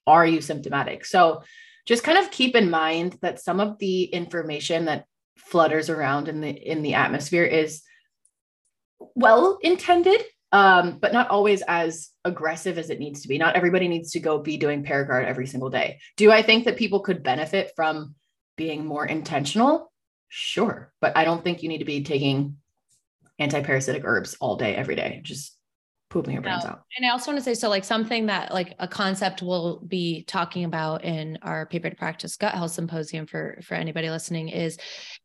Are 0.07 0.27
you 0.27 0.41
symptomatic? 0.41 1.05
So, 1.05 1.43
just 1.87 2.03
kind 2.03 2.19
of 2.19 2.31
keep 2.31 2.57
in 2.57 2.71
mind 2.71 3.19
that 3.21 3.41
some 3.41 3.61
of 3.61 3.79
the 3.79 4.05
information 4.05 4.87
that 4.87 5.05
flutters 5.37 5.91
around 5.91 6.29
in 6.29 6.41
the 6.41 6.51
in 6.51 6.83
the 6.83 6.95
atmosphere 6.95 7.45
is 7.45 7.83
well 9.15 9.59
intended 9.63 10.23
um, 10.55 10.99
but 11.01 11.13
not 11.13 11.31
always 11.31 11.63
as 11.67 12.11
aggressive 12.25 12.79
as 12.79 12.89
it 12.89 13.01
needs 13.01 13.23
to 13.23 13.29
be. 13.29 13.39
Not 13.39 13.57
everybody 13.57 13.89
needs 13.89 14.13
to 14.13 14.21
go 14.21 14.39
be 14.39 14.57
doing 14.57 14.85
Paragard 14.85 15.27
every 15.27 15.49
single 15.49 15.69
day. 15.69 15.99
Do 16.17 16.31
I 16.31 16.43
think 16.43 16.65
that 16.65 16.77
people 16.77 17.01
could 17.01 17.25
benefit 17.25 17.73
from 17.75 18.15
being 18.57 18.87
more 18.87 19.05
intentional? 19.05 19.93
Sure. 20.29 20.93
But 21.01 21.17
I 21.17 21.25
don't 21.25 21.43
think 21.43 21.65
you 21.65 21.69
need 21.69 21.79
to 21.79 21.85
be 21.85 22.05
taking 22.05 22.59
anti-parasitic 23.41 24.05
herbs 24.05 24.37
all 24.39 24.55
day, 24.55 24.77
every 24.77 24.95
day. 24.95 25.21
Just 25.25 25.59
pooping 26.15 26.33
your 26.33 26.43
brains 26.43 26.65
out. 26.65 26.85
And 26.97 27.05
I 27.05 27.11
also 27.11 27.33
want 27.33 27.41
to 27.41 27.45
say, 27.45 27.55
so 27.55 27.69
like 27.69 27.83
something 27.83 28.27
that 28.27 28.55
like 28.55 28.77
a 28.79 28.87
concept 28.87 29.43
we'll 29.43 29.81
be 29.81 30.23
talking 30.29 30.65
about 30.65 31.05
in 31.05 31.37
our 31.43 31.67
paper 31.67 31.91
to 31.91 31.97
practice 31.97 32.37
gut 32.37 32.55
health 32.55 32.71
symposium 32.71 33.27
for 33.27 33.59
for 33.65 33.75
anybody 33.75 34.09
listening 34.09 34.49
is 34.49 34.79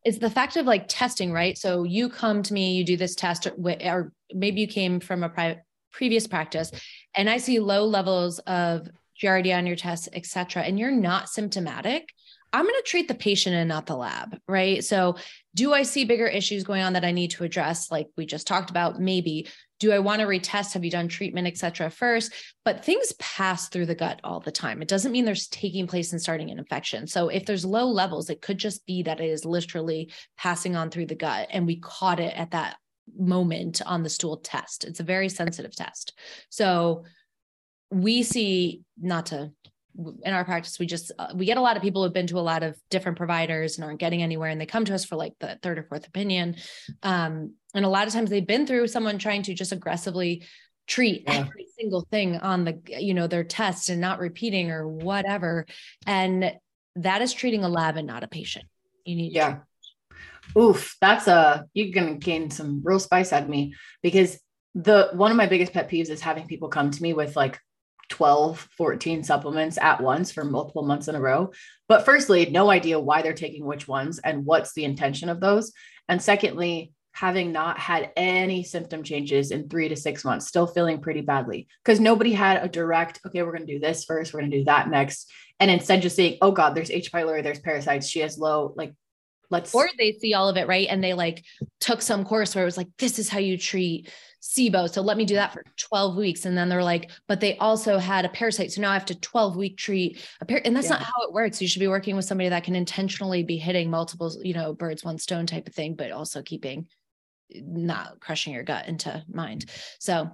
is 0.04 0.18
the 0.18 0.32
fact 0.32 0.58
of 0.58 0.66
like 0.66 0.86
testing, 0.88 1.32
right? 1.32 1.56
So 1.58 1.84
you 1.84 2.10
come 2.10 2.42
to 2.42 2.54
me, 2.54 2.74
you 2.74 2.84
do 2.84 2.98
this 2.98 3.14
test, 3.14 3.46
or, 3.46 3.54
or 3.86 4.12
maybe 4.34 4.62
you 4.62 4.68
came 4.68 5.00
from 5.00 5.24
a 5.24 5.30
private 5.30 5.60
previous 5.92 6.26
practice, 6.26 6.72
and 7.16 7.30
I 7.30 7.38
see 7.38 7.60
low 7.60 7.86
levels 7.86 8.40
of 8.40 8.90
Giardia 9.22 9.58
on 9.58 9.68
your 9.68 9.76
test, 9.76 10.10
et 10.14 10.26
cetera, 10.26 10.64
and 10.64 10.80
you're 10.80 10.92
not 10.92 11.30
symptomatic. 11.30 12.10
I'm 12.52 12.66
going 12.66 12.74
to 12.74 12.90
treat 12.90 13.08
the 13.08 13.14
patient 13.14 13.56
and 13.56 13.70
not 13.70 13.86
the 13.86 13.96
lab, 13.96 14.40
right? 14.48 14.84
So, 14.84 15.18
do 15.54 15.72
I 15.72 15.84
see 15.84 16.06
bigger 16.06 16.26
issues 16.26 16.64
going 16.64 16.82
on 16.82 16.94
that 16.94 17.06
I 17.06 17.12
need 17.12 17.30
to 17.32 17.44
address, 17.44 17.92
like 17.92 18.08
we 18.18 18.26
just 18.26 18.48
talked 18.48 18.72
about? 18.72 19.00
Maybe 19.00 19.48
do 19.80 19.92
I 19.92 20.00
want 20.00 20.20
to 20.22 20.28
retest? 20.28 20.74
Have 20.74 20.84
you 20.84 20.92
done 20.92 21.08
treatment, 21.08 21.48
et 21.48 21.58
cetera, 21.58 21.90
first? 21.90 22.34
But 22.66 22.84
things 22.84 23.14
pass 23.20 23.70
through 23.70 23.86
the 23.86 23.96
gut 23.96 24.20
all 24.24 24.40
the 24.40 24.52
time. 24.52 24.82
It 24.82 24.88
doesn't 24.88 25.12
mean 25.12 25.26
there's 25.26 25.48
taking 25.48 25.88
place 25.88 26.12
and 26.12 26.22
starting 26.22 26.52
an 26.52 26.60
infection. 26.60 27.08
So 27.08 27.30
if 27.30 27.46
there's 27.46 27.66
low 27.66 27.88
levels, 27.88 28.30
it 28.30 28.42
could 28.42 28.58
just 28.58 28.86
be 28.86 29.04
that 29.04 29.22
it 29.22 29.30
is 29.30 29.46
literally 29.46 30.12
passing 30.38 30.76
on 30.76 30.90
through 30.90 31.08
the 31.08 31.16
gut 31.16 31.48
and 31.50 31.66
we 31.66 31.80
caught 31.80 32.20
it 32.20 32.36
at 32.36 32.52
that 32.52 32.76
moment 33.18 33.82
on 33.86 34.04
the 34.04 34.10
stool 34.10 34.38
test. 34.38 34.84
It's 34.84 35.00
a 35.00 35.04
very 35.04 35.30
sensitive 35.30 35.76
test. 35.76 36.14
So 36.50 37.06
we 37.90 38.22
see, 38.22 38.84
not 39.02 39.28
to 39.28 39.52
in 40.24 40.34
our 40.34 40.46
practice 40.46 40.80
we 40.80 40.86
just 40.86 41.12
uh, 41.20 41.28
we 41.34 41.46
get 41.46 41.58
a 41.58 41.62
lot 41.62 41.76
of 41.76 41.84
people 41.84 42.04
who've 42.04 42.14
been 42.14 42.28
to 42.28 42.40
a 42.40 42.42
lot 42.42 42.64
of 42.64 42.78
different 42.90 43.18
providers 43.18 43.78
and 43.78 43.86
aren't 43.86 44.00
getting 44.00 44.22
anywhere 44.22 44.50
and 44.50 44.62
they 44.62 44.66
come 44.66 44.86
to 44.86 44.94
us 44.94 45.04
for 45.04 45.16
like 45.16 45.34
the 45.40 45.58
third 45.62 45.78
or 45.78 45.84
fourth 45.84 46.08
opinion. 46.08 46.56
Um, 47.04 47.54
and 47.74 47.86
a 47.86 47.90
lot 47.90 48.08
of 48.08 48.14
times 48.14 48.30
they've 48.30 48.46
been 48.46 48.66
through 48.66 48.88
someone 48.88 49.18
trying 49.18 49.44
to 49.44 49.54
just 49.54 49.72
aggressively 49.72 50.44
treat 50.88 51.24
yeah. 51.26 51.34
every 51.36 51.68
single 51.78 52.02
thing 52.10 52.38
on 52.38 52.66
the 52.66 52.82
you 52.88 53.14
know 53.14 53.28
their 53.28 53.44
test 53.44 53.90
and 53.90 54.02
not 54.02 54.20
repeating 54.20 54.72
or 54.72 54.88
whatever. 54.88 55.66
And 56.06 56.54
that 56.96 57.22
is 57.22 57.34
treating 57.34 57.64
a 57.64 57.70
lab 57.70 57.98
and 57.98 58.08
not 58.08 58.24
a 58.24 58.28
patient. 58.28 58.66
You 59.06 59.16
need 59.16 59.34
yeah. 59.34 59.60
oof 60.58 60.96
that's 61.02 61.28
a 61.28 61.66
you're 61.74 61.94
gonna 61.94 62.16
gain 62.16 62.50
some 62.50 62.82
real 62.84 63.00
spice 63.00 63.34
out 63.34 63.44
of 63.44 63.50
me 63.50 63.74
because 64.02 64.40
the 64.76 65.10
one 65.14 65.32
of 65.32 65.38
my 65.38 65.48
biggest 65.48 65.74
pet 65.74 65.90
peeves 65.90 66.10
is 66.10 66.22
having 66.22 66.48
people 66.48 66.70
come 66.70 66.92
to 66.92 67.04
me 67.04 67.14
with 67.14 67.36
like 67.36 67.60
12, 68.10 68.70
14 68.78 69.24
supplements 69.24 69.78
at 69.78 70.02
once 70.02 70.32
for 70.32 70.44
multiple 70.44 70.84
months 70.84 71.08
in 71.08 71.16
a 71.16 71.22
row. 71.22 71.52
But 71.88 72.06
firstly, 72.06 72.50
no 72.50 72.70
idea 72.70 73.00
why 73.00 73.22
they're 73.22 73.34
taking 73.34 73.66
which 73.66 73.88
ones 73.88 74.20
and 74.20 74.46
what's 74.46 74.74
the 74.74 74.84
intention 74.84 75.30
of 75.30 75.40
those. 75.40 75.72
And 76.08 76.22
secondly, 76.22 76.92
having 77.12 77.52
not 77.52 77.78
had 77.78 78.12
any 78.16 78.64
symptom 78.64 79.04
changes 79.04 79.52
in 79.52 79.68
three 79.68 79.90
to 79.90 79.96
six 79.96 80.24
months, 80.24 80.48
still 80.48 80.68
feeling 80.68 81.02
pretty 81.02 81.22
badly 81.22 81.68
because 81.84 82.00
nobody 82.00 82.32
had 82.32 82.64
a 82.64 82.70
direct, 82.70 83.20
okay, 83.26 83.44
we're 83.44 83.52
going 83.52 83.68
to 83.68 83.74
do 83.74 83.80
this 83.80 84.06
first, 84.06 84.34
we're 84.34 84.40
going 84.40 84.52
to 84.52 84.60
do 84.60 84.64
that 84.66 84.90
next. 84.90 85.30
And 85.60 85.70
instead 85.70 86.02
just 86.02 86.16
saying, 86.16 86.38
oh 86.42 86.52
God, 86.52 86.76
there's 86.76 86.92
H. 86.92 87.12
pylori, 87.12 87.44
there's 87.44 87.60
parasites, 87.60 88.08
she 88.08 88.20
has 88.20 88.38
low, 88.38 88.74
like, 88.78 88.94
let's. 89.50 89.74
Or 89.74 89.90
they 89.98 90.14
see 90.14 90.34
all 90.34 90.50
of 90.50 90.58
it, 90.58 90.68
right? 90.68 90.88
And 90.90 91.04
they 91.04 91.14
like 91.14 91.44
took 91.80 92.02
some 92.02 92.26
course 92.26 92.56
where 92.56 92.64
it 92.64 92.66
was 92.66 92.78
like, 92.78 92.90
this 92.98 93.20
is 93.20 93.30
how 93.30 93.40
you 93.40 93.58
treat 93.58 94.12
SIBO. 94.42 94.90
So 94.90 95.02
let 95.02 95.18
me 95.18 95.26
do 95.26 95.36
that 95.36 95.54
for 95.54 95.64
12 95.78 96.16
weeks. 96.16 96.46
And 96.46 96.58
then 96.58 96.70
they're 96.70 96.84
like, 96.84 97.12
but 97.28 97.42
they 97.42 97.58
also 97.58 97.98
had 97.98 98.26
a 98.26 98.30
parasite. 98.30 98.72
So 98.72 98.82
now 98.82 98.92
I 98.92 98.94
have 98.94 99.06
to 99.06 99.20
12 99.20 99.56
week 99.56 99.78
treat 99.78 100.24
a 100.42 100.46
par-. 100.46 100.62
And 100.64 100.76
that's 100.76 100.86
yeah. 100.86 100.94
not 100.94 101.04
how 101.04 101.22
it 101.28 101.34
works. 101.34 101.62
You 101.62 101.68
should 101.68 101.82
be 101.82 101.88
working 101.88 102.16
with 102.16 102.26
somebody 102.26 102.50
that 102.50 102.64
can 102.64 102.76
intentionally 102.76 103.44
be 103.44 103.58
hitting 103.58 103.90
multiple, 103.90 104.34
you 104.42 104.54
know, 104.54 104.74
birds, 104.74 105.04
one 105.04 105.18
stone 105.18 105.46
type 105.46 105.68
of 105.68 105.76
thing, 105.76 105.96
but 105.96 106.12
also 106.12 106.42
keeping 106.42 106.88
not 107.54 108.20
crushing 108.20 108.54
your 108.54 108.64
gut 108.64 108.88
into 108.88 109.24
mind. 109.32 109.66
So 110.00 110.30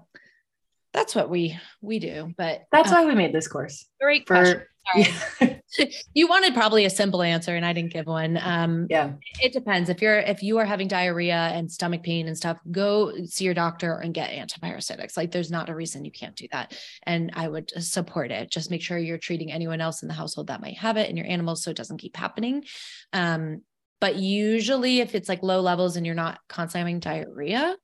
that's 0.96 1.14
what 1.14 1.30
we 1.30 1.60
we 1.82 2.00
do. 2.00 2.34
But 2.38 2.64
that's 2.72 2.92
why 2.92 3.06
we 3.06 3.14
made 3.14 3.34
this 3.34 3.48
course. 3.48 3.86
Great 4.02 4.26
for, 4.26 4.36
question. 4.36 4.62
Sorry. 4.94 5.62
you 6.14 6.28
wanted 6.28 6.54
probably 6.54 6.86
a 6.86 6.90
simple 6.90 7.22
answer 7.22 7.56
and 7.56 7.66
I 7.66 7.74
didn't 7.74 7.92
give 7.92 8.06
one. 8.06 8.40
Um, 8.42 8.88
yeah. 8.90 9.14
It 9.42 9.52
depends. 9.52 9.90
If 9.90 10.02
you're 10.02 10.20
if 10.20 10.42
you 10.42 10.58
are 10.60 10.66
having 10.66 10.88
diarrhea 10.88 11.36
and 11.36 11.70
stomach 11.70 12.04
pain 12.04 12.28
and 12.28 12.38
stuff, 12.38 12.60
go 12.72 13.12
see 13.26 13.44
your 13.44 13.54
doctor 13.54 13.96
and 13.96 14.14
get 14.14 14.30
antiparasitics. 14.30 15.18
Like 15.18 15.32
there's 15.32 15.52
not 15.52 15.70
a 15.70 15.76
reason 15.76 16.06
you 16.06 16.12
can't 16.12 16.36
do 16.36 16.48
that. 16.52 16.78
And 17.04 17.32
I 17.34 17.48
would 17.48 17.72
support 17.84 18.32
it. 18.32 18.50
Just 18.50 18.72
make 18.72 18.82
sure 18.82 18.98
you're 18.98 19.18
treating 19.18 19.52
anyone 19.52 19.82
else 19.82 20.02
in 20.02 20.08
the 20.08 20.14
household 20.14 20.48
that 20.48 20.62
might 20.62 20.78
have 20.78 20.98
it 20.98 21.10
and 21.10 21.18
your 21.18 21.28
animals 21.28 21.64
so 21.64 21.72
it 21.72 21.78
doesn't 21.78 21.98
keep 21.98 22.16
happening. 22.16 22.64
Um, 23.12 23.64
but 24.00 24.16
usually 24.16 25.00
if 25.00 25.16
it's 25.16 25.30
like 25.30 25.42
low 25.44 25.62
levels 25.62 25.96
and 25.96 26.06
you're 26.06 26.16
not 26.16 26.40
constantly 26.48 26.80
having 26.82 27.00
diarrhea, 27.00 27.76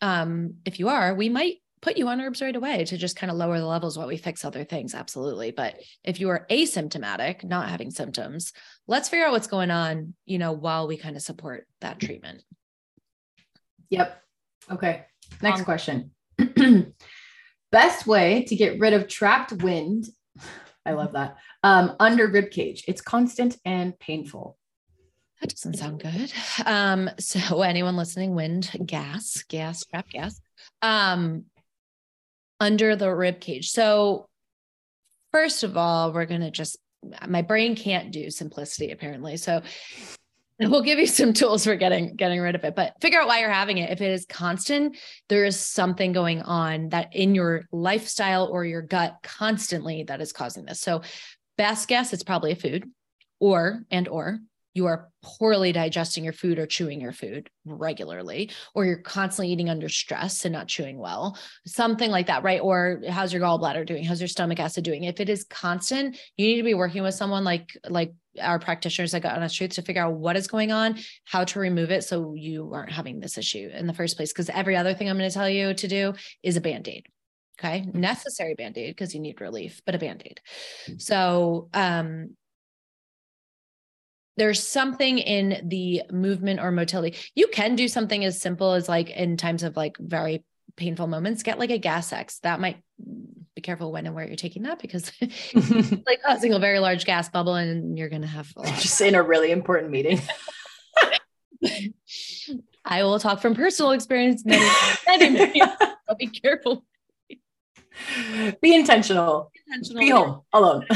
um, 0.00 0.54
if 0.64 0.78
you 0.78 0.88
are, 0.88 1.14
we 1.14 1.28
might 1.28 1.56
put 1.80 1.96
you 1.96 2.08
on 2.08 2.20
herbs 2.20 2.42
right 2.42 2.54
away 2.54 2.84
to 2.84 2.96
just 2.96 3.16
kind 3.16 3.30
of 3.30 3.36
lower 3.36 3.58
the 3.58 3.66
levels 3.66 3.96
while 3.96 4.06
we 4.06 4.16
fix 4.16 4.44
other 4.44 4.64
things. 4.64 4.94
Absolutely. 4.94 5.50
But 5.50 5.76
if 6.04 6.20
you 6.20 6.28
are 6.30 6.46
asymptomatic, 6.50 7.44
not 7.44 7.68
having 7.68 7.90
symptoms, 7.90 8.52
let's 8.86 9.08
figure 9.08 9.26
out 9.26 9.32
what's 9.32 9.46
going 9.46 9.70
on, 9.70 10.14
you 10.24 10.38
know, 10.38 10.52
while 10.52 10.88
we 10.88 10.96
kind 10.96 11.16
of 11.16 11.22
support 11.22 11.66
that 11.80 12.00
treatment. 12.00 12.42
Yep. 13.90 14.22
Okay. 14.70 15.04
Next 15.42 15.60
um, 15.60 15.64
question. 15.64 16.10
Best 17.70 18.06
way 18.06 18.44
to 18.44 18.56
get 18.56 18.78
rid 18.78 18.92
of 18.92 19.08
trapped 19.08 19.52
wind. 19.62 20.06
I 20.86 20.92
love 20.92 21.12
that. 21.12 21.36
Um, 21.62 21.96
under 22.00 22.26
rib 22.28 22.50
cage. 22.50 22.84
It's 22.88 23.00
constant 23.00 23.56
and 23.64 23.98
painful. 23.98 24.56
That 25.40 25.50
doesn't 25.50 25.76
sound 25.76 26.00
good. 26.00 26.32
Um, 26.66 27.10
so 27.18 27.62
anyone 27.62 27.96
listening, 27.96 28.34
wind, 28.34 28.70
gas, 28.84 29.44
gas, 29.48 29.84
trap 29.84 30.08
gas. 30.10 30.40
Um, 30.82 31.44
under 32.60 32.96
the 32.96 33.14
rib 33.14 33.40
cage. 33.40 33.70
So, 33.70 34.26
first 35.32 35.62
of 35.62 35.76
all, 35.76 36.12
we're 36.12 36.26
going 36.26 36.40
to 36.40 36.50
just, 36.50 36.78
my 37.26 37.42
brain 37.42 37.76
can't 37.76 38.10
do 38.12 38.30
simplicity 38.30 38.90
apparently. 38.90 39.36
So, 39.36 39.62
we'll 40.60 40.82
give 40.82 40.98
you 40.98 41.06
some 41.06 41.32
tools 41.32 41.64
for 41.64 41.76
getting 41.76 42.16
getting 42.16 42.40
rid 42.40 42.56
of 42.56 42.64
it 42.64 42.74
but 42.74 42.92
figure 43.00 43.20
out 43.20 43.28
why 43.28 43.40
you're 43.40 43.48
having 43.48 43.78
it 43.78 43.90
if 43.90 44.00
it 44.00 44.10
is 44.10 44.26
constant 44.26 44.96
there 45.28 45.44
is 45.44 45.58
something 45.58 46.12
going 46.12 46.42
on 46.42 46.88
that 46.88 47.14
in 47.14 47.34
your 47.34 47.62
lifestyle 47.70 48.46
or 48.46 48.64
your 48.64 48.82
gut 48.82 49.16
constantly 49.22 50.02
that 50.02 50.20
is 50.20 50.32
causing 50.32 50.64
this 50.64 50.80
so 50.80 51.00
best 51.56 51.86
guess 51.86 52.12
it's 52.12 52.24
probably 52.24 52.52
a 52.52 52.56
food 52.56 52.84
or 53.38 53.84
and 53.90 54.08
or 54.08 54.40
you 54.74 54.86
are 54.86 55.08
poorly 55.22 55.72
digesting 55.72 56.24
your 56.24 56.32
food 56.32 56.58
or 56.58 56.66
chewing 56.66 57.00
your 57.00 57.12
food 57.12 57.50
regularly, 57.64 58.50
or 58.74 58.84
you're 58.84 58.98
constantly 58.98 59.52
eating 59.52 59.68
under 59.68 59.88
stress 59.88 60.44
and 60.44 60.52
not 60.52 60.68
chewing 60.68 60.98
well, 60.98 61.38
something 61.66 62.10
like 62.10 62.26
that, 62.26 62.42
right? 62.42 62.60
Or 62.60 63.02
how's 63.08 63.32
your 63.32 63.42
gallbladder 63.42 63.86
doing? 63.86 64.04
How's 64.04 64.20
your 64.20 64.28
stomach 64.28 64.60
acid 64.60 64.84
doing? 64.84 65.04
If 65.04 65.20
it 65.20 65.28
is 65.28 65.44
constant, 65.44 66.16
you 66.36 66.46
need 66.46 66.56
to 66.58 66.62
be 66.62 66.74
working 66.74 67.02
with 67.02 67.14
someone 67.14 67.44
like 67.44 67.76
like 67.88 68.12
our 68.40 68.58
practitioners 68.58 69.14
at 69.14 69.22
Gut 69.22 69.34
Honest 69.34 69.56
Truth 69.56 69.72
to 69.72 69.82
figure 69.82 70.02
out 70.02 70.14
what 70.14 70.36
is 70.36 70.46
going 70.46 70.70
on, 70.70 70.98
how 71.24 71.44
to 71.44 71.58
remove 71.58 71.90
it 71.90 72.04
so 72.04 72.34
you 72.34 72.70
aren't 72.72 72.92
having 72.92 73.20
this 73.20 73.36
issue 73.36 73.68
in 73.72 73.86
the 73.86 73.94
first 73.94 74.16
place. 74.16 74.32
Because 74.32 74.48
every 74.50 74.76
other 74.76 74.94
thing 74.94 75.08
I'm 75.08 75.18
going 75.18 75.28
to 75.28 75.34
tell 75.34 75.48
you 75.48 75.74
to 75.74 75.88
do 75.88 76.14
is 76.42 76.56
a 76.56 76.60
band 76.60 76.88
aid. 76.88 77.06
Okay. 77.58 77.84
Necessary 77.92 78.54
band 78.54 78.78
aid 78.78 78.94
because 78.94 79.14
you 79.14 79.20
need 79.20 79.40
relief, 79.40 79.82
but 79.84 79.96
a 79.96 79.98
band 79.98 80.22
aid. 80.24 80.40
So, 80.98 81.68
um, 81.74 82.36
there's 84.38 84.66
something 84.66 85.18
in 85.18 85.68
the 85.68 86.02
movement 86.10 86.60
or 86.60 86.70
motility. 86.70 87.18
You 87.34 87.48
can 87.48 87.74
do 87.74 87.88
something 87.88 88.24
as 88.24 88.40
simple 88.40 88.72
as 88.72 88.88
like 88.88 89.10
in 89.10 89.36
times 89.36 89.64
of 89.64 89.76
like 89.76 89.96
very 89.98 90.44
painful 90.76 91.08
moments, 91.08 91.42
get 91.42 91.58
like 91.58 91.70
a 91.70 91.78
Gas-X. 91.78 92.38
That 92.40 92.60
might 92.60 92.80
be 93.54 93.62
careful 93.62 93.90
when 93.90 94.06
and 94.06 94.14
where 94.14 94.24
you're 94.24 94.36
taking 94.36 94.62
that 94.62 94.78
because 94.78 95.10
like 96.06 96.22
causing 96.24 96.52
a 96.52 96.60
very 96.60 96.78
large 96.78 97.04
gas 97.04 97.28
bubble 97.28 97.56
and 97.56 97.98
you're 97.98 98.08
going 98.08 98.22
to 98.22 98.28
have 98.28 98.50
just 98.78 99.00
in 99.00 99.16
a 99.16 99.22
really 99.22 99.50
important 99.50 99.90
meeting. 99.90 100.20
I 102.84 103.02
will 103.02 103.18
talk 103.18 103.40
from 103.40 103.56
personal 103.56 103.90
experience. 103.90 104.44
Many, 104.44 104.64
many, 105.06 105.30
many. 105.30 105.60
I'll 106.08 106.16
be 106.16 106.28
careful 106.28 106.84
Be 108.62 108.74
intentional. 108.74 109.50
intentional. 109.66 110.00
Be 110.00 110.10
home 110.10 110.42
alone. 110.52 110.86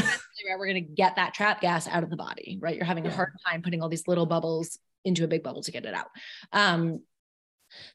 We're 0.45 0.67
going 0.67 0.85
to 0.85 0.93
get 0.93 1.15
that 1.15 1.33
trap 1.33 1.61
gas 1.61 1.87
out 1.87 2.03
of 2.03 2.09
the 2.09 2.17
body, 2.17 2.57
right? 2.61 2.75
You're 2.75 2.85
having 2.85 3.07
a 3.07 3.11
hard 3.11 3.33
time 3.45 3.61
putting 3.61 3.81
all 3.81 3.89
these 3.89 4.07
little 4.07 4.25
bubbles 4.25 4.77
into 5.05 5.23
a 5.23 5.27
big 5.27 5.43
bubble 5.43 5.63
to 5.63 5.71
get 5.71 5.85
it 5.85 5.93
out. 5.93 6.07
Um, 6.51 7.01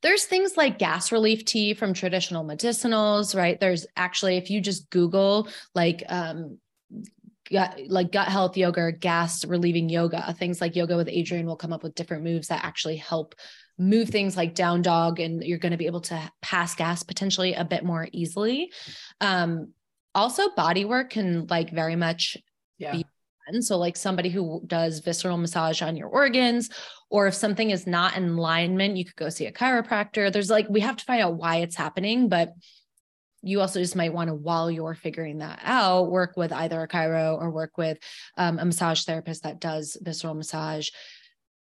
there's 0.03 0.25
things 0.25 0.57
like 0.57 0.79
gas 0.79 1.13
relief 1.13 1.45
tea 1.45 1.75
from 1.75 1.95
traditional 1.95 2.45
medicinals, 2.45 3.37
right? 3.37 3.59
There's 3.59 3.87
actually, 3.97 4.37
if 4.37 4.51
you 4.51 4.61
just 4.61 4.91
Google 4.91 5.49
like 5.75 6.03
um, 6.09 6.59
gut, 7.51 7.81
like 7.87 8.13
gut 8.13 8.29
health 8.29 8.57
yoga, 8.57 8.93
gas 8.93 9.45
relieving 9.45 9.89
yoga, 9.89 10.35
things 10.39 10.61
like 10.61 10.77
yoga 10.77 10.97
with 10.97 11.09
Adriene 11.09 11.45
will 11.45 11.57
come 11.57 11.73
up 11.73 11.83
with 11.83 11.95
different 11.95 12.25
moves 12.25 12.49
that 12.49 12.65
actually 12.65 12.97
help 12.97 13.35
move 13.79 14.09
things 14.09 14.37
like 14.37 14.55
down 14.55 14.83
dog, 14.83 15.21
and 15.21 15.43
you're 15.45 15.59
going 15.59 15.73
to 15.73 15.79
be 15.79 15.87
able 15.87 16.01
to 16.01 16.33
pass 16.43 16.75
gas 16.75 17.05
potentially 17.05 17.55
a 17.55 17.65
bit 17.65 17.85
more 17.85 18.09
easily. 18.13 18.73
Um, 19.21 19.73
also, 20.19 20.51
body 20.51 20.85
work 20.85 21.11
can 21.11 21.47
like 21.47 21.71
very 21.71 21.97
much 21.97 22.37
yeah. 22.79 22.93
be 22.93 23.05
done. 23.51 23.63
so, 23.63 23.79
like 23.79 23.97
somebody 23.97 24.29
who 24.29 24.63
does 24.67 25.01
visceral 25.01 25.37
massage 25.37 25.83
on 25.83 25.97
your 25.97 26.09
organs, 26.09 26.71
or 27.11 27.27
if 27.27 27.35
something 27.35 27.71
is 27.71 27.87
not 27.87 28.17
in 28.17 28.31
alignment, 28.31 28.97
you 28.97 29.05
could 29.05 29.17
go 29.17 29.29
see 29.29 29.47
a 29.47 29.53
chiropractor. 29.53 30.33
There's 30.33 30.51
like, 30.51 30.69
we 30.69 30.81
have 30.81 30.97
to 30.97 31.05
find 31.05 31.23
out 31.23 31.37
why 31.37 31.57
it's 31.57 31.77
happening, 31.77 32.29
but 32.29 32.53
you 33.43 33.61
also 33.61 33.81
just 33.81 33.97
might 33.97 34.13
want 34.13 34.29
to, 34.29 34.35
while 34.35 34.71
you're 34.71 34.95
figuring 34.95 35.39
that 35.39 35.61
out, 35.63 36.11
work 36.11 36.37
with 36.37 36.53
either 36.53 36.83
a 36.83 36.89
chiro 36.89 37.41
or 37.41 37.51
work 37.51 37.79
with 37.79 37.99
um, 38.37 38.59
a 38.59 38.65
massage 38.65 39.05
therapist 39.05 39.45
that 39.45 39.61
does 39.61 39.97
visceral 40.01 40.35
massage, 40.35 40.91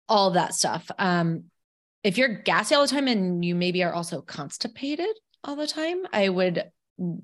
all 0.07 0.31
that 0.31 0.53
stuff. 0.53 0.89
Um, 0.97 1.45
if 2.03 2.17
you're 2.17 2.29
gassy 2.29 2.73
all 2.73 2.83
the 2.83 2.87
time 2.87 3.07
and 3.07 3.43
you 3.43 3.53
maybe 3.53 3.83
are 3.83 3.93
also 3.93 4.21
constipated 4.21 5.09
all 5.43 5.55
the 5.55 5.67
time, 5.67 6.03
I 6.13 6.29
would 6.29 6.63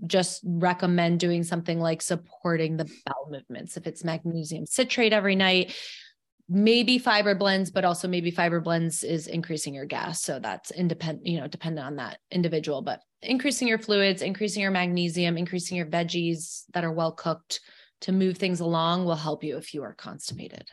just 0.06 0.42
recommend 0.46 1.20
doing 1.20 1.44
something 1.44 1.80
like 1.80 2.02
supporting 2.02 2.78
the 2.78 2.86
bowel 3.06 3.30
movements. 3.30 3.78
If 3.78 3.88
it's 3.88 4.04
magnesium 4.04 4.66
citrate 4.66 5.14
every 5.14 5.36
night, 5.36 5.76
maybe 6.50 6.98
fiber 7.00 7.36
blends, 7.36 7.72
but 7.72 7.86
also 7.86 8.08
maybe 8.08 8.30
fiber 8.30 8.60
blends 8.60 9.04
is 9.04 9.28
increasing 9.28 9.74
your 9.74 9.86
gas. 9.86 10.22
So 10.22 10.40
that's 10.40 10.72
independent, 10.72 11.26
you 11.26 11.40
know, 11.40 11.48
dependent 11.48 11.88
on 11.88 11.96
that 11.96 12.20
individual, 12.32 12.82
but 12.82 13.02
increasing 13.22 13.68
your 13.68 13.80
fluids, 13.80 14.22
increasing 14.22 14.62
your 14.62 14.72
magnesium, 14.72 15.38
increasing 15.38 15.78
your 15.78 15.88
veggies 15.88 16.64
that 16.74 16.84
are 16.84 16.92
well 16.92 17.14
cooked 17.14 17.62
to 18.02 18.12
move 18.12 18.38
things 18.38 18.60
along 18.60 19.06
will 19.06 19.16
help 19.16 19.44
you 19.44 19.58
if 19.58 19.74
you 19.74 19.84
are 19.84 19.94
constipated. 19.94 20.68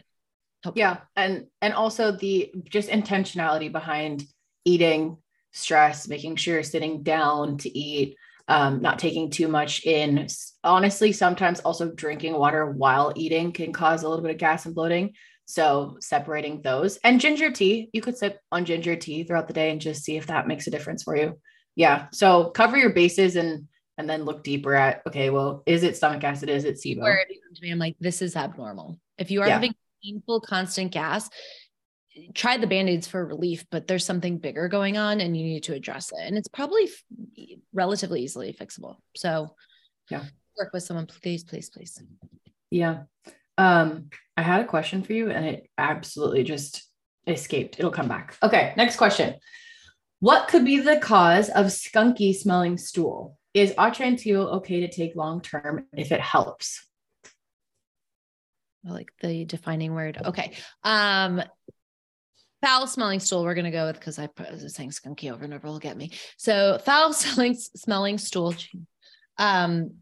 Hopefully. 0.64 0.80
Yeah. 0.80 0.98
And 1.16 1.46
and 1.62 1.72
also 1.72 2.12
the 2.12 2.52
just 2.68 2.90
intentionality 2.90 3.70
behind 3.72 4.24
eating 4.64 5.16
stress, 5.52 6.08
making 6.08 6.36
sure 6.36 6.54
you're 6.54 6.62
sitting 6.62 7.02
down 7.02 7.56
to 7.58 7.78
eat, 7.78 8.16
um, 8.48 8.81
not 8.81 8.98
taking 8.98 9.31
too 9.31 9.48
much 9.48 9.85
in. 9.85 10.26
Honestly, 10.64 11.12
sometimes 11.12 11.61
also 11.61 11.90
drinking 11.90 12.35
water 12.35 12.70
while 12.70 13.12
eating 13.16 13.53
can 13.53 13.72
cause 13.72 14.03
a 14.03 14.09
little 14.09 14.22
bit 14.22 14.33
of 14.33 14.38
gas 14.38 14.66
and 14.66 14.74
bloating. 14.74 15.14
So 15.46 15.96
separating 16.00 16.62
those 16.62 16.98
and 16.98 17.20
ginger 17.20 17.50
tea, 17.50 17.90
you 17.92 18.00
could 18.00 18.16
sip 18.16 18.38
on 18.53 18.64
ginger 18.64 18.94
tea 18.94 19.24
throughout 19.24 19.48
the 19.48 19.55
day 19.55 19.70
and 19.70 19.81
just 19.81 20.05
see 20.05 20.16
if 20.16 20.29
that 20.29 20.46
makes 20.46 20.66
a 20.66 20.70
difference 20.70 21.03
for 21.03 21.16
you. 21.16 21.40
Yeah. 21.74 22.07
So 22.12 22.50
cover 22.50 22.76
your 22.76 22.90
bases 22.90 23.37
and 23.37 23.66
and 23.98 24.09
then 24.09 24.24
look 24.24 24.44
deeper 24.44 24.74
at 24.74 25.03
okay, 25.07 25.31
well, 25.31 25.62
is 25.66 25.83
it 25.83 25.96
stomach 25.96 26.24
acid? 26.24 26.48
Is 26.48 26.64
it 26.64 26.76
SIBO? 26.76 27.03
Where 27.03 27.24
to 27.24 27.62
me, 27.62 27.70
I'm 27.70 27.79
like, 27.79 27.96
this 28.00 28.22
is 28.22 28.37
abnormal. 28.37 28.98
If 29.18 29.31
you 29.31 29.42
are 29.42 29.48
yeah. 29.48 29.55
having 29.55 29.74
painful 30.03 30.40
constant 30.40 30.92
gas, 30.92 31.29
try 32.35 32.56
the 32.56 32.66
band-aids 32.66 33.06
for 33.06 33.24
relief 33.24 33.64
but 33.70 33.87
there's 33.87 34.04
something 34.04 34.38
bigger 34.38 34.68
going 34.68 34.96
on 34.96 35.20
and 35.20 35.37
you 35.37 35.44
need 35.44 35.64
to 35.64 35.74
address 35.74 36.12
it. 36.12 36.26
And 36.26 36.37
it's 36.37 36.48
probably 36.48 36.85
f- 36.85 37.59
relatively 37.72 38.22
easily 38.22 38.52
fixable. 38.52 38.96
So 39.16 39.54
yeah. 40.11 40.24
work 40.59 40.72
with 40.72 40.83
someone 40.83 41.06
please 41.06 41.44
please 41.44 41.70
please. 41.70 42.02
Yeah. 42.70 43.02
Um 43.59 44.11
i 44.37 44.42
had 44.42 44.61
a 44.61 44.66
question 44.66 45.02
for 45.02 45.12
you 45.12 45.30
and 45.30 45.44
it 45.44 45.70
absolutely 45.78 46.44
just 46.44 46.87
escaped. 47.26 47.78
It'll 47.78 47.90
come 47.90 48.09
back. 48.09 48.37
Okay 48.42 48.74
next 48.76 48.96
question. 48.96 49.35
What 50.20 50.48
could 50.48 50.64
be 50.64 50.78
the 50.78 50.98
cause 50.98 51.48
of 51.48 51.66
skunky 51.66 52.35
smelling 52.35 52.76
stool? 52.76 53.38
Is 53.54 53.72
Atrantil 53.72 54.52
okay 54.59 54.80
to 54.80 54.88
take 54.88 55.16
long 55.16 55.40
term 55.40 55.87
if 55.92 56.12
it 56.12 56.20
helps? 56.20 56.87
I 58.87 58.92
like 58.92 59.12
the 59.20 59.44
defining 59.44 59.94
word. 59.94 60.18
Okay. 60.24 60.52
Um, 60.85 61.42
foul 62.62 62.87
smelling 62.87 63.20
stool 63.20 63.44
we're 63.44 63.55
going 63.55 63.64
to 63.64 63.70
go 63.70 63.87
with 63.87 63.99
because 63.99 64.18
i 64.18 64.29
was 64.51 64.75
saying 64.75 64.90
skunky 64.90 65.33
over 65.33 65.44
and 65.44 65.55
over 65.55 65.68
will 65.68 65.79
get 65.79 65.96
me 65.96 66.11
so 66.37 66.79
foul 66.85 67.12
smelling 67.12 67.55
smelling 67.55 68.18
stool 68.18 68.55
um 69.38 69.92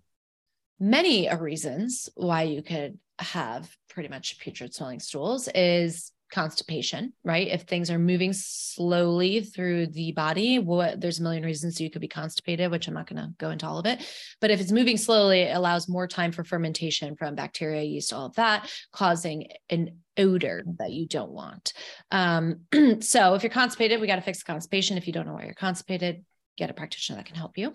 many 0.81 1.29
reasons 1.37 2.09
why 2.15 2.43
you 2.43 2.63
could 2.63 2.99
have 3.19 3.69
pretty 3.89 4.09
much 4.09 4.39
putrid 4.39 4.73
smelling 4.73 5.01
stools 5.01 5.49
is 5.55 6.13
constipation, 6.31 7.13
right? 7.25 7.49
If 7.49 7.63
things 7.63 7.91
are 7.91 7.99
moving 7.99 8.33
slowly 8.33 9.41
through 9.41 9.89
the 9.89 10.13
body, 10.13 10.59
what 10.59 11.01
there's 11.01 11.21
a 11.21 11.23
million 11.23 11.43
reasons 11.43 11.81
you 11.81 11.91
could 11.91 12.01
be 12.01 12.09
constipated, 12.09 12.71
which 12.71 12.87
I'm 12.87 12.95
not 12.95 13.09
going 13.09 13.23
to 13.23 13.33
go 13.39 13.51
into 13.51 13.67
all 13.67 13.79
of 13.79 13.87
it. 13.87 14.05
But 14.41 14.51
if 14.51 14.61
it's 14.61 14.73
moving 14.73 14.97
slowly, 14.97 15.41
it 15.41 15.57
allows 15.57 15.89
more 15.89 16.07
time 16.07 16.33
for 16.33 16.45
fermentation 16.45 17.17
from 17.17 17.35
bacteria, 17.35 17.83
yeast, 17.83 18.13
all 18.13 18.27
of 18.27 18.35
that, 18.35 18.71
causing 18.93 19.49
an 19.71 19.99
odor 20.19 20.65
that 20.79 20.91
you 20.91 21.07
don't 21.07 21.31
want. 21.31 21.73
Um, 22.11 22.61
so 23.01 23.35
if 23.35 23.43
you're 23.43 23.51
constipated, 23.51 24.01
we 24.01 24.07
got 24.07 24.17
to 24.17 24.23
fix 24.23 24.39
the 24.43 24.53
constipation. 24.53 24.97
If 24.97 25.07
you 25.07 25.13
don't 25.13 25.27
know 25.27 25.35
why 25.35 25.45
you're 25.45 25.55
constipated, 25.55 26.25
get 26.57 26.71
a 26.71 26.75
practitioner 26.75 27.17
that 27.17 27.27
can 27.27 27.37
help 27.37 27.57
you. 27.57 27.75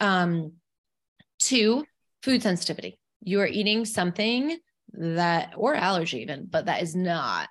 Um, 0.00 0.52
two, 1.38 1.84
food 2.22 2.42
sensitivity. 2.42 2.98
You 3.22 3.40
are 3.40 3.46
eating 3.46 3.84
something 3.84 4.58
that 4.94 5.54
or 5.56 5.74
allergy 5.74 6.20
even 6.20 6.46
but 6.50 6.66
that 6.66 6.82
is 6.82 6.94
not 6.94 7.48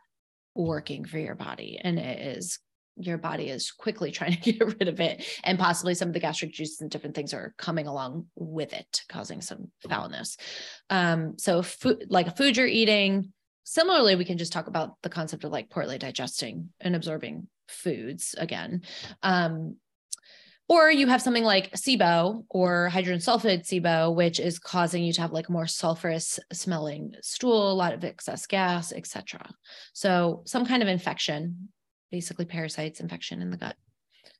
working 0.55 1.05
for 1.05 1.17
your 1.17 1.35
body 1.35 1.79
and 1.83 1.97
it 1.97 2.37
is 2.37 2.59
your 2.97 3.17
body 3.17 3.49
is 3.49 3.71
quickly 3.71 4.11
trying 4.11 4.33
to 4.33 4.53
get 4.53 4.79
rid 4.79 4.87
of 4.87 4.99
it 4.99 5.25
and 5.43 5.57
possibly 5.57 5.95
some 5.95 6.09
of 6.09 6.13
the 6.13 6.19
gastric 6.19 6.53
juices 6.53 6.81
and 6.81 6.91
different 6.91 7.15
things 7.15 7.33
are 7.33 7.53
coming 7.57 7.87
along 7.87 8.27
with 8.35 8.73
it 8.73 9.01
causing 9.09 9.41
some 9.41 9.71
foulness 9.89 10.37
um 10.89 11.33
so 11.37 11.61
food 11.61 12.05
like 12.09 12.27
a 12.27 12.31
food 12.31 12.57
you're 12.57 12.67
eating 12.67 13.31
similarly 13.63 14.15
we 14.15 14.25
can 14.25 14.37
just 14.37 14.53
talk 14.53 14.67
about 14.67 15.01
the 15.01 15.09
concept 15.09 15.43
of 15.43 15.51
like 15.51 15.69
poorly 15.69 15.97
digesting 15.97 16.69
and 16.79 16.95
absorbing 16.95 17.47
foods 17.67 18.35
again 18.37 18.81
um 19.23 19.75
or 20.71 20.89
you 20.89 21.07
have 21.07 21.21
something 21.21 21.43
like 21.43 21.73
SIBO 21.73 22.45
or 22.49 22.87
hydrogen 22.87 23.19
sulfide 23.19 23.67
SIBO, 23.67 24.15
which 24.15 24.39
is 24.39 24.57
causing 24.57 25.03
you 25.03 25.11
to 25.11 25.19
have 25.19 25.33
like 25.33 25.49
more 25.49 25.65
sulfurous 25.65 26.39
smelling 26.53 27.13
stool, 27.21 27.69
a 27.69 27.73
lot 27.73 27.93
of 27.93 28.05
excess 28.05 28.45
gas, 28.45 28.93
etc. 28.93 29.49
So 29.91 30.43
some 30.45 30.65
kind 30.65 30.81
of 30.81 30.87
infection, 30.87 31.67
basically 32.09 32.45
parasites, 32.45 33.01
infection 33.01 33.41
in 33.41 33.49
the 33.49 33.57
gut. 33.57 33.75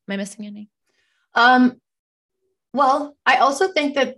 Am 0.07 0.13
I 0.13 0.15
missing 0.15 0.45
any? 0.45 0.69
Um, 1.36 1.81
well, 2.73 3.17
I 3.25 3.38
also 3.38 3.73
think 3.73 3.95
that 3.95 4.15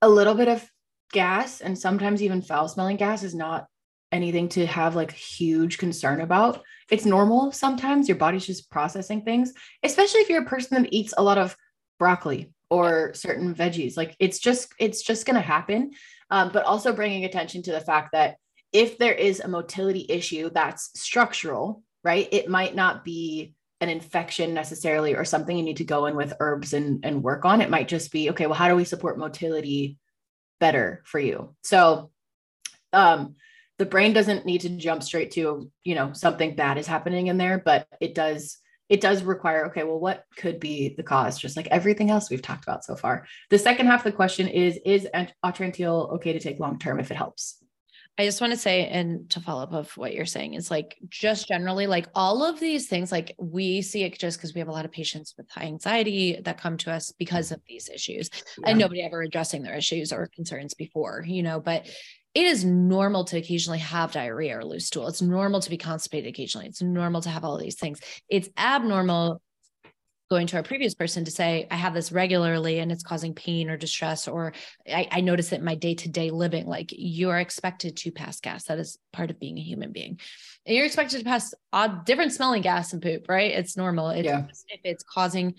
a 0.00 0.08
little 0.08 0.34
bit 0.34 0.46
of 0.46 0.64
gas 1.12 1.60
and 1.60 1.76
sometimes 1.76 2.22
even 2.22 2.40
foul 2.40 2.68
smelling 2.68 2.98
gas 2.98 3.24
is 3.24 3.34
not 3.34 3.66
anything 4.12 4.48
to 4.50 4.66
have 4.66 4.96
like 4.96 5.12
huge 5.12 5.78
concern 5.78 6.20
about. 6.20 6.62
It's 6.90 7.04
normal 7.04 7.52
sometimes 7.52 8.08
your 8.08 8.16
body's 8.16 8.46
just 8.46 8.70
processing 8.70 9.22
things, 9.22 9.52
especially 9.82 10.20
if 10.20 10.28
you're 10.28 10.42
a 10.42 10.46
person 10.46 10.82
that 10.82 10.92
eats 10.92 11.14
a 11.16 11.22
lot 11.22 11.38
of 11.38 11.56
broccoli 11.98 12.52
or 12.68 13.12
certain 13.14 13.54
veggies. 13.54 13.96
Like 13.96 14.16
it's 14.18 14.38
just 14.38 14.72
it's 14.78 15.02
just 15.02 15.26
going 15.26 15.36
to 15.36 15.40
happen. 15.40 15.92
Um, 16.30 16.50
but 16.52 16.64
also 16.64 16.92
bringing 16.92 17.24
attention 17.24 17.62
to 17.64 17.72
the 17.72 17.80
fact 17.80 18.10
that 18.12 18.36
if 18.72 18.98
there 18.98 19.14
is 19.14 19.40
a 19.40 19.48
motility 19.48 20.06
issue 20.08 20.50
that's 20.50 20.90
structural, 21.00 21.82
right? 22.04 22.28
It 22.30 22.48
might 22.48 22.74
not 22.74 23.04
be 23.04 23.54
an 23.80 23.88
infection 23.88 24.54
necessarily 24.54 25.14
or 25.14 25.24
something 25.24 25.56
you 25.56 25.62
need 25.62 25.78
to 25.78 25.84
go 25.84 26.06
in 26.06 26.14
with 26.14 26.34
herbs 26.38 26.72
and, 26.72 27.04
and 27.04 27.22
work 27.22 27.44
on. 27.44 27.60
It 27.60 27.70
might 27.70 27.88
just 27.88 28.12
be, 28.12 28.30
okay, 28.30 28.46
well, 28.46 28.54
how 28.54 28.68
do 28.68 28.76
we 28.76 28.84
support 28.84 29.18
motility 29.18 29.98
better 30.60 31.02
for 31.04 31.18
you? 31.18 31.54
So 31.62 32.10
um, 32.92 33.36
the 33.80 33.86
brain 33.86 34.12
doesn't 34.12 34.44
need 34.44 34.60
to 34.60 34.68
jump 34.68 35.02
straight 35.02 35.30
to 35.30 35.70
you 35.84 35.94
know 35.94 36.12
something 36.12 36.54
bad 36.54 36.76
is 36.76 36.86
happening 36.86 37.28
in 37.28 37.38
there 37.38 37.62
but 37.64 37.88
it 37.98 38.14
does 38.14 38.58
it 38.90 39.00
does 39.00 39.22
require 39.22 39.64
okay 39.64 39.84
well 39.84 39.98
what 39.98 40.26
could 40.36 40.60
be 40.60 40.94
the 40.98 41.02
cause 41.02 41.38
just 41.38 41.56
like 41.56 41.66
everything 41.68 42.10
else 42.10 42.28
we've 42.28 42.42
talked 42.42 42.62
about 42.62 42.84
so 42.84 42.94
far 42.94 43.26
the 43.48 43.58
second 43.58 43.86
half 43.86 44.00
of 44.00 44.12
the 44.12 44.16
question 44.16 44.46
is 44.48 44.78
is 44.84 45.08
atrantil 45.42 46.12
okay 46.12 46.34
to 46.34 46.38
take 46.38 46.60
long 46.60 46.78
term 46.78 47.00
if 47.00 47.10
it 47.10 47.16
helps 47.16 47.56
I 48.18 48.26
just 48.26 48.42
want 48.42 48.52
to 48.52 48.58
say, 48.58 48.86
and 48.86 49.30
to 49.30 49.40
follow 49.40 49.62
up 49.62 49.72
of 49.72 49.96
what 49.96 50.12
you're 50.12 50.26
saying, 50.26 50.52
is 50.52 50.70
like 50.70 50.98
just 51.08 51.48
generally, 51.48 51.86
like 51.86 52.06
all 52.14 52.44
of 52.44 52.60
these 52.60 52.86
things, 52.86 53.10
like 53.10 53.34
we 53.38 53.80
see 53.80 54.02
it 54.02 54.18
just 54.18 54.36
because 54.36 54.52
we 54.52 54.58
have 54.58 54.68
a 54.68 54.72
lot 54.72 54.84
of 54.84 54.92
patients 54.92 55.32
with 55.38 55.48
high 55.48 55.64
anxiety 55.64 56.38
that 56.44 56.60
come 56.60 56.76
to 56.78 56.90
us 56.90 57.12
because 57.12 57.50
of 57.50 57.62
these 57.66 57.88
issues, 57.88 58.28
yeah. 58.58 58.68
and 58.68 58.78
nobody 58.78 59.00
ever 59.00 59.22
addressing 59.22 59.62
their 59.62 59.74
issues 59.74 60.12
or 60.12 60.28
concerns 60.34 60.74
before, 60.74 61.24
you 61.26 61.42
know. 61.42 61.60
But 61.60 61.88
it 62.34 62.46
is 62.46 62.64
normal 62.64 63.24
to 63.24 63.38
occasionally 63.38 63.80
have 63.80 64.12
diarrhea 64.12 64.58
or 64.58 64.64
loose 64.64 64.86
stool. 64.86 65.08
It's 65.08 65.22
normal 65.22 65.60
to 65.60 65.70
be 65.70 65.76
constipated 65.76 66.28
occasionally. 66.28 66.66
It's 66.66 66.82
normal 66.82 67.20
to 67.22 67.28
have 67.28 67.44
all 67.44 67.58
these 67.58 67.76
things. 67.76 68.00
It's 68.28 68.48
abnormal 68.56 69.42
going 70.30 70.46
to 70.46 70.56
our 70.56 70.62
previous 70.62 70.94
person 70.94 71.24
to 71.24 71.30
say, 71.30 71.66
I 71.72 71.74
have 71.74 71.92
this 71.92 72.12
regularly 72.12 72.78
and 72.78 72.92
it's 72.92 73.02
causing 73.02 73.34
pain 73.34 73.68
or 73.68 73.76
distress, 73.76 74.28
or 74.28 74.52
I, 74.88 75.08
I 75.10 75.20
notice 75.22 75.50
it 75.50 75.58
in 75.58 75.64
my 75.64 75.74
day 75.74 75.96
to 75.96 76.08
day 76.08 76.30
living. 76.30 76.66
Like 76.66 76.92
you 76.92 77.30
are 77.30 77.40
expected 77.40 77.96
to 77.96 78.12
pass 78.12 78.38
gas. 78.38 78.64
That 78.66 78.78
is 78.78 78.96
part 79.12 79.30
of 79.30 79.40
being 79.40 79.58
a 79.58 79.62
human 79.62 79.90
being. 79.90 80.20
And 80.66 80.76
you're 80.76 80.86
expected 80.86 81.18
to 81.18 81.24
pass 81.24 81.52
odd, 81.72 82.04
different 82.04 82.32
smelling 82.32 82.62
gas 82.62 82.92
and 82.92 83.02
poop, 83.02 83.28
right? 83.28 83.50
It's 83.50 83.76
normal. 83.76 84.10
If, 84.10 84.24
yeah. 84.24 84.44
if 84.68 84.80
it's 84.84 85.02
causing 85.02 85.54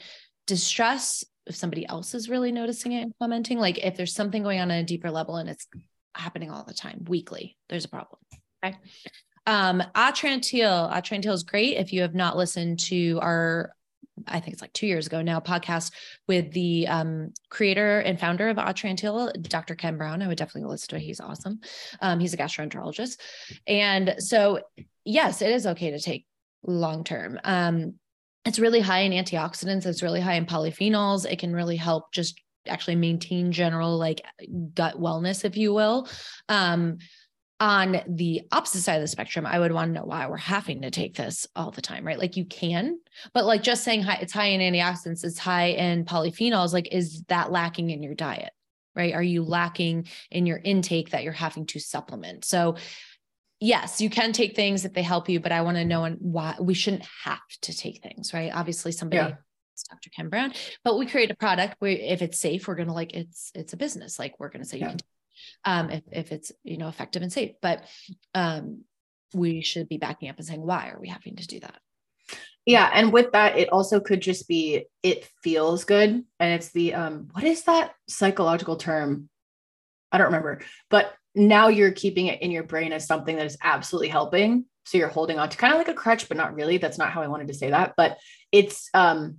distress, 0.48 1.26
if 1.48 1.56
somebody 1.56 1.86
else 1.86 2.14
is 2.14 2.30
really 2.30 2.54
noticing 2.54 2.94
it 2.94 3.02
and 3.02 3.14
commenting, 3.20 3.58
like 3.58 3.78
if 3.78 3.98
there's 3.98 4.16
something 4.16 4.42
going 4.42 4.62
on 4.62 4.72
at 4.72 4.80
a 4.80 4.86
deeper 4.86 5.12
level 5.12 5.36
and 5.36 5.50
it's 5.50 5.68
happening 6.16 6.51
all 6.51 6.64
the 6.64 6.74
time, 6.74 7.05
weekly, 7.07 7.57
there's 7.70 7.86
a 7.86 7.89
problem. 7.89 8.20
Okay. 8.64 8.78
Um, 9.47 9.82
Atrantil, 9.95 10.91
Atrantil 10.91 11.34
is 11.34 11.43
great. 11.43 11.78
If 11.78 11.93
you 11.93 12.01
have 12.01 12.14
not 12.14 12.38
listened 12.38 12.80
to 12.82 13.20
our 13.22 13.74
I 14.28 14.39
think 14.39 14.53
it's 14.53 14.62
like 14.62 14.74
two 14.74 14.88
years 14.88 15.07
ago 15.07 15.22
now, 15.22 15.39
podcast 15.39 15.91
with 16.28 16.51
the 16.51 16.88
um, 16.88 17.34
creator 17.49 17.99
and 17.99 18.20
founder 18.20 18.49
of 18.49 18.57
Atrantil, 18.57 19.32
Dr. 19.49 19.76
Ken 19.76 19.97
Brown. 19.97 20.22
I 20.22 20.28
would 20.28 20.38
definitely 20.38 20.70
listen 20.70 20.89
to 20.89 20.95
it. 20.97 21.01
He's 21.01 21.20
awesome. 21.20 21.59
Um, 22.01 22.20
he's 22.20 22.34
a 22.34 22.38
gastroenterologist. 22.38 23.20
And 23.68 24.16
so, 24.20 24.62
yes, 25.05 25.41
it 25.41 25.51
is 25.51 25.68
okay 25.68 25.91
to 25.91 25.99
take 25.99 26.26
long 26.64 27.03
term. 27.03 27.39
Um, 27.43 27.95
it's 28.45 28.59
really 28.59 28.80
high 28.80 29.01
in 29.01 29.12
antioxidants, 29.12 29.86
it's 29.86 30.03
really 30.03 30.22
high 30.22 30.34
in 30.34 30.45
polyphenols. 30.45 31.32
It 31.32 31.39
can 31.39 31.53
really 31.53 31.78
help 31.78 32.12
just 32.12 32.39
actually 32.68 32.95
maintain 32.95 33.51
general 33.51 33.97
like 33.97 34.22
gut 34.74 34.99
wellness, 34.99 35.45
if 35.45 35.57
you 35.57 35.74
will. 35.74 36.07
Um, 36.49 36.97
on 37.59 38.01
the 38.07 38.41
opposite 38.51 38.82
side 38.82 38.95
of 38.95 39.01
the 39.01 39.07
spectrum, 39.07 39.45
I 39.45 39.59
would 39.59 39.72
want 39.72 39.89
to 39.89 39.99
know 39.99 40.05
why 40.05 40.26
we're 40.28 40.38
having 40.38 40.82
to 40.82 40.89
take 40.89 41.16
this 41.16 41.45
all 41.55 41.70
the 41.70 41.82
time, 41.82 42.05
right? 42.05 42.18
Like 42.18 42.36
you 42.36 42.43
can, 42.43 42.99
but 43.36 43.45
like 43.45 43.62
just 43.62 43.84
saying 43.84 44.03
it's 44.20 44.34
high 44.34 44.47
in 44.47 44.62
antioxidants, 44.62 45.24
it's 45.24 45.38
high 45.38 45.68
in 45.68 46.03
polyphenols, 46.03 46.74
like 46.74 46.91
is 46.91 47.22
that 47.28 47.51
lacking 47.51 47.91
in 47.91 48.01
your 48.01 48.16
diet, 48.16 48.49
right? 48.95 49.14
Are 49.14 49.22
you 49.22 49.43
lacking 49.43 50.07
in 50.32 50.47
your 50.47 50.57
intake 50.57 51.12
that 51.12 51.24
you're 51.24 51.34
having 51.34 51.68
to 51.68 51.80
supplement? 51.80 52.45
So 52.45 52.78
yes, 53.59 54.01
you 54.01 54.09
can 54.09 54.34
take 54.34 54.55
things 54.55 54.84
if 54.84 54.93
they 54.93 55.03
help 55.03 55.30
you, 55.30 55.39
but 55.39 55.51
I 55.51 55.62
want 55.62 55.78
to 55.78 55.86
know 55.86 56.09
why 56.20 56.55
we 56.59 56.74
shouldn't 56.74 57.05
have 57.26 57.39
to 57.62 57.78
take 57.78 58.01
things, 58.01 58.34
right? 58.34 58.51
Obviously 58.51 58.91
somebody 58.91 59.30
yeah. 59.30 59.36
Dr. 59.84 60.10
Ken 60.10 60.30
Brown, 60.30 60.54
but 60.84 60.98
we 60.98 61.06
create 61.06 61.32
a 61.32 61.36
product 61.36 61.76
where 61.80 61.92
if 61.92 62.22
it's 62.22 62.40
safe, 62.40 62.68
we're 62.68 62.76
going 62.76 62.88
to 62.88 62.94
like, 62.94 63.14
it's, 63.14 63.52
it's 63.56 63.74
a 63.74 63.78
business. 63.78 64.20
Like 64.20 64.40
we're 64.40 64.50
going 64.50 64.64
to 64.64 64.68
say 64.68 64.78
yeah. 64.78 64.86
you 64.86 64.90
can 64.92 65.00
um, 65.66 65.90
if, 65.90 66.04
if 66.12 66.32
it's, 66.32 66.52
you 66.64 66.78
know, 66.78 66.88
effective 66.88 67.22
and 67.22 67.32
safe, 67.32 67.52
but 67.62 67.84
um, 68.34 68.84
we 69.34 69.62
should 69.62 69.88
be 69.88 69.98
backing 69.98 70.30
up 70.30 70.38
and 70.38 70.46
saying, 70.46 70.62
why 70.62 70.90
are 70.90 71.00
we 71.00 71.08
having 71.08 71.36
to 71.38 71.48
do 71.48 71.60
that? 71.60 71.80
Yeah. 72.66 72.90
And 72.94 73.12
with 73.12 73.32
that, 73.32 73.58
it 73.58 73.70
also 73.70 74.00
could 74.00 74.22
just 74.22 74.48
be, 74.48 74.86
it 75.02 75.28
feels 75.44 75.84
good. 75.84 76.24
And 76.40 76.54
it's 76.54 76.72
the, 76.72 76.94
um, 76.94 77.30
what 77.32 77.44
is 77.44 77.64
that 77.64 77.94
psychological 78.08 78.76
term? 78.76 79.30
I 80.12 80.18
don't 80.18 80.28
remember, 80.28 80.62
but 80.90 81.14
now 81.34 81.70
you're 81.70 81.92
keeping 81.92 82.28
it 82.28 82.42
in 82.42 82.52
your 82.52 82.64
brain 82.64 82.92
as 82.92 83.08
something 83.08 83.38
that 83.38 83.46
is 83.46 83.58
absolutely 83.64 84.10
helping. 84.10 84.66
So 84.84 84.98
you're 84.98 85.08
holding 85.08 85.40
on 85.40 85.50
to 85.50 85.58
kind 85.58 85.74
of 85.74 85.80
like 85.80 85.88
a 85.88 85.94
crutch, 85.94 86.28
but 86.28 86.38
not 86.38 86.54
really. 86.54 86.78
That's 86.78 86.98
not 86.98 87.12
how 87.12 87.22
I 87.22 87.28
wanted 87.28 87.48
to 87.48 87.54
say 87.54 87.70
that, 87.70 87.94
but 87.96 88.18
it's, 88.52 88.90
um, 88.94 89.38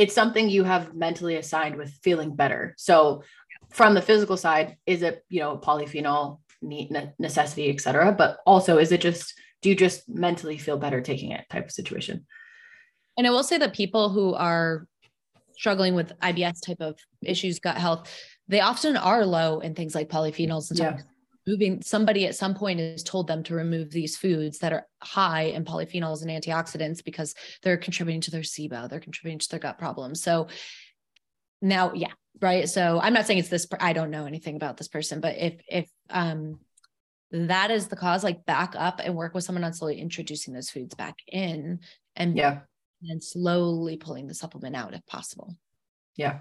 it's 0.00 0.14
something 0.14 0.48
you 0.48 0.64
have 0.64 0.94
mentally 0.94 1.36
assigned 1.36 1.76
with 1.76 1.90
feeling 2.02 2.34
better. 2.34 2.74
So 2.78 3.22
from 3.68 3.92
the 3.92 4.00
physical 4.00 4.38
side, 4.38 4.78
is 4.86 5.02
it, 5.02 5.22
you 5.28 5.40
know, 5.40 5.58
polyphenol 5.58 6.40
need 6.62 6.90
necessity, 7.18 7.68
et 7.68 7.82
cetera? 7.82 8.10
But 8.10 8.38
also, 8.46 8.78
is 8.78 8.92
it 8.92 9.02
just, 9.02 9.34
do 9.60 9.68
you 9.68 9.76
just 9.76 10.08
mentally 10.08 10.56
feel 10.56 10.78
better 10.78 11.02
taking 11.02 11.32
it 11.32 11.44
type 11.50 11.66
of 11.66 11.70
situation? 11.70 12.26
And 13.18 13.26
I 13.26 13.30
will 13.30 13.44
say 13.44 13.58
that 13.58 13.74
people 13.74 14.08
who 14.08 14.32
are 14.32 14.86
struggling 15.54 15.94
with 15.94 16.18
IBS 16.20 16.64
type 16.64 16.80
of 16.80 16.98
issues, 17.22 17.58
gut 17.58 17.76
health, 17.76 18.10
they 18.48 18.60
often 18.60 18.96
are 18.96 19.26
low 19.26 19.60
in 19.60 19.74
things 19.74 19.94
like 19.94 20.08
polyphenols 20.08 20.70
and 20.70 20.78
yeah. 20.78 20.98
Moving 21.50 21.82
somebody 21.82 22.26
at 22.26 22.36
some 22.36 22.54
point 22.54 22.78
has 22.78 23.02
told 23.02 23.26
them 23.26 23.42
to 23.42 23.54
remove 23.54 23.90
these 23.90 24.16
foods 24.16 24.58
that 24.58 24.72
are 24.72 24.86
high 25.02 25.42
in 25.42 25.64
polyphenols 25.64 26.22
and 26.22 26.30
antioxidants 26.30 27.04
because 27.04 27.34
they're 27.62 27.76
contributing 27.76 28.20
to 28.20 28.30
their 28.30 28.42
SIBO, 28.42 28.88
they're 28.88 29.00
contributing 29.00 29.38
to 29.40 29.48
their 29.48 29.58
gut 29.58 29.78
problems. 29.78 30.22
So 30.22 30.46
now, 31.60 31.92
yeah, 31.92 32.12
right? 32.40 32.68
So 32.68 33.00
i'm 33.02 33.12
not 33.12 33.26
saying 33.26 33.38
it's 33.40 33.48
this 33.48 33.66
i 33.80 33.92
don't 33.92 34.10
know 34.10 34.26
anything 34.26 34.56
about 34.56 34.76
this 34.76 34.88
person 34.88 35.20
but 35.20 35.36
if 35.36 35.60
if 35.68 35.90
um 36.08 36.58
that 37.32 37.70
is 37.70 37.88
the 37.88 37.96
cause 37.96 38.24
like 38.24 38.44
back 38.44 38.74
up 38.76 39.00
and 39.02 39.14
work 39.14 39.34
with 39.34 39.44
someone 39.44 39.64
on 39.64 39.72
slowly 39.72 40.00
introducing 40.00 40.54
those 40.54 40.70
foods 40.70 40.94
back 40.94 41.16
in 41.28 41.80
and 42.16 42.36
yeah. 42.36 42.60
and 43.02 43.22
slowly 43.22 43.96
pulling 43.96 44.26
the 44.26 44.34
supplement 44.34 44.74
out 44.74 44.94
if 44.94 45.04
possible. 45.06 45.56
Yeah. 46.16 46.40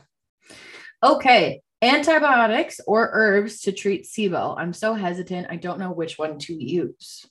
Okay 1.04 1.62
antibiotics 1.82 2.80
or 2.86 3.10
herbs 3.14 3.62
to 3.62 3.72
treat 3.72 4.06
SIBO. 4.06 4.56
I'm 4.58 4.74
so 4.74 4.94
hesitant. 4.94 5.48
I 5.50 5.56
don't 5.56 5.80
know 5.80 5.92
which 5.92 6.18
one 6.18 6.40
to 6.40 6.54
use. 6.54 7.26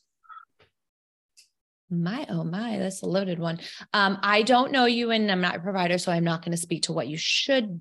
My 1.90 2.26
oh 2.28 2.44
my, 2.44 2.78
that's 2.78 3.03
a 3.03 3.07
loaded 3.07 3.38
one. 3.38 3.61
Um, 3.94 4.18
I 4.22 4.42
don't 4.42 4.72
know 4.72 4.84
you 4.84 5.11
and 5.11 5.30
I'm 5.30 5.40
not 5.40 5.57
a 5.57 5.61
provider, 5.61 5.96
so 5.96 6.12
I'm 6.12 6.24
not 6.24 6.44
going 6.44 6.53
to 6.53 6.61
speak 6.61 6.82
to 6.84 6.92
what 6.92 7.09
you 7.09 7.16
should 7.16 7.80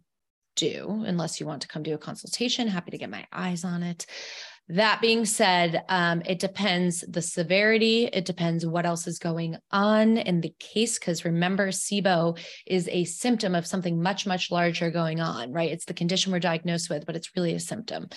do 0.56 1.04
unless 1.06 1.40
you 1.40 1.46
want 1.46 1.62
to 1.64 1.68
come 1.68 1.84
do 1.84 1.94
a 1.94 1.98
consultation. 1.98 2.68
Happy 2.68 2.92
to 2.92 2.98
get 2.98 3.10
my 3.10 3.26
eyes 3.32 3.66
on 3.66 3.84
it. 3.84 4.06
That 4.70 5.00
being 5.00 5.26
said, 5.26 5.84
um, 5.88 6.22
it 6.26 6.40
depends 6.40 7.02
the 7.08 7.22
severity. 7.22 8.06
It 8.06 8.26
depends 8.26 8.66
what 8.66 8.86
else 8.86 9.08
is 9.08 9.18
going 9.18 9.58
on 9.72 10.18
in 10.18 10.42
the 10.42 10.54
case. 10.60 11.00
Because 11.00 11.24
remember, 11.24 11.70
SIBO 11.70 12.38
is 12.66 12.90
a 12.92 13.06
symptom 13.06 13.56
of 13.56 13.66
something 13.66 14.02
much, 14.02 14.28
much 14.28 14.52
larger 14.52 14.92
going 14.92 15.22
on, 15.22 15.54
right? 15.54 15.72
It's 15.72 15.86
the 15.86 15.94
condition 15.94 16.32
we're 16.32 16.40
diagnosed 16.40 16.90
with, 16.90 17.06
but 17.06 17.16
it's 17.16 17.36
really 17.36 17.54
a 17.54 17.60
symptom. 17.60 18.10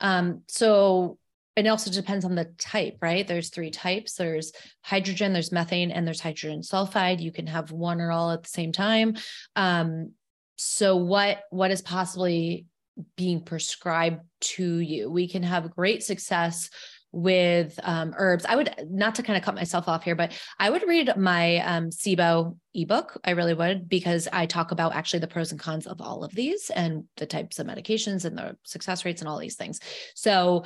Um, 0.00 0.42
so 0.46 1.18
it 1.56 1.66
also 1.66 1.90
depends 1.90 2.24
on 2.24 2.34
the 2.34 2.52
type, 2.58 2.98
right? 3.00 3.26
There's 3.26 3.48
three 3.48 3.70
types. 3.70 4.14
There's 4.14 4.52
hydrogen, 4.82 5.32
there's 5.32 5.52
methane, 5.52 5.90
and 5.90 6.06
there's 6.06 6.20
hydrogen 6.20 6.60
sulfide. 6.60 7.20
You 7.20 7.32
can 7.32 7.46
have 7.46 7.72
one 7.72 8.00
or 8.00 8.12
all 8.12 8.30
at 8.30 8.42
the 8.42 8.48
same 8.48 8.72
time. 8.72 9.16
Um, 9.56 10.12
so 10.56 10.96
what 10.96 11.40
what 11.50 11.70
is 11.70 11.82
possibly 11.82 12.66
being 13.16 13.42
prescribed 13.42 14.22
to 14.40 14.78
you 14.78 15.10
we 15.10 15.28
can 15.28 15.42
have 15.42 15.74
great 15.74 16.02
success 16.02 16.70
with 17.16 17.80
um, 17.82 18.14
herbs. 18.18 18.44
I 18.46 18.56
would 18.56 18.74
not 18.90 19.14
to 19.14 19.22
kind 19.22 19.38
of 19.38 19.42
cut 19.42 19.54
myself 19.54 19.88
off 19.88 20.04
here, 20.04 20.14
but 20.14 20.32
I 20.58 20.68
would 20.68 20.86
read 20.86 21.16
my 21.16 21.58
um, 21.58 21.88
SIBO 21.88 22.58
ebook. 22.74 23.18
I 23.24 23.30
really 23.30 23.54
would 23.54 23.88
because 23.88 24.28
I 24.30 24.44
talk 24.44 24.70
about 24.70 24.94
actually 24.94 25.20
the 25.20 25.26
pros 25.26 25.50
and 25.50 25.58
cons 25.58 25.86
of 25.86 26.02
all 26.02 26.24
of 26.24 26.34
these 26.34 26.68
and 26.68 27.04
the 27.16 27.24
types 27.24 27.58
of 27.58 27.66
medications 27.66 28.26
and 28.26 28.36
the 28.36 28.56
success 28.64 29.06
rates 29.06 29.22
and 29.22 29.28
all 29.30 29.38
these 29.38 29.56
things. 29.56 29.80
So 30.14 30.64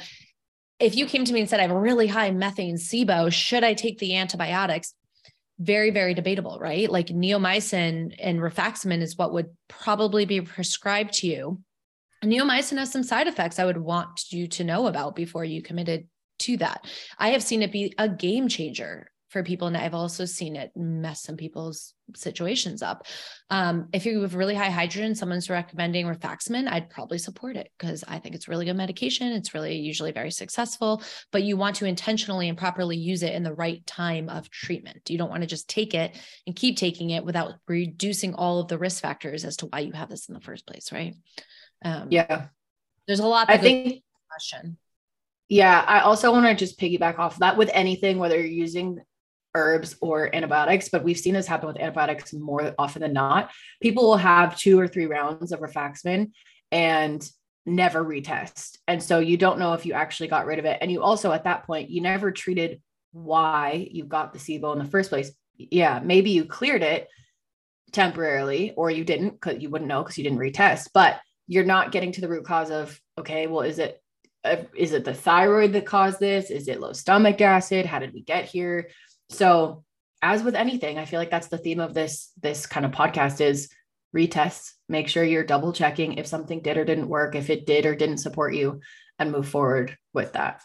if 0.80 0.96
you 0.96 1.06
came 1.06 1.24
to 1.24 1.32
me 1.32 1.38
and 1.38 1.48
said 1.48 1.60
I 1.60 1.62
have 1.62 1.70
a 1.70 1.78
really 1.78 2.08
high 2.08 2.32
methane 2.32 2.76
SIBO, 2.76 3.32
should 3.32 3.62
I 3.62 3.74
take 3.74 3.98
the 3.98 4.16
antibiotics? 4.16 4.94
very, 5.62 5.90
very 5.90 6.14
debatable, 6.14 6.58
right? 6.58 6.90
Like 6.90 7.08
neomycin 7.08 8.14
and 8.18 8.38
rifaximin 8.38 9.02
is 9.02 9.18
what 9.18 9.34
would 9.34 9.50
probably 9.68 10.24
be 10.24 10.40
prescribed 10.40 11.12
to 11.16 11.26
you. 11.26 11.60
Neomycin 12.24 12.78
has 12.78 12.92
some 12.92 13.02
side 13.02 13.26
effects 13.26 13.58
I 13.58 13.64
would 13.64 13.78
want 13.78 14.30
you 14.30 14.48
to 14.48 14.64
know 14.64 14.86
about 14.86 15.16
before 15.16 15.44
you 15.44 15.62
committed 15.62 16.06
to 16.40 16.56
that. 16.58 16.86
I 17.18 17.30
have 17.30 17.42
seen 17.42 17.62
it 17.62 17.72
be 17.72 17.94
a 17.98 18.08
game 18.08 18.48
changer 18.48 19.10
for 19.30 19.44
people. 19.44 19.68
And 19.68 19.76
I've 19.76 19.94
also 19.94 20.24
seen 20.24 20.56
it 20.56 20.72
mess 20.76 21.22
some 21.22 21.36
people's 21.36 21.94
situations 22.16 22.82
up. 22.82 23.06
Um, 23.48 23.88
if 23.92 24.04
you 24.04 24.20
have 24.22 24.34
really 24.34 24.56
high 24.56 24.70
hydrogen, 24.70 25.14
someone's 25.14 25.48
recommending 25.48 26.06
rifaximin, 26.06 26.68
I'd 26.68 26.90
probably 26.90 27.18
support 27.18 27.56
it 27.56 27.70
because 27.78 28.02
I 28.06 28.18
think 28.18 28.34
it's 28.34 28.48
really 28.48 28.64
good 28.64 28.76
medication. 28.76 29.28
It's 29.32 29.54
really 29.54 29.76
usually 29.76 30.10
very 30.10 30.32
successful, 30.32 31.02
but 31.30 31.44
you 31.44 31.56
want 31.56 31.76
to 31.76 31.84
intentionally 31.84 32.48
and 32.48 32.58
properly 32.58 32.96
use 32.96 33.22
it 33.22 33.32
in 33.32 33.44
the 33.44 33.54
right 33.54 33.86
time 33.86 34.28
of 34.28 34.50
treatment. 34.50 35.08
You 35.08 35.18
don't 35.18 35.30
want 35.30 35.42
to 35.42 35.48
just 35.48 35.68
take 35.68 35.94
it 35.94 36.18
and 36.46 36.56
keep 36.56 36.76
taking 36.76 37.10
it 37.10 37.24
without 37.24 37.54
reducing 37.68 38.34
all 38.34 38.58
of 38.58 38.66
the 38.66 38.78
risk 38.78 39.00
factors 39.00 39.44
as 39.44 39.56
to 39.58 39.66
why 39.66 39.80
you 39.80 39.92
have 39.92 40.08
this 40.08 40.28
in 40.28 40.34
the 40.34 40.40
first 40.40 40.66
place, 40.66 40.90
right? 40.90 41.14
Um, 41.84 42.08
yeah. 42.10 42.46
There's 43.06 43.20
a 43.20 43.26
lot. 43.26 43.50
I 43.50 43.56
think. 43.56 44.02
Question. 44.28 44.78
Yeah, 45.48 45.84
I 45.86 46.00
also 46.00 46.30
want 46.30 46.46
to 46.46 46.54
just 46.54 46.78
piggyback 46.78 47.18
off 47.18 47.40
that 47.40 47.56
with 47.56 47.70
anything, 47.74 48.18
whether 48.18 48.36
you're 48.36 48.46
using 48.46 49.00
herbs 49.54 49.96
or 50.00 50.34
antibiotics, 50.34 50.88
but 50.88 51.02
we've 51.02 51.18
seen 51.18 51.34
this 51.34 51.48
happen 51.48 51.66
with 51.66 51.80
antibiotics 51.80 52.32
more 52.32 52.72
often 52.78 53.02
than 53.02 53.12
not. 53.12 53.50
People 53.82 54.04
will 54.04 54.16
have 54.16 54.56
two 54.56 54.78
or 54.78 54.86
three 54.86 55.06
rounds 55.06 55.50
of 55.50 55.58
rifaximin 55.58 56.30
and 56.70 57.28
never 57.66 58.04
retest. 58.04 58.78
And 58.86 59.02
so 59.02 59.18
you 59.18 59.36
don't 59.36 59.58
know 59.58 59.72
if 59.72 59.84
you 59.84 59.92
actually 59.92 60.28
got 60.28 60.46
rid 60.46 60.60
of 60.60 60.64
it. 60.64 60.78
And 60.80 60.90
you 60.90 61.02
also, 61.02 61.32
at 61.32 61.44
that 61.44 61.66
point, 61.66 61.90
you 61.90 62.00
never 62.00 62.30
treated 62.30 62.80
why 63.12 63.88
you 63.90 64.04
got 64.04 64.32
the 64.32 64.38
SIBO 64.38 64.72
in 64.72 64.78
the 64.78 64.84
first 64.84 65.10
place. 65.10 65.32
Yeah, 65.56 66.00
maybe 66.02 66.30
you 66.30 66.44
cleared 66.44 66.82
it 66.82 67.08
temporarily 67.92 68.72
or 68.76 68.90
you 68.90 69.04
didn't 69.04 69.32
because 69.32 69.60
you 69.60 69.68
wouldn't 69.68 69.88
know 69.88 70.02
because 70.02 70.16
you 70.16 70.24
didn't 70.24 70.38
retest, 70.38 70.90
but 70.94 71.18
you're 71.50 71.64
not 71.64 71.90
getting 71.90 72.12
to 72.12 72.20
the 72.20 72.28
root 72.28 72.44
cause 72.44 72.70
of, 72.70 72.98
okay, 73.18 73.48
well, 73.48 73.62
is 73.62 73.80
it 73.80 74.00
uh, 74.44 74.58
it 74.72 75.04
the 75.04 75.12
thyroid 75.12 75.72
that 75.72 75.84
caused 75.84 76.20
this? 76.20 76.48
Is 76.48 76.68
it 76.68 76.80
low 76.80 76.92
stomach 76.92 77.40
acid? 77.40 77.86
How 77.86 77.98
did 77.98 78.14
we 78.14 78.22
get 78.22 78.44
here? 78.44 78.88
So 79.30 79.84
as 80.22 80.44
with 80.44 80.54
anything, 80.54 80.96
I 80.96 81.06
feel 81.06 81.18
like 81.18 81.30
that's 81.30 81.48
the 81.48 81.58
theme 81.58 81.80
of 81.80 81.92
this 81.92 82.30
this 82.40 82.66
kind 82.66 82.86
of 82.86 82.92
podcast 82.92 83.40
is 83.40 83.68
retest, 84.16 84.74
make 84.88 85.08
sure 85.08 85.24
you're 85.24 85.42
double 85.42 85.72
checking 85.72 86.14
if 86.14 86.26
something 86.28 86.62
did 86.62 86.78
or 86.78 86.84
didn't 86.84 87.08
work, 87.08 87.34
if 87.34 87.50
it 87.50 87.66
did 87.66 87.84
or 87.84 87.96
didn't 87.96 88.18
support 88.18 88.54
you, 88.54 88.80
and 89.18 89.32
move 89.32 89.48
forward 89.48 89.98
with 90.14 90.34
that. 90.34 90.62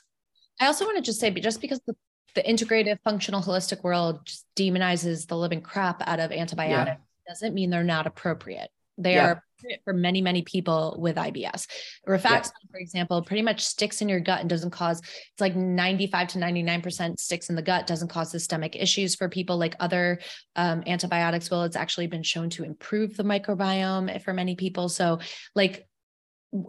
I 0.61 0.67
also 0.67 0.85
want 0.85 0.97
to 0.97 1.03
just 1.03 1.19
say, 1.19 1.31
just 1.31 1.61
because 1.61 1.81
the, 1.87 1.95
the 2.35 2.43
integrative, 2.43 2.99
functional, 3.03 3.41
holistic 3.41 3.83
world 3.83 4.19
just 4.25 4.45
demonizes 4.55 5.25
the 5.25 5.35
living 5.35 5.61
crap 5.61 6.07
out 6.07 6.19
of 6.19 6.31
antibiotics, 6.31 7.01
yeah. 7.01 7.33
doesn't 7.33 7.55
mean 7.55 7.71
they're 7.71 7.83
not 7.83 8.05
appropriate. 8.05 8.69
They 8.97 9.15
yeah. 9.15 9.25
are 9.25 9.43
for 9.83 9.93
many, 9.93 10.21
many 10.21 10.41
people 10.43 10.95
with 10.99 11.15
IBS. 11.15 11.67
Rifaximin, 12.07 12.51
yeah. 12.63 12.71
for 12.71 12.77
example, 12.77 13.21
pretty 13.21 13.41
much 13.41 13.61
sticks 13.61 14.01
in 14.01 14.09
your 14.09 14.19
gut 14.19 14.41
and 14.41 14.49
doesn't 14.49 14.71
cause, 14.71 14.99
it's 14.99 15.41
like 15.41 15.55
95 15.55 16.29
to 16.29 16.39
99% 16.39 17.19
sticks 17.19 17.49
in 17.49 17.55
the 17.55 17.61
gut, 17.61 17.87
doesn't 17.87 18.09
cause 18.09 18.31
systemic 18.31 18.75
issues 18.75 19.15
for 19.15 19.29
people 19.29 19.57
like 19.57 19.75
other 19.79 20.19
um, 20.55 20.83
antibiotics 20.87 21.49
will. 21.49 21.63
It's 21.63 21.75
actually 21.75 22.07
been 22.07 22.23
shown 22.23 22.49
to 22.51 22.63
improve 22.63 23.15
the 23.15 23.23
microbiome 23.23 24.21
for 24.23 24.33
many 24.33 24.55
people. 24.55 24.89
So, 24.89 25.19
like, 25.55 25.87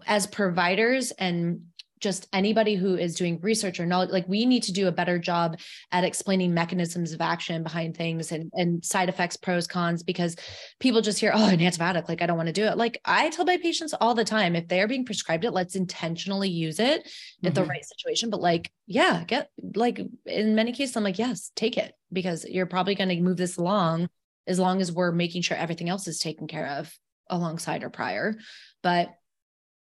as 0.06 0.26
providers 0.26 1.12
and 1.12 1.66
just 2.00 2.28
anybody 2.32 2.74
who 2.74 2.96
is 2.96 3.14
doing 3.14 3.40
research 3.40 3.80
or 3.80 3.86
knowledge 3.86 4.10
like 4.10 4.28
we 4.28 4.44
need 4.44 4.62
to 4.62 4.72
do 4.72 4.88
a 4.88 4.92
better 4.92 5.18
job 5.18 5.58
at 5.92 6.04
explaining 6.04 6.52
mechanisms 6.52 7.12
of 7.12 7.20
action 7.20 7.62
behind 7.62 7.96
things 7.96 8.32
and, 8.32 8.50
and 8.54 8.84
side 8.84 9.08
effects 9.08 9.36
pros 9.36 9.66
cons 9.66 10.02
because 10.02 10.36
people 10.78 11.00
just 11.00 11.18
hear 11.18 11.32
oh 11.34 11.48
an 11.48 11.58
antibiotic 11.58 12.08
like 12.08 12.22
i 12.22 12.26
don't 12.26 12.36
want 12.36 12.48
to 12.48 12.52
do 12.52 12.64
it 12.64 12.76
like 12.76 13.00
i 13.04 13.30
tell 13.30 13.44
my 13.44 13.56
patients 13.56 13.94
all 14.00 14.14
the 14.14 14.24
time 14.24 14.54
if 14.54 14.68
they're 14.68 14.88
being 14.88 15.04
prescribed 15.04 15.44
it 15.44 15.52
let's 15.52 15.76
intentionally 15.76 16.50
use 16.50 16.78
it 16.78 17.04
mm-hmm. 17.04 17.46
at 17.46 17.54
the 17.54 17.62
mm-hmm. 17.62 17.70
right 17.70 17.84
situation 17.84 18.30
but 18.30 18.40
like 18.40 18.70
yeah 18.86 19.24
get 19.24 19.50
like 19.74 20.00
in 20.26 20.54
many 20.54 20.72
cases 20.72 20.96
i'm 20.96 21.04
like 21.04 21.18
yes 21.18 21.50
take 21.56 21.76
it 21.78 21.94
because 22.12 22.44
you're 22.44 22.66
probably 22.66 22.94
going 22.94 23.08
to 23.08 23.20
move 23.20 23.36
this 23.36 23.56
along 23.56 24.08
as 24.46 24.58
long 24.58 24.80
as 24.80 24.92
we're 24.92 25.12
making 25.12 25.42
sure 25.42 25.56
everything 25.56 25.88
else 25.88 26.06
is 26.06 26.18
taken 26.18 26.46
care 26.46 26.68
of 26.68 26.92
alongside 27.28 27.82
or 27.82 27.90
prior 27.90 28.36
but 28.82 29.08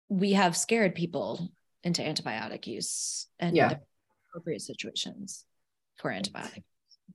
we 0.07 0.33
have 0.33 0.55
scared 0.55 0.95
people 0.95 1.51
into 1.85 2.01
antibiotic 2.01 2.67
use 2.67 3.27
and 3.39 3.55
yeah. 3.55 3.75
appropriate 4.29 4.61
situations 4.61 5.45
for 5.95 6.11
antibiotic. 6.11 6.63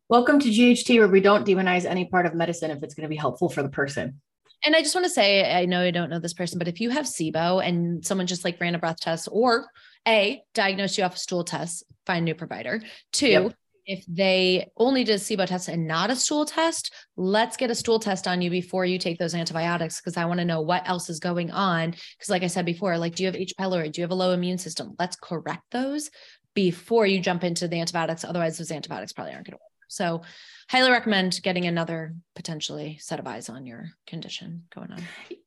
Welcome 0.08 0.38
to 0.40 0.48
GHT, 0.48 0.98
where 0.98 1.08
we 1.08 1.20
don't 1.20 1.46
demonize 1.46 1.84
any 1.84 2.06
part 2.06 2.24
of 2.24 2.34
medicine 2.34 2.70
if 2.70 2.82
it's 2.82 2.94
going 2.94 3.02
to 3.02 3.08
be 3.08 3.16
helpful 3.16 3.50
for 3.50 3.62
the 3.62 3.68
person. 3.68 4.20
And 4.64 4.76
I 4.76 4.80
just 4.80 4.94
want 4.94 5.04
to 5.04 5.10
say, 5.10 5.52
I 5.52 5.66
know 5.66 5.82
I 5.82 5.90
don't 5.90 6.10
know 6.10 6.20
this 6.20 6.34
person, 6.34 6.58
but 6.58 6.68
if 6.68 6.80
you 6.80 6.90
have 6.90 7.06
SIBO 7.06 7.66
and 7.66 8.04
someone 8.04 8.26
just 8.26 8.44
like 8.44 8.60
ran 8.60 8.74
a 8.74 8.78
breath 8.78 9.00
test 9.00 9.28
or 9.30 9.66
A, 10.06 10.42
diagnosed 10.54 10.96
you 10.96 11.04
off 11.04 11.16
a 11.16 11.18
stool 11.18 11.44
test, 11.44 11.84
find 12.06 12.22
a 12.22 12.24
new 12.24 12.34
provider. 12.34 12.80
Two, 13.12 13.28
yep 13.28 13.54
if 13.90 14.04
they 14.06 14.70
only 14.76 15.02
did 15.02 15.16
a 15.16 15.18
SIBO 15.18 15.46
test 15.46 15.66
and 15.66 15.88
not 15.88 16.10
a 16.10 16.16
stool 16.16 16.44
test, 16.44 16.94
let's 17.16 17.56
get 17.56 17.72
a 17.72 17.74
stool 17.74 17.98
test 17.98 18.28
on 18.28 18.40
you 18.40 18.48
before 18.48 18.84
you 18.84 19.00
take 19.00 19.18
those 19.18 19.34
antibiotics 19.34 20.00
because 20.00 20.16
I 20.16 20.26
want 20.26 20.38
to 20.38 20.44
know 20.44 20.60
what 20.60 20.88
else 20.88 21.10
is 21.10 21.18
going 21.18 21.50
on. 21.50 21.90
Because, 21.90 22.30
like 22.30 22.44
I 22.44 22.46
said 22.46 22.64
before, 22.64 22.96
like, 22.98 23.16
do 23.16 23.24
you 23.24 23.26
have 23.26 23.34
H. 23.34 23.52
pylori? 23.58 23.90
Do 23.90 24.00
you 24.00 24.04
have 24.04 24.12
a 24.12 24.14
low 24.14 24.30
immune 24.30 24.58
system? 24.58 24.94
Let's 25.00 25.16
correct 25.16 25.64
those 25.72 26.08
before 26.54 27.04
you 27.04 27.20
jump 27.20 27.42
into 27.42 27.66
the 27.66 27.80
antibiotics. 27.80 28.24
Otherwise, 28.24 28.58
those 28.58 28.70
antibiotics 28.70 29.12
probably 29.12 29.32
aren't 29.32 29.46
going 29.46 29.54
to 29.54 29.56
work. 29.56 29.88
So, 29.88 30.22
highly 30.68 30.92
recommend 30.92 31.40
getting 31.42 31.66
another 31.66 32.14
potentially 32.36 32.98
set 33.00 33.18
of 33.18 33.26
eyes 33.26 33.48
on 33.48 33.66
your 33.66 33.90
condition 34.06 34.66
going 34.72 34.92
on. 34.92 35.02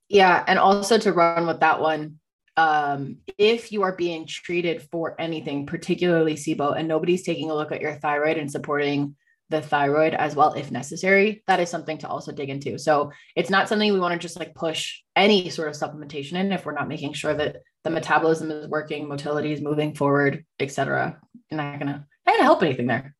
Yeah. 0.09 0.43
And 0.45 0.59
also 0.59 0.97
to 0.97 1.13
run 1.13 1.47
with 1.47 1.61
that 1.61 1.79
one, 1.79 2.19
um, 2.55 3.17
if 3.37 3.71
you 3.71 3.83
are 3.83 3.95
being 3.95 4.27
treated 4.27 4.83
for 4.91 5.19
anything, 5.19 5.65
particularly 5.65 6.35
SIBO, 6.35 6.77
and 6.77 6.87
nobody's 6.87 7.23
taking 7.23 7.49
a 7.49 7.55
look 7.55 7.71
at 7.71 7.81
your 7.81 7.95
thyroid 7.95 8.37
and 8.37 8.51
supporting 8.51 9.15
the 9.49 9.61
thyroid 9.61 10.13
as 10.13 10.35
well, 10.35 10.53
if 10.53 10.71
necessary, 10.71 11.43
that 11.47 11.59
is 11.59 11.69
something 11.69 11.97
to 11.99 12.07
also 12.07 12.31
dig 12.31 12.49
into. 12.49 12.77
So 12.77 13.11
it's 13.35 13.49
not 13.49 13.69
something 13.69 13.91
we 13.91 13.99
want 13.99 14.13
to 14.13 14.19
just 14.19 14.39
like 14.39 14.55
push 14.55 15.01
any 15.15 15.49
sort 15.49 15.69
of 15.69 15.75
supplementation 15.75 16.33
in 16.33 16.51
if 16.51 16.65
we're 16.65 16.73
not 16.73 16.87
making 16.87 17.13
sure 17.13 17.33
that 17.33 17.57
the 17.83 17.89
metabolism 17.89 18.49
is 18.51 18.67
working, 18.67 19.07
motility 19.07 19.51
is 19.51 19.61
moving 19.61 19.93
forward, 19.93 20.45
etc. 20.59 21.19
Not 21.51 21.79
gonna 21.79 22.05
not 22.25 22.33
gonna 22.33 22.43
help 22.43 22.63
anything 22.63 22.87
there. 22.87 23.15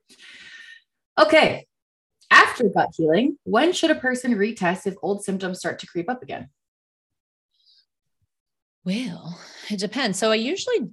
Okay. 1.19 1.67
After 2.31 2.67
gut 2.69 2.89
healing, 2.95 3.37
when 3.43 3.73
should 3.73 3.91
a 3.91 3.95
person 3.95 4.33
retest 4.35 4.87
if 4.87 4.95
old 5.03 5.23
symptoms 5.23 5.59
start 5.59 5.79
to 5.79 5.87
creep 5.87 6.09
up 6.09 6.23
again? 6.23 6.49
Well, 8.85 9.39
it 9.69 9.79
depends. 9.79 10.19
So 10.19 10.31
I 10.31 10.35
usually, 10.35 10.89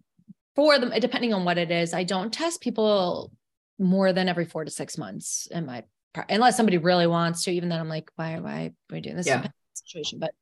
for 0.54 0.78
them, 0.78 0.92
depending 1.00 1.34
on 1.34 1.44
what 1.44 1.58
it 1.58 1.70
is, 1.70 1.92
I 1.92 2.04
don't 2.04 2.32
test 2.32 2.60
people 2.60 3.32
more 3.78 4.12
than 4.12 4.28
every 4.28 4.44
four 4.44 4.64
to 4.64 4.70
six 4.70 4.98
months 4.98 5.48
in 5.50 5.66
my 5.66 5.84
unless 6.28 6.56
somebody 6.56 6.78
really 6.78 7.06
wants 7.06 7.44
to. 7.44 7.52
Even 7.52 7.68
then, 7.68 7.80
I'm 7.80 7.88
like, 7.88 8.10
why, 8.16 8.38
why 8.38 8.66
are 8.66 8.94
we 8.94 9.00
doing 9.00 9.16
this 9.16 9.26
yeah. 9.26 9.46
situation? 9.74 10.18
But 10.18 10.32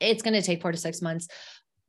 it's 0.00 0.22
going 0.22 0.34
to 0.34 0.42
take 0.42 0.60
four 0.60 0.72
to 0.72 0.78
six 0.78 1.00
months, 1.00 1.28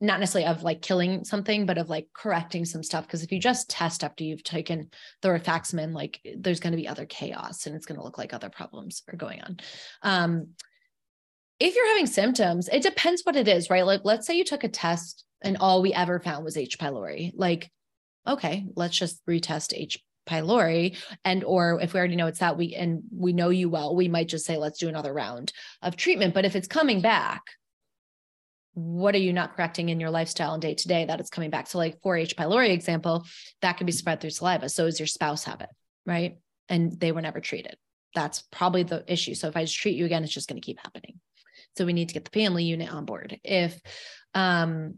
not 0.00 0.20
necessarily 0.20 0.48
of 0.48 0.62
like 0.62 0.80
killing 0.80 1.24
something, 1.24 1.66
but 1.66 1.78
of 1.78 1.88
like 1.88 2.08
correcting 2.14 2.64
some 2.64 2.82
stuff. 2.82 3.06
Because 3.06 3.22
if 3.22 3.32
you 3.32 3.40
just 3.40 3.68
test 3.68 4.04
after 4.04 4.24
you've 4.24 4.44
taken 4.44 4.90
the 5.22 5.28
rifaximin, 5.28 5.92
like 5.92 6.20
there's 6.36 6.60
going 6.60 6.72
to 6.72 6.78
be 6.78 6.88
other 6.88 7.06
chaos 7.06 7.66
and 7.66 7.76
it's 7.76 7.86
going 7.86 7.98
to 7.98 8.04
look 8.04 8.18
like 8.18 8.32
other 8.32 8.50
problems 8.50 9.02
are 9.12 9.16
going 9.16 9.42
on. 9.42 9.58
Um, 10.02 10.48
if 11.60 11.74
you're 11.74 11.88
having 11.88 12.06
symptoms, 12.06 12.68
it 12.68 12.82
depends 12.82 13.22
what 13.22 13.36
it 13.36 13.48
is, 13.48 13.70
right? 13.70 13.84
Like, 13.84 14.02
let's 14.04 14.26
say 14.26 14.36
you 14.36 14.44
took 14.44 14.64
a 14.64 14.68
test 14.68 15.24
and 15.42 15.56
all 15.58 15.82
we 15.82 15.92
ever 15.92 16.20
found 16.20 16.44
was 16.44 16.56
H. 16.56 16.78
pylori. 16.78 17.32
Like, 17.34 17.70
okay, 18.26 18.66
let's 18.76 18.96
just 18.96 19.24
retest 19.26 19.72
H. 19.74 19.98
pylori. 20.28 20.96
And, 21.24 21.42
or 21.42 21.80
if 21.80 21.92
we 21.92 21.98
already 21.98 22.16
know 22.16 22.26
it's 22.26 22.38
that 22.40 22.56
we, 22.56 22.74
and 22.74 23.02
we 23.12 23.32
know 23.32 23.50
you 23.50 23.68
well, 23.68 23.96
we 23.96 24.08
might 24.08 24.28
just 24.28 24.44
say, 24.44 24.56
let's 24.56 24.78
do 24.78 24.88
another 24.88 25.12
round 25.12 25.52
of 25.82 25.96
treatment. 25.96 26.34
But 26.34 26.44
if 26.44 26.54
it's 26.54 26.68
coming 26.68 27.00
back, 27.00 27.42
what 28.74 29.14
are 29.16 29.18
you 29.18 29.32
not 29.32 29.56
correcting 29.56 29.88
in 29.88 29.98
your 29.98 30.10
lifestyle 30.10 30.52
and 30.52 30.62
day 30.62 30.74
to 30.74 30.88
day 30.88 31.04
that 31.06 31.18
it's 31.18 31.30
coming 31.30 31.50
back? 31.50 31.66
So, 31.66 31.78
like 31.78 32.00
for 32.00 32.16
H. 32.16 32.36
pylori 32.36 32.70
example, 32.70 33.26
that 33.62 33.76
can 33.76 33.86
be 33.86 33.92
spread 33.92 34.20
through 34.20 34.30
saliva. 34.30 34.68
So 34.68 34.86
is 34.86 35.00
your 35.00 35.08
spouse 35.08 35.44
have 35.44 35.60
it, 35.60 35.70
right? 36.06 36.38
And 36.68 36.92
they 37.00 37.10
were 37.10 37.22
never 37.22 37.40
treated. 37.40 37.76
That's 38.14 38.42
probably 38.52 38.84
the 38.84 39.04
issue. 39.10 39.34
So 39.34 39.48
if 39.48 39.56
I 39.56 39.64
just 39.64 39.76
treat 39.76 39.96
you 39.96 40.04
again, 40.04 40.22
it's 40.22 40.32
just 40.32 40.48
going 40.48 40.60
to 40.60 40.64
keep 40.64 40.78
happening. 40.78 41.18
So 41.76 41.84
we 41.84 41.92
need 41.92 42.08
to 42.08 42.14
get 42.14 42.24
the 42.24 42.38
family 42.38 42.64
unit 42.64 42.92
on 42.92 43.04
board. 43.04 43.38
If 43.44 43.80
um, 44.34 44.94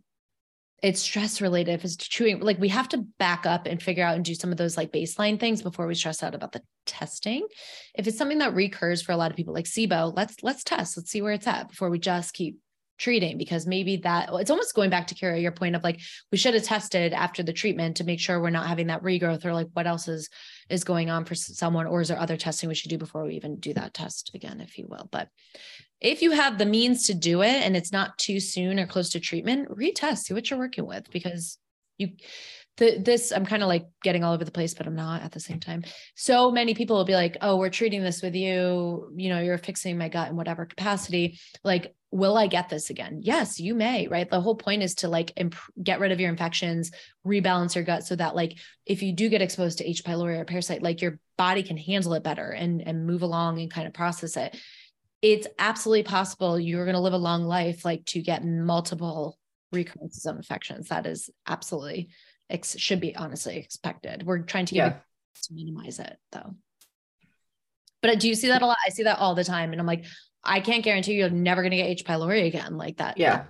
it's 0.82 1.00
stress 1.00 1.40
related, 1.40 1.72
if 1.72 1.84
it's 1.84 1.96
chewing, 1.96 2.40
like 2.40 2.58
we 2.58 2.68
have 2.68 2.88
to 2.90 3.04
back 3.18 3.44
up 3.44 3.66
and 3.66 3.82
figure 3.82 4.04
out 4.04 4.16
and 4.16 4.24
do 4.24 4.34
some 4.34 4.50
of 4.50 4.56
those 4.56 4.76
like 4.76 4.92
baseline 4.92 5.38
things 5.38 5.62
before 5.62 5.86
we 5.86 5.94
stress 5.94 6.22
out 6.22 6.34
about 6.34 6.52
the 6.52 6.62
testing. 6.86 7.46
If 7.94 8.06
it's 8.06 8.16
something 8.16 8.38
that 8.38 8.54
recurs 8.54 9.02
for 9.02 9.12
a 9.12 9.16
lot 9.16 9.30
of 9.30 9.36
people 9.36 9.54
like 9.54 9.66
SIBO, 9.66 10.16
let's 10.16 10.36
let's 10.42 10.64
test, 10.64 10.96
let's 10.96 11.10
see 11.10 11.22
where 11.22 11.32
it's 11.32 11.46
at 11.46 11.68
before 11.68 11.90
we 11.90 11.98
just 11.98 12.32
keep 12.32 12.58
treating 13.00 13.38
because 13.38 13.66
maybe 13.66 13.96
that 13.96 14.28
it's 14.34 14.50
almost 14.50 14.74
going 14.74 14.90
back 14.90 15.06
to 15.06 15.14
Kara, 15.14 15.38
your 15.38 15.52
point 15.52 15.74
of 15.74 15.82
like 15.82 16.00
we 16.30 16.38
should 16.38 16.54
have 16.54 16.62
tested 16.62 17.12
after 17.14 17.42
the 17.42 17.52
treatment 17.52 17.96
to 17.96 18.04
make 18.04 18.20
sure 18.20 18.40
we're 18.40 18.50
not 18.50 18.66
having 18.66 18.88
that 18.88 19.02
regrowth 19.02 19.44
or 19.44 19.54
like 19.54 19.68
what 19.72 19.86
else 19.86 20.06
is 20.06 20.28
is 20.68 20.84
going 20.84 21.08
on 21.08 21.24
for 21.24 21.34
someone 21.34 21.86
or 21.86 22.02
is 22.02 22.08
there 22.08 22.20
other 22.20 22.36
testing 22.36 22.68
we 22.68 22.74
should 22.74 22.90
do 22.90 22.98
before 22.98 23.24
we 23.24 23.34
even 23.34 23.58
do 23.58 23.72
that 23.72 23.94
test 23.94 24.30
again 24.34 24.60
if 24.60 24.76
you 24.76 24.86
will 24.86 25.08
but 25.10 25.28
if 26.00 26.22
you 26.22 26.30
have 26.30 26.58
the 26.58 26.66
means 26.66 27.06
to 27.06 27.14
do 27.14 27.42
it 27.42 27.62
and 27.62 27.76
it's 27.76 27.92
not 27.92 28.16
too 28.18 28.40
soon 28.40 28.78
or 28.78 28.86
close 28.86 29.10
to 29.10 29.20
treatment 29.20 29.68
retest 29.68 30.18
see 30.18 30.34
what 30.34 30.50
you're 30.50 30.58
working 30.58 30.86
with 30.86 31.10
because 31.10 31.58
you 31.98 32.10
the, 32.76 32.98
this 32.98 33.32
i'm 33.32 33.46
kind 33.46 33.62
of 33.62 33.68
like 33.68 33.86
getting 34.02 34.24
all 34.24 34.34
over 34.34 34.44
the 34.44 34.50
place 34.50 34.74
but 34.74 34.86
i'm 34.86 34.96
not 34.96 35.22
at 35.22 35.32
the 35.32 35.40
same 35.40 35.60
time 35.60 35.82
so 36.14 36.50
many 36.50 36.74
people 36.74 36.96
will 36.96 37.04
be 37.04 37.14
like 37.14 37.36
oh 37.42 37.56
we're 37.56 37.68
treating 37.68 38.02
this 38.02 38.22
with 38.22 38.34
you 38.34 39.12
you 39.16 39.28
know 39.28 39.40
you're 39.40 39.58
fixing 39.58 39.98
my 39.98 40.08
gut 40.08 40.30
in 40.30 40.36
whatever 40.36 40.66
capacity 40.66 41.38
like 41.64 41.94
will 42.12 42.36
I 42.36 42.48
get 42.48 42.68
this 42.68 42.90
again? 42.90 43.20
Yes, 43.22 43.60
you 43.60 43.74
may, 43.74 44.08
right? 44.08 44.28
The 44.28 44.40
whole 44.40 44.56
point 44.56 44.82
is 44.82 44.96
to 44.96 45.08
like 45.08 45.32
imp- 45.36 45.54
get 45.82 46.00
rid 46.00 46.10
of 46.10 46.18
your 46.18 46.30
infections, 46.30 46.90
rebalance 47.24 47.74
your 47.74 47.84
gut 47.84 48.04
so 48.04 48.16
that 48.16 48.34
like 48.34 48.58
if 48.84 49.02
you 49.02 49.12
do 49.12 49.28
get 49.28 49.42
exposed 49.42 49.78
to 49.78 49.88
H. 49.88 50.02
pylori 50.02 50.38
or 50.38 50.44
parasite, 50.44 50.82
like 50.82 51.02
your 51.02 51.20
body 51.38 51.62
can 51.62 51.76
handle 51.76 52.14
it 52.14 52.24
better 52.24 52.50
and 52.50 52.82
and 52.82 53.06
move 53.06 53.22
along 53.22 53.60
and 53.60 53.70
kind 53.70 53.86
of 53.86 53.94
process 53.94 54.36
it. 54.36 54.56
It's 55.22 55.46
absolutely 55.58 56.04
possible 56.04 56.58
you're 56.58 56.84
going 56.84 56.94
to 56.94 57.00
live 57.00 57.12
a 57.12 57.18
long 57.18 57.44
life 57.44 57.84
like 57.84 58.04
to 58.06 58.22
get 58.22 58.44
multiple 58.44 59.38
recurrences 59.72 60.26
of 60.26 60.36
infections. 60.36 60.88
That 60.88 61.06
is 61.06 61.30
absolutely 61.46 62.10
ex- 62.48 62.78
should 62.78 63.00
be 63.00 63.14
honestly 63.14 63.58
expected. 63.58 64.24
We're 64.24 64.38
trying 64.40 64.66
to, 64.66 64.74
yeah. 64.74 64.96
to 65.42 65.54
minimize 65.54 65.98
it 65.98 66.16
though. 66.32 66.54
But 68.02 68.18
do 68.18 68.28
you 68.28 68.34
see 68.34 68.48
that 68.48 68.62
a 68.62 68.66
lot? 68.66 68.78
I 68.86 68.90
see 68.90 69.02
that 69.02 69.18
all 69.18 69.34
the 69.34 69.44
time. 69.44 69.72
And 69.72 69.80
I'm 69.80 69.86
like, 69.86 70.06
I 70.42 70.60
can't 70.60 70.82
guarantee 70.82 71.14
you're 71.14 71.28
never 71.28 71.60
going 71.60 71.72
to 71.72 71.76
get 71.76 71.86
H. 71.86 72.04
pylori 72.04 72.46
again 72.46 72.78
like 72.78 72.96
that. 72.96 73.18
Yeah. 73.18 73.44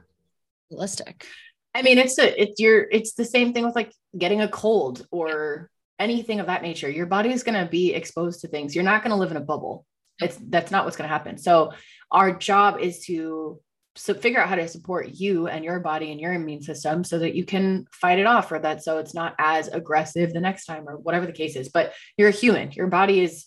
Realistic. 0.70 1.24
I 1.72 1.82
mean, 1.82 1.98
it's 1.98 2.18
a, 2.18 2.42
it's 2.42 2.60
your, 2.60 2.88
it's 2.90 3.12
the 3.12 3.24
same 3.24 3.52
thing 3.52 3.64
with 3.64 3.76
like 3.76 3.92
getting 4.18 4.40
a 4.40 4.48
cold 4.48 5.06
or 5.12 5.70
anything 6.00 6.40
of 6.40 6.46
that 6.46 6.62
nature. 6.62 6.90
Your 6.90 7.06
body 7.06 7.30
is 7.30 7.44
going 7.44 7.62
to 7.62 7.70
be 7.70 7.94
exposed 7.94 8.40
to 8.40 8.48
things. 8.48 8.74
You're 8.74 8.82
not 8.82 9.04
going 9.04 9.12
to 9.12 9.16
live 9.16 9.30
in 9.30 9.36
a 9.36 9.40
bubble. 9.40 9.86
It's, 10.20 10.36
that's 10.36 10.70
not 10.70 10.84
what's 10.84 10.96
going 10.96 11.08
to 11.08 11.12
happen. 11.12 11.38
So 11.38 11.72
our 12.10 12.32
job 12.32 12.80
is 12.80 13.00
to 13.06 13.60
so 13.96 14.14
figure 14.14 14.40
out 14.40 14.48
how 14.48 14.54
to 14.54 14.68
support 14.68 15.08
you 15.08 15.48
and 15.48 15.64
your 15.64 15.80
body 15.80 16.12
and 16.12 16.20
your 16.20 16.32
immune 16.32 16.62
system 16.62 17.02
so 17.02 17.18
that 17.18 17.34
you 17.34 17.44
can 17.44 17.86
fight 17.90 18.18
it 18.18 18.26
off 18.26 18.50
or 18.52 18.58
that 18.58 18.82
so 18.82 18.98
it's 18.98 19.14
not 19.14 19.34
as 19.38 19.68
aggressive 19.68 20.32
the 20.32 20.40
next 20.40 20.64
time 20.64 20.88
or 20.88 20.96
whatever 20.96 21.26
the 21.26 21.32
case 21.32 21.56
is. 21.56 21.68
But 21.68 21.92
you're 22.16 22.28
a 22.28 22.32
human. 22.32 22.70
Your 22.72 22.86
body 22.86 23.20
is 23.20 23.46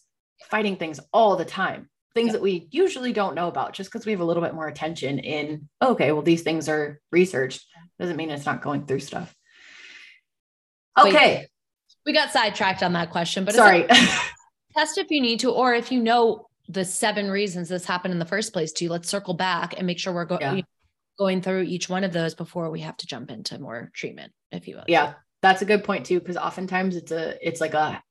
fighting 0.49 0.76
things 0.76 0.99
all 1.13 1.38
the 1.38 1.45
time. 1.45 1.89
Things 2.13 2.28
yeah. 2.28 2.34
that 2.34 2.41
we 2.41 2.67
usually 2.71 3.13
don't 3.13 3.36
know 3.36 3.47
about 3.47 3.74
just 3.74 3.91
because 3.91 4.05
we 4.05 4.11
have 4.11 4.21
a 4.21 4.26
little 4.26 4.43
bit 4.43 4.53
more 4.53 4.67
attention 4.67 5.17
in 5.19 5.67
okay 5.82 6.11
well 6.11 6.21
these 6.21 6.43
things 6.43 6.69
are 6.69 6.99
researched. 7.11 7.65
Doesn't 7.99 8.17
mean 8.17 8.30
it's 8.30 8.45
not 8.45 8.61
going 8.61 8.86
through 8.86 8.99
stuff. 8.99 9.34
Okay. 10.99 11.38
Wait, 11.38 11.47
we 12.05 12.13
got 12.13 12.32
sidetracked 12.32 12.84
on 12.84 12.93
that 12.93 13.09
question 13.09 13.45
but 13.45 13.55
sorry. 13.55 13.88
test 14.78 14.97
if 14.97 15.09
you 15.09 15.21
need 15.21 15.39
to 15.39 15.51
or 15.51 15.74
if 15.74 15.91
you 15.91 16.01
know 16.01 16.47
the 16.68 16.86
seven 16.86 17.30
reasons 17.30 17.70
this 17.70 17.86
happened 17.86 18.14
in 18.14 18.20
the 18.20 18.26
first 18.26 18.53
place 18.53 18.72
to 18.72 18.86
you 18.86 18.89
let's 18.89 19.09
circle 19.09 19.34
back 19.34 19.74
and 19.78 19.86
make 19.86 19.99
sure 19.99 20.14
we're 20.14 20.26
going 20.26 20.57
yeah. 20.57 20.61
going 21.18 21.41
through 21.41 21.61
each 21.61 21.89
one 21.89 22.03
of 22.03 22.14
those 22.14 22.36
before 22.36 22.70
we 22.70 22.82
have 22.82 22.97
to 22.97 23.07
jump 23.07 23.30
into 23.32 23.59
more 23.59 23.91
treatment 23.93 24.32
if 24.51 24.68
you 24.68 24.76
will. 24.76 24.86
Yeah 24.88 25.14
that's 25.41 25.61
a 25.61 25.66
good 25.66 25.84
point 25.84 26.05
too 26.05 26.20
because 26.20 26.38
oftentimes 26.38 26.95
it's 26.95 27.11
a 27.11 27.36
it's 27.45 27.59
like 27.59 27.74
a 27.74 28.01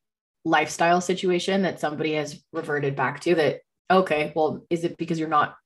lifestyle 0.45 1.01
situation 1.01 1.63
that 1.63 1.81
somebody 1.81 2.13
has 2.13 2.43
reverted 2.53 2.95
back 2.95 3.21
to 3.21 3.35
that 3.35 3.61
okay 3.91 4.33
well 4.37 4.65
is 4.69 4.85
it 4.85 4.99
because 4.99 5.19
you're 5.19 5.29
not 5.29 5.57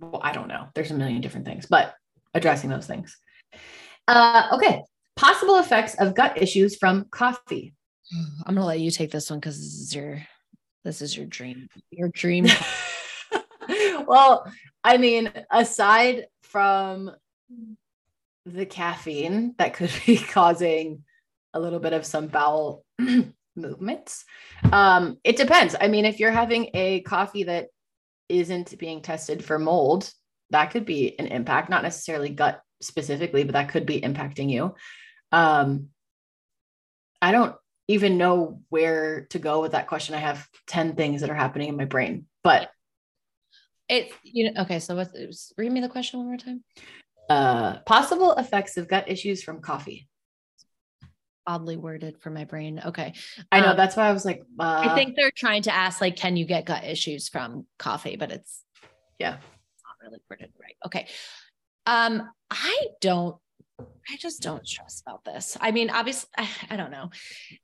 well 0.00 0.20
i 0.22 0.32
don't 0.32 0.48
know 0.48 0.68
there's 0.74 0.92
a 0.92 0.94
million 0.94 1.20
different 1.20 1.44
things 1.44 1.66
but 1.66 1.94
addressing 2.34 2.70
those 2.70 2.86
things. 2.86 3.16
Uh, 4.06 4.48
okay 4.52 4.82
possible 5.18 5.58
effects 5.58 5.94
of 5.94 6.14
gut 6.14 6.40
issues 6.40 6.76
from 6.76 7.04
coffee. 7.10 7.74
I'm 8.46 8.54
gonna 8.54 8.66
let 8.66 8.80
you 8.80 8.90
take 8.90 9.10
this 9.10 9.28
one 9.28 9.40
because 9.40 9.58
this 9.58 9.74
is 9.74 9.94
your 9.94 10.22
this 10.84 11.02
is 11.02 11.16
your 11.16 11.26
dream 11.26 11.68
your 11.90 12.08
dream 12.08 12.46
well 14.06 14.50
i 14.84 14.96
mean 14.96 15.30
aside 15.50 16.26
from 16.42 17.10
the 18.54 18.66
caffeine 18.66 19.54
that 19.58 19.74
could 19.74 19.90
be 20.06 20.16
causing 20.32 21.04
a 21.54 21.60
little 21.60 21.80
bit 21.80 21.92
of 21.92 22.06
some 22.06 22.28
bowel 22.28 22.84
movements. 23.56 24.24
Um, 24.72 25.18
it 25.24 25.36
depends. 25.36 25.74
I 25.80 25.88
mean, 25.88 26.04
if 26.04 26.20
you're 26.20 26.30
having 26.30 26.70
a 26.74 27.00
coffee 27.00 27.44
that 27.44 27.68
isn't 28.28 28.78
being 28.78 29.02
tested 29.02 29.44
for 29.44 29.58
mold, 29.58 30.10
that 30.50 30.70
could 30.70 30.84
be 30.84 31.18
an 31.18 31.26
impact, 31.26 31.70
not 31.70 31.82
necessarily 31.82 32.30
gut 32.30 32.60
specifically, 32.80 33.44
but 33.44 33.54
that 33.54 33.70
could 33.70 33.86
be 33.86 34.00
impacting 34.00 34.50
you. 34.50 34.74
Um, 35.32 35.88
I 37.20 37.32
don't 37.32 37.56
even 37.88 38.18
know 38.18 38.60
where 38.68 39.26
to 39.30 39.38
go 39.38 39.60
with 39.60 39.72
that 39.72 39.88
question. 39.88 40.14
I 40.14 40.18
have 40.18 40.46
10 40.68 40.94
things 40.94 41.22
that 41.22 41.30
are 41.30 41.34
happening 41.34 41.68
in 41.68 41.76
my 41.76 41.86
brain, 41.86 42.26
but 42.44 42.70
it, 43.88 44.12
you 44.22 44.52
know, 44.52 44.62
okay. 44.62 44.78
So 44.78 44.94
what's, 44.96 45.52
read 45.56 45.72
me 45.72 45.80
the 45.80 45.88
question 45.88 46.20
one 46.20 46.28
more 46.28 46.36
time. 46.36 46.62
Uh, 47.28 47.78
possible 47.80 48.32
effects 48.34 48.76
of 48.76 48.88
gut 48.88 49.08
issues 49.08 49.42
from 49.42 49.60
coffee 49.60 50.08
oddly 51.48 51.78
worded 51.78 52.20
for 52.20 52.30
my 52.30 52.44
brain. 52.44 52.80
Okay. 52.84 53.14
I 53.50 53.60
know 53.60 53.70
um, 53.70 53.76
that's 53.76 53.96
why 53.96 54.06
I 54.06 54.12
was 54.12 54.24
like, 54.24 54.42
uh, 54.60 54.82
I 54.86 54.94
think 54.94 55.16
they're 55.16 55.32
trying 55.34 55.62
to 55.62 55.74
ask 55.74 56.00
like, 56.00 56.16
can 56.16 56.36
you 56.36 56.44
get 56.44 56.66
gut 56.66 56.84
issues 56.84 57.28
from 57.28 57.66
coffee? 57.78 58.16
But 58.16 58.30
it's 58.30 58.62
yeah, 59.18 59.30
not 59.30 59.96
really 60.02 60.20
worded 60.30 60.52
right. 60.60 60.76
Okay. 60.86 61.08
Um, 61.86 62.28
I 62.50 62.88
don't 63.00 63.36
I 63.80 64.16
just 64.18 64.42
don't 64.42 64.66
stress 64.66 65.02
about 65.06 65.24
this. 65.24 65.56
I 65.60 65.70
mean, 65.70 65.90
obviously, 65.90 66.30
I, 66.36 66.48
I, 66.70 66.76
don't 66.76 66.90
know. 66.90 67.10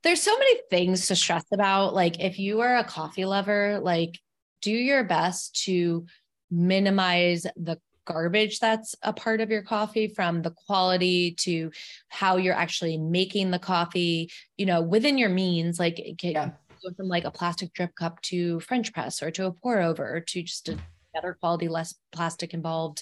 There's 0.03 0.21
so 0.21 0.37
many 0.37 0.59
things 0.69 1.07
to 1.07 1.15
stress 1.15 1.45
about. 1.53 1.93
Like, 1.93 2.19
if 2.19 2.39
you 2.39 2.61
are 2.61 2.77
a 2.77 2.83
coffee 2.83 3.25
lover, 3.25 3.79
like, 3.81 4.19
do 4.61 4.71
your 4.71 5.03
best 5.03 5.63
to 5.65 6.05
minimize 6.51 7.45
the 7.55 7.79
garbage 8.05 8.59
that's 8.59 8.95
a 9.01 9.11
part 9.11 9.41
of 9.41 9.49
your 9.49 9.63
coffee 9.63 10.07
from 10.07 10.43
the 10.43 10.51
quality 10.51 11.31
to 11.31 11.71
how 12.09 12.37
you're 12.37 12.53
actually 12.53 12.97
making 12.97 13.49
the 13.49 13.57
coffee 13.57 14.29
you 14.57 14.65
know 14.65 14.79
within 14.79 15.17
your 15.17 15.29
means 15.29 15.79
like 15.79 15.99
yeah. 16.21 16.51
go 16.83 16.93
from 16.95 17.07
like 17.07 17.25
a 17.25 17.31
plastic 17.31 17.73
drip 17.73 17.95
cup 17.95 18.21
to 18.21 18.59
french 18.59 18.93
press 18.93 19.23
or 19.23 19.31
to 19.31 19.47
a 19.47 19.51
pour 19.51 19.81
over 19.81 20.19
to 20.19 20.43
just 20.43 20.69
a 20.69 20.77
better 21.15 21.35
quality 21.39 21.67
less 21.67 21.95
plastic 22.11 22.53
involved 22.53 23.01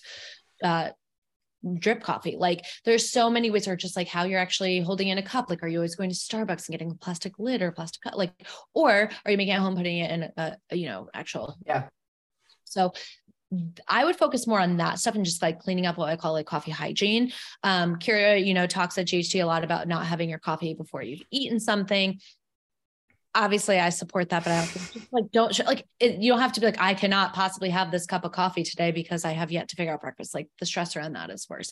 uh, 0.64 0.90
drip 1.80 2.02
coffee. 2.02 2.36
Like 2.38 2.62
there's 2.86 3.12
so 3.12 3.30
many 3.30 3.50
ways, 3.50 3.68
or 3.68 3.76
just 3.76 3.96
like 3.96 4.08
how 4.08 4.24
you're 4.24 4.40
actually 4.40 4.82
holding 4.82 5.10
in 5.10 5.18
a 5.18 5.24
cup. 5.24 5.50
Like, 5.50 5.64
are 5.64 5.68
you 5.68 5.78
always 5.78 5.96
going 5.96 6.10
to 6.10 6.16
Starbucks 6.16 6.68
and 6.68 6.74
getting 6.74 6.92
a 6.92 6.96
plastic 6.96 7.40
lid 7.40 7.62
or 7.62 7.72
plastic 7.72 8.02
cup? 8.02 8.16
Like, 8.16 8.34
or 8.74 9.10
are 9.26 9.32
you 9.32 9.38
making 9.38 9.54
it 9.54 9.58
at 9.58 9.62
home, 9.62 9.76
putting 9.76 10.00
it 10.00 10.12
in 10.12 10.32
a, 10.38 10.58
a 10.70 10.76
you 10.76 10.88
know, 10.88 11.10
actual? 11.14 11.58
Yeah. 11.66 11.88
So 12.66 12.94
I 13.88 14.06
would 14.06 14.16
focus 14.16 14.48
more 14.48 14.60
on 14.60 14.78
that 14.78 15.00
stuff 15.00 15.16
and 15.16 15.26
just 15.26 15.42
like 15.42 15.60
cleaning 15.60 15.86
up 15.86 15.98
what 15.98 16.10
I 16.10 16.16
call 16.16 16.34
like 16.34 16.46
coffee 16.46 16.72
hygiene. 16.72 17.32
Um, 17.62 17.98
Kira, 17.98 18.44
you 18.44 18.54
know, 18.54 18.68
talks 18.68 18.98
at 18.98 19.08
GHT 19.08 19.42
a 19.42 19.46
lot 19.46 19.64
about 19.64 19.88
not 19.88 20.06
having 20.06 20.30
your 20.30 20.40
coffee 20.40 20.74
before 20.74 21.04
you've 21.04 21.22
eaten 21.32 21.60
something. 21.60 22.20
Obviously, 23.36 23.80
I 23.80 23.90
support 23.90 24.30
that, 24.30 24.44
but 24.44 24.52
I 24.52 24.66
just 24.66 25.12
like 25.12 25.32
don't 25.32 25.66
like 25.66 25.86
it, 26.00 26.22
you 26.22 26.32
don't 26.32 26.42
have 26.42 26.54
to 26.54 26.60
be 26.60 26.68
like 26.68 26.80
I 26.80 26.94
cannot 26.94 27.34
possibly 27.34 27.70
have 27.70 27.90
this 27.90 28.06
cup 28.06 28.26
of 28.26 28.32
coffee 28.32 28.64
today 28.64 28.92
because 28.92 29.26
I 29.26 29.32
have 29.32 29.52
yet 29.52 29.70
to 29.70 29.76
figure 29.76 29.94
out 29.94 30.02
breakfast. 30.02 30.36
Like 30.36 30.50
the 30.60 30.66
stress 30.66 30.96
around 30.96 31.14
that 31.14 31.32
is 31.32 31.48
worse. 31.50 31.72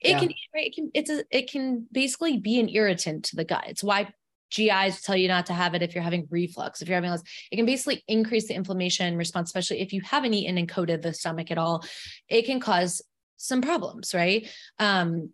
It 0.00 0.10
yeah. 0.10 0.18
can 0.18 0.34
it 0.54 0.74
can 0.74 0.90
it's 0.94 1.10
a, 1.10 1.24
it 1.30 1.50
can 1.50 1.86
basically 1.90 2.36
be 2.36 2.60
an 2.60 2.68
irritant 2.68 3.24
to 3.26 3.36
the 3.36 3.44
gut. 3.44 3.64
It's 3.68 3.82
why 3.82 4.12
GIs 4.50 5.02
tell 5.02 5.16
you 5.16 5.28
not 5.28 5.46
to 5.46 5.52
have 5.52 5.74
it 5.74 5.82
if 5.82 5.94
you're 5.94 6.04
having 6.04 6.26
reflux. 6.30 6.80
If 6.80 6.88
you're 6.88 6.96
having 6.96 7.10
this, 7.10 7.22
it 7.50 7.56
can 7.56 7.66
basically 7.66 8.02
increase 8.08 8.48
the 8.48 8.54
inflammation 8.54 9.16
response, 9.16 9.48
especially 9.48 9.80
if 9.80 9.92
you 9.92 10.00
haven't 10.00 10.34
eaten 10.34 10.58
and 10.58 10.68
coated 10.68 11.02
the 11.02 11.12
stomach 11.12 11.50
at 11.50 11.58
all. 11.58 11.84
It 12.28 12.46
can 12.46 12.60
cause 12.60 13.02
some 13.36 13.60
problems, 13.60 14.14
right? 14.14 14.48
Um, 14.78 15.30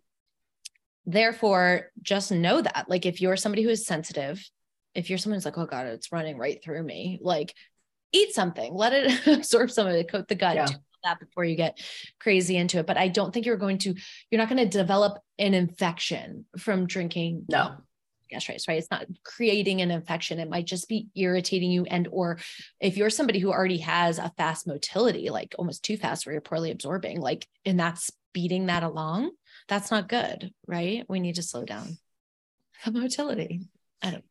therefore, 1.05 1.91
just 2.01 2.31
know 2.31 2.61
that. 2.61 2.85
Like, 2.87 3.05
if 3.05 3.21
you're 3.21 3.37
somebody 3.37 3.63
who 3.63 3.69
is 3.69 3.85
sensitive, 3.85 4.43
if 4.95 5.09
you're 5.09 5.19
someone 5.19 5.37
who's 5.37 5.45
like, 5.45 5.57
oh 5.57 5.65
God, 5.65 5.87
it's 5.87 6.11
running 6.11 6.37
right 6.37 6.63
through 6.63 6.83
me, 6.83 7.19
like, 7.21 7.53
eat 8.11 8.33
something, 8.33 8.73
let 8.73 8.93
it 8.93 9.27
absorb 9.39 9.69
some 9.69 9.87
of 9.87 9.93
it, 9.93 10.09
coat 10.09 10.27
the 10.27 10.35
gut. 10.35 10.55
Yeah. 10.55 10.67
That 11.03 11.19
before 11.19 11.45
you 11.45 11.55
get 11.55 11.79
crazy 12.19 12.57
into 12.57 12.79
it. 12.79 12.87
But 12.87 12.97
I 12.97 13.09
don't 13.09 13.31
think 13.31 13.45
you're 13.45 13.57
going 13.57 13.77
to, 13.79 13.93
you're 14.31 14.39
not 14.39 14.49
going 14.49 14.67
to 14.67 14.77
develop 14.77 15.19
an 15.37 15.53
infection 15.53 16.45
from 16.57 16.87
drinking 16.87 17.45
no 17.47 17.75
gastritis, 18.29 18.67
right? 18.67 18.77
It's 18.77 18.91
not 18.91 19.05
creating 19.23 19.81
an 19.81 19.91
infection. 19.91 20.39
It 20.39 20.49
might 20.49 20.65
just 20.65 20.89
be 20.89 21.07
irritating 21.15 21.71
you. 21.71 21.85
And, 21.85 22.07
or 22.11 22.39
if 22.79 22.97
you're 22.97 23.09
somebody 23.09 23.39
who 23.39 23.51
already 23.51 23.77
has 23.79 24.17
a 24.17 24.31
fast 24.37 24.67
motility, 24.67 25.29
like 25.29 25.55
almost 25.57 25.83
too 25.83 25.97
fast 25.97 26.25
where 26.25 26.33
you're 26.33 26.41
poorly 26.41 26.71
absorbing, 26.71 27.19
like, 27.19 27.47
and 27.65 27.79
that's 27.79 28.11
speeding 28.29 28.65
that 28.67 28.83
along, 28.83 29.31
that's 29.67 29.91
not 29.91 30.09
good, 30.09 30.51
right? 30.67 31.05
We 31.07 31.19
need 31.19 31.35
to 31.35 31.43
slow 31.43 31.65
down 31.65 31.97
the 32.83 32.91
motility. 32.91 33.61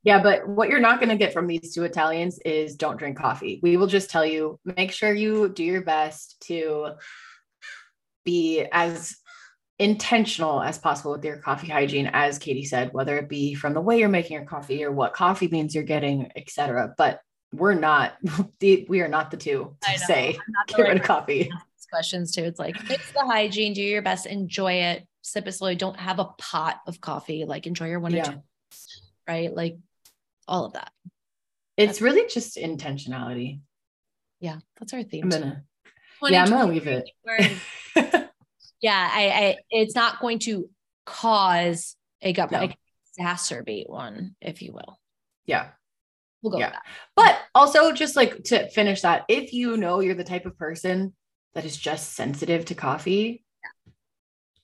Yeah, 0.02 0.22
but 0.22 0.48
what 0.48 0.68
you're 0.68 0.80
not 0.80 1.00
going 1.00 1.08
to 1.10 1.16
get 1.16 1.32
from 1.32 1.46
these 1.46 1.74
two 1.74 1.84
Italians 1.84 2.38
is 2.44 2.76
don't 2.76 2.96
drink 2.96 3.18
coffee. 3.18 3.60
We 3.62 3.76
will 3.76 3.86
just 3.86 4.10
tell 4.10 4.24
you, 4.24 4.58
make 4.64 4.92
sure 4.92 5.12
you 5.12 5.48
do 5.48 5.64
your 5.64 5.82
best 5.82 6.40
to 6.46 6.92
be 8.24 8.66
as 8.72 9.16
intentional 9.78 10.62
as 10.62 10.78
possible 10.78 11.12
with 11.12 11.24
your 11.24 11.36
coffee 11.38 11.66
hygiene 11.66 12.08
as 12.12 12.38
katie 12.38 12.64
said 12.64 12.92
whether 12.92 13.18
it 13.18 13.28
be 13.28 13.54
from 13.54 13.74
the 13.74 13.80
way 13.80 13.98
you're 13.98 14.08
making 14.08 14.34
your 14.34 14.44
coffee 14.44 14.84
or 14.84 14.92
what 14.92 15.12
coffee 15.12 15.48
beans 15.48 15.74
you're 15.74 15.82
getting 15.82 16.30
etc 16.36 16.94
but 16.96 17.20
we're 17.52 17.74
not 17.74 18.14
the, 18.60 18.86
we 18.88 19.00
are 19.00 19.08
not 19.08 19.32
the 19.32 19.36
two 19.36 19.74
to 19.82 19.98
say 19.98 20.38
get 20.68 20.78
rid 20.78 20.96
of 20.96 21.02
coffee. 21.02 21.50
questions 21.90 22.32
too 22.32 22.44
it's 22.44 22.58
like 22.58 22.76
fix 22.82 23.10
the 23.12 23.24
hygiene 23.24 23.72
do 23.72 23.82
your 23.82 24.02
best 24.02 24.26
enjoy 24.26 24.72
it. 24.72 25.06
Sip 25.22 25.46
it 25.46 25.52
slowly. 25.52 25.74
Don't 25.74 25.98
have 25.98 26.18
a 26.18 26.26
pot 26.36 26.80
of 26.86 27.00
coffee. 27.00 27.44
Like 27.46 27.66
enjoy 27.66 27.88
your 27.88 28.00
one 28.00 28.12
yeah. 28.12 28.28
or 28.28 28.32
two 28.32 28.42
right 29.28 29.54
like 29.54 29.76
all 30.46 30.64
of 30.66 30.74
that 30.74 30.90
it's 31.76 31.88
that's 31.88 32.00
really 32.02 32.28
just 32.28 32.56
intentionality 32.56 33.60
yeah 34.40 34.58
that's 34.78 34.92
our 34.92 35.02
theme 35.02 35.24
i'm 35.24 35.30
gonna 35.30 35.62
yeah 36.28 36.44
i'm 36.44 36.50
gonna 36.50 36.72
leave 36.72 36.86
it 36.86 37.08
yeah, 38.84 39.10
I, 39.10 39.28
I 39.28 39.56
it's 39.70 39.94
not 39.94 40.20
going 40.20 40.40
to 40.40 40.68
cause 41.06 41.96
a 42.20 42.34
gut 42.34 42.50
no. 42.50 42.68
exacerbate 43.18 43.88
one, 43.88 44.36
if 44.42 44.60
you 44.60 44.72
will. 44.74 45.00
Yeah. 45.46 45.68
We'll 46.42 46.52
go 46.52 46.58
yeah. 46.58 46.76
But 47.16 47.38
also 47.54 47.92
just 47.92 48.14
like 48.14 48.44
to 48.44 48.68
finish 48.68 49.00
that, 49.00 49.24
if 49.28 49.54
you 49.54 49.78
know 49.78 50.00
you're 50.00 50.14
the 50.14 50.24
type 50.24 50.44
of 50.44 50.58
person 50.58 51.14
that 51.54 51.64
is 51.64 51.76
just 51.78 52.12
sensitive 52.12 52.66
to 52.66 52.74
coffee, 52.74 53.43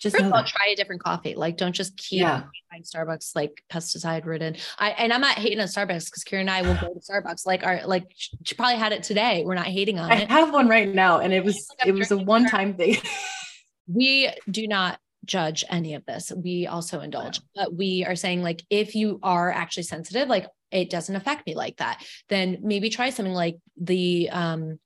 just 0.01 0.17
First 0.17 0.27
of 0.27 0.33
all, 0.33 0.45
try 0.45 0.69
a 0.69 0.75
different 0.75 1.03
coffee. 1.03 1.35
Like, 1.35 1.59
don't 1.59 1.75
just 1.75 1.97
keep 1.99 2.23
yeah. 2.23 2.45
buying 2.71 2.83
Starbucks 2.83 3.37
like 3.37 3.63
pesticide 3.71 4.25
ridden. 4.25 4.57
I 4.79 4.91
and 4.91 5.13
I'm 5.13 5.21
not 5.21 5.37
hating 5.37 5.61
on 5.61 5.67
Starbucks 5.67 6.07
because 6.07 6.25
Kira 6.27 6.41
and 6.41 6.51
I 6.51 6.63
will 6.63 6.75
go 6.75 6.95
to 6.95 7.01
Starbucks. 7.01 7.47
Like, 7.47 7.65
our 7.65 7.87
like 7.87 8.11
she 8.45 8.55
probably 8.55 8.79
had 8.79 8.93
it 8.93 9.03
today. 9.03 9.43
We're 9.45 9.55
not 9.55 9.67
hating 9.67 9.99
on 9.99 10.11
I 10.11 10.17
it. 10.23 10.31
I 10.31 10.41
have 10.41 10.55
one 10.55 10.69
right 10.69 10.89
now, 10.89 11.21
and 11.21 11.35
it 11.35 11.45
was 11.45 11.69
like 11.79 11.89
it 11.89 11.93
was 11.93 12.11
a 12.11 12.17
one 12.17 12.49
time 12.49 12.75
thing. 12.75 12.97
we 13.87 14.31
do 14.51 14.67
not 14.67 14.99
judge 15.27 15.65
any 15.69 15.95
of 15.95 16.07
this. 16.07 16.33
We 16.35 16.67
also 16.67 17.01
indulge, 17.01 17.41
but 17.55 17.75
we 17.75 18.05
are 18.07 18.17
saying 18.17 18.43
like 18.43 18.65
if 18.71 18.95
you 18.95 19.21
are 19.23 19.53
actually 19.53 19.83
sensitive, 19.83 20.29
like 20.29 20.49
it 20.71 20.89
doesn't 20.89 21.15
affect 21.15 21.47
me 21.47 21.55
like 21.55 21.77
that, 21.77 22.03
then 22.29 22.59
maybe 22.63 22.89
try 22.89 23.11
something 23.11 23.35
like 23.35 23.59
the 23.77 24.31
um 24.31 24.79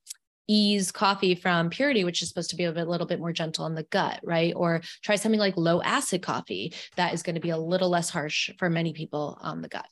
ease 0.47 0.93
coffee 0.93 1.35
from 1.35 1.71
purity 1.71 2.05
which 2.05 2.21
is 2.23 2.29
supposed 2.29 2.51
to 2.51 2.57
be 2.57 2.65
a, 2.65 2.73
bit, 2.73 2.87
a 2.87 2.91
little 2.91 3.07
bit 3.07 3.21
more 3.21 3.33
gentle 3.33 3.65
on 3.65 3.75
the 3.75 3.85
gut 3.85 4.21
right 4.23 4.53
or 4.57 4.83
try 5.03 5.17
something 5.17 5.41
like 5.41 5.57
low 5.57 5.81
acid 5.83 6.23
coffee 6.23 6.73
that 6.97 7.15
is 7.15 7.23
going 7.23 7.35
to 7.35 7.41
be 7.41 7.51
a 7.51 7.57
little 7.57 7.89
less 7.89 8.11
harsh 8.11 8.51
for 8.59 8.69
many 8.69 8.93
people 8.93 9.39
on 9.41 9.63
the 9.63 9.69
gut 9.69 9.87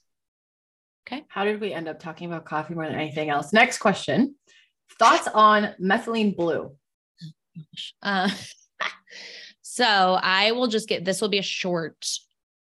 Okay. 1.07 1.25
How 1.29 1.45
did 1.45 1.61
we 1.61 1.73
end 1.73 1.89
up 1.89 1.99
talking 1.99 2.29
about 2.29 2.45
coffee 2.45 2.75
more 2.75 2.87
than 2.87 2.95
anything 2.95 3.29
else? 3.29 3.53
Next 3.53 3.79
question. 3.79 4.37
Thoughts 4.99 5.29
on 5.33 5.75
methylene 5.81 6.37
blue? 6.37 6.73
Uh, 8.01 8.31
so 9.63 10.19
I 10.23 10.53
will 10.53 10.69
just 10.69 10.89
get 10.89 11.05
this 11.05 11.21
will 11.21 11.29
be 11.29 11.39
a 11.39 11.43
short 11.43 12.07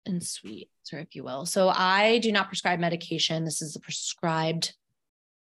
and 0.07 0.21
sweet, 0.21 0.71
if 0.91 1.15
you 1.15 1.23
will. 1.23 1.47
So 1.47 1.69
I 1.69 2.19
do 2.19 2.33
not 2.33 2.49
prescribe 2.49 2.81
medication. 2.81 3.45
This 3.45 3.63
is 3.63 3.77
a 3.77 3.81
prescribed, 3.81 4.75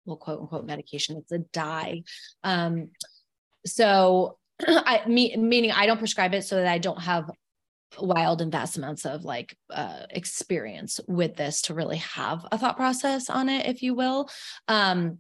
well, 0.10 0.18
quote 0.18 0.42
unquote 0.42 0.66
medication. 0.66 1.18
It's 1.18 1.32
a 1.32 1.40
dye. 1.40 2.04
Um, 2.44 2.90
so 3.66 4.38
I 4.68 5.04
me, 5.08 5.36
meaning 5.38 5.72
I 5.72 5.86
don't 5.86 6.00
prescribe 6.00 6.34
it 6.34 6.44
so 6.44 6.58
that 6.58 6.68
I 6.68 6.80
don't 6.80 7.02
have 7.02 7.30
wild 7.98 8.42
and 8.42 8.52
vast 8.52 8.78
amounts 8.78 9.06
of 9.06 9.24
like 9.24 9.56
uh, 9.70 10.04
experience 10.10 11.00
with 11.08 11.36
this 11.36 11.64
to 11.64 11.74
really 11.74 11.98
have 11.98 12.46
a 12.52 12.58
thought 12.58 12.78
process 12.78 13.30
on 13.30 13.50
it, 13.50 13.66
if 13.66 13.82
you 13.82 13.94
will. 13.94 14.30
Um, 14.68 15.20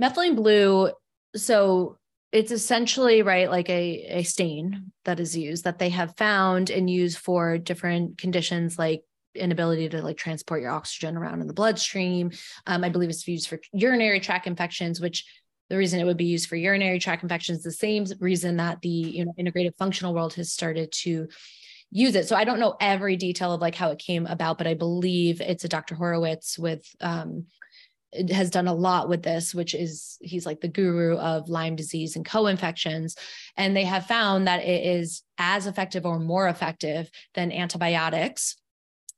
methylene 0.00 0.36
blue. 0.36 0.90
So 1.34 1.98
it's 2.32 2.52
essentially 2.52 3.22
right 3.22 3.50
like 3.50 3.68
a, 3.70 4.18
a 4.18 4.22
stain 4.24 4.92
that 5.04 5.20
is 5.20 5.36
used 5.36 5.64
that 5.64 5.78
they 5.78 5.90
have 5.90 6.16
found 6.16 6.70
and 6.70 6.90
used 6.90 7.18
for 7.18 7.58
different 7.58 8.18
conditions 8.18 8.78
like 8.78 9.02
inability 9.34 9.88
to 9.88 10.02
like 10.02 10.16
transport 10.16 10.60
your 10.60 10.70
oxygen 10.70 11.16
around 11.16 11.40
in 11.40 11.46
the 11.46 11.52
bloodstream 11.52 12.30
um, 12.66 12.84
i 12.84 12.88
believe 12.88 13.10
it's 13.10 13.26
used 13.26 13.48
for 13.48 13.58
urinary 13.72 14.20
tract 14.20 14.46
infections 14.46 15.00
which 15.00 15.24
the 15.70 15.76
reason 15.76 16.00
it 16.00 16.04
would 16.04 16.16
be 16.16 16.24
used 16.24 16.48
for 16.48 16.56
urinary 16.56 16.98
tract 16.98 17.22
infections 17.22 17.62
the 17.62 17.72
same 17.72 18.04
reason 18.20 18.56
that 18.56 18.80
the 18.82 18.88
you 18.88 19.24
know 19.24 19.34
integrated 19.38 19.74
functional 19.78 20.14
world 20.14 20.34
has 20.34 20.52
started 20.52 20.90
to 20.92 21.28
use 21.90 22.14
it 22.14 22.26
so 22.26 22.36
i 22.36 22.44
don't 22.44 22.60
know 22.60 22.76
every 22.80 23.16
detail 23.16 23.52
of 23.52 23.60
like 23.60 23.74
how 23.74 23.90
it 23.90 23.98
came 23.98 24.26
about 24.26 24.58
but 24.58 24.66
i 24.66 24.74
believe 24.74 25.40
it's 25.40 25.64
a 25.64 25.68
dr 25.68 25.94
horowitz 25.94 26.58
with 26.58 26.84
um, 27.00 27.46
has 28.30 28.50
done 28.50 28.68
a 28.68 28.74
lot 28.74 29.08
with 29.08 29.22
this, 29.22 29.54
which 29.54 29.74
is 29.74 30.18
he's 30.20 30.46
like 30.46 30.60
the 30.60 30.68
guru 30.68 31.16
of 31.16 31.48
Lyme 31.48 31.76
disease 31.76 32.16
and 32.16 32.24
co-infections. 32.24 33.16
And 33.56 33.76
they 33.76 33.84
have 33.84 34.06
found 34.06 34.46
that 34.46 34.62
it 34.62 34.86
is 34.86 35.22
as 35.38 35.66
effective 35.66 36.06
or 36.06 36.18
more 36.18 36.48
effective 36.48 37.10
than 37.34 37.52
antibiotics 37.52 38.56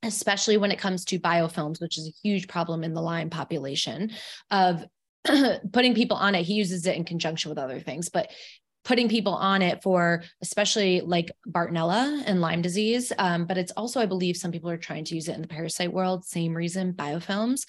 especially 0.03 0.57
when 0.57 0.71
it 0.71 0.79
comes 0.79 1.05
to 1.07 1.19
biofilms, 1.19 1.81
which 1.81 1.99
is 1.99 2.09
a 2.09 2.27
huge 2.27 2.49
problem 2.49 2.85
in 2.85 2.95
the 2.95 3.03
Lyme 3.03 3.31
population 3.31 4.13
of 4.51 4.85
putting 5.73 5.95
people 5.95 6.17
on 6.17 6.35
it. 6.35 6.45
He 6.45 6.55
uses 6.55 6.87
it 6.87 6.97
in 6.97 7.05
conjunction 7.05 7.49
with 7.49 7.59
other 7.59 7.81
things, 7.81 8.09
but 8.09 8.31
putting 8.87 9.09
people 9.09 9.35
on 9.35 9.63
it 9.63 9.83
for 9.83 10.23
especially 10.41 11.01
like 11.01 11.33
Bartonella 11.49 12.23
and 12.25 12.41
Lyme 12.41 12.63
disease. 12.63 13.13
Um, 13.19 13.45
but 13.45 13.59
it's 13.59 13.73
also, 13.73 14.01
I 14.01 14.07
believe, 14.07 14.37
some 14.37 14.53
people 14.53 14.71
are 14.71 14.77
trying 14.77 15.05
to 15.07 15.17
use 15.17 15.27
it 15.27 15.35
in 15.35 15.43
the 15.43 15.49
parasite 15.49 15.93
world. 15.93 16.25
Same 16.25 16.57
reason, 16.57 16.93
biofilms. 16.93 17.63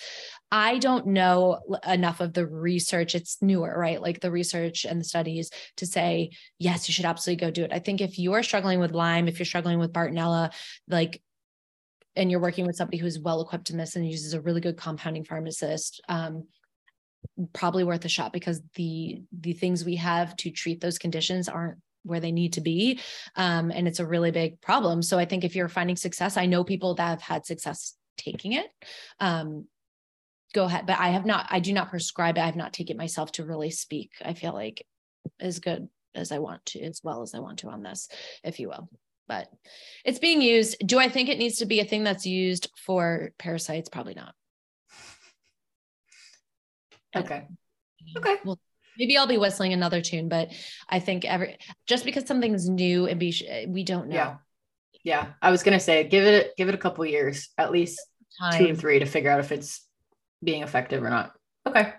I 0.52 0.78
don't 0.78 1.08
know 1.08 1.60
enough 1.88 2.20
of 2.20 2.34
the 2.34 2.46
research. 2.46 3.16
It's 3.16 3.42
newer, 3.42 3.76
right? 3.76 4.00
Like 4.00 4.22
the 4.22 4.30
research 4.30 4.86
and 4.86 5.02
the 5.02 5.06
studies 5.06 5.50
to 5.78 5.88
say, 5.88 6.30
yes, 6.60 6.88
you 6.88 6.94
should 6.94 7.06
absolutely 7.06 7.44
go 7.44 7.52
do 7.52 7.64
it. 7.64 7.74
I 7.74 7.80
think 7.80 8.00
if 8.00 8.20
you 8.20 8.34
are 8.34 8.44
struggling 8.44 8.80
with 8.80 8.92
Lyme, 8.92 9.28
if 9.28 9.40
you're 9.40 9.46
struggling 9.48 9.80
with 9.80 9.92
Bartonella, 9.92 10.54
like 10.88 11.20
and 12.18 12.30
you're 12.32 12.42
working 12.42 12.66
with 12.66 12.76
somebody 12.76 12.98
who's 12.98 13.20
well 13.20 13.42
equipped 13.42 13.70
in 13.70 13.78
this 13.78 13.96
and 13.96 14.10
uses 14.10 14.34
a 14.34 14.42
really 14.42 14.62
good 14.62 14.78
compounding 14.78 15.24
pharmacist 15.24 16.02
um, 16.10 16.46
probably 17.54 17.84
worth 17.84 18.06
a 18.06 18.10
shot 18.10 18.34
because 18.34 18.62
the 18.76 19.22
the 19.32 19.54
things 19.54 19.86
we 19.86 19.96
have 19.96 20.36
to 20.38 20.50
treat 20.50 20.82
those 20.82 20.98
conditions 20.98 21.48
aren't 21.48 21.78
where 22.04 22.20
they 22.20 22.32
need 22.32 22.54
to 22.54 22.62
be 22.62 23.00
um, 23.36 23.72
and 23.72 23.88
it's 23.88 24.00
a 24.00 24.06
really 24.06 24.32
big 24.32 24.60
problem. 24.62 25.02
So 25.02 25.20
i 25.20 25.26
think 25.26 25.44
if 25.44 25.56
you're 25.56 25.70
finding 25.70 25.96
success 25.96 26.38
i 26.38 26.46
know 26.46 26.64
people 26.64 26.96
that 26.96 27.10
have 27.10 27.22
had 27.22 27.46
success 27.46 27.96
taking 28.18 28.54
it 28.54 28.68
um, 29.20 29.68
go 30.54 30.66
ahead. 30.66 30.86
But 30.86 31.00
i 31.00 31.10
have 31.10 31.26
not 31.26 31.48
i 31.50 31.60
do 31.60 31.74
not 31.74 31.90
prescribe 31.90 32.38
it. 32.38 32.42
I 32.42 32.46
have 32.46 32.56
not 32.56 32.74
taken 32.74 32.96
it 32.96 33.00
myself 33.00 33.32
to 33.34 33.46
really 33.46 33.72
speak. 33.72 34.12
I 34.24 34.34
feel 34.34 34.54
like 34.54 34.86
as 35.40 35.60
good 35.60 35.90
as 36.16 36.32
i 36.32 36.40
want 36.40 36.66
to 36.66 36.82
as 36.82 37.02
well 37.04 37.22
as 37.22 37.34
i 37.34 37.40
want 37.40 37.60
to 37.60 37.70
on 37.70 37.84
this 37.84 38.10
if 38.44 38.60
you 38.60 38.70
will 38.70 38.90
but 39.28 39.48
it's 40.06 40.20
being 40.20 40.42
used 40.42 40.76
do 40.86 41.00
i 41.00 41.10
think 41.10 41.30
it 41.30 41.38
needs 41.38 41.58
to 41.58 41.66
be 41.66 41.80
a 41.80 41.86
thing 41.86 42.04
that's 42.04 42.26
used 42.26 42.70
for 42.86 43.32
parasites 43.38 43.90
probably 43.90 44.14
not 44.14 44.34
Okay. 47.16 47.48
Okay. 48.16 48.36
Well, 48.44 48.60
maybe 48.98 49.18
I'll 49.18 49.28
be 49.28 49.38
whistling 49.38 49.74
another 49.74 50.02
tune, 50.02 50.30
but 50.30 50.52
I 50.90 51.00
think 51.00 51.26
every 51.26 51.58
just 51.86 52.06
because 52.06 52.26
something's 52.26 52.70
new 52.70 53.08
and 53.08 53.20
be 53.20 53.66
we 53.68 53.84
don't 53.84 54.10
know. 54.10 54.16
Yeah. 54.16 54.36
Yeah. 55.04 55.28
I 55.42 55.52
was 55.52 55.64
gonna 55.64 55.80
say 55.80 56.04
give 56.04 56.24
it 56.24 56.56
give 56.58 56.70
it 56.70 56.76
a 56.76 56.80
couple 56.80 57.06
years, 57.06 57.50
at 57.58 57.72
least 57.72 58.00
Time. 58.40 58.58
two 58.58 58.68
and 58.68 58.80
three 58.80 59.00
to 59.00 59.06
figure 59.06 59.32
out 59.32 59.40
if 59.40 59.52
it's 59.52 59.86
being 60.44 60.64
effective 60.64 61.04
or 61.04 61.10
not. 61.10 61.34
Okay. 61.66 61.94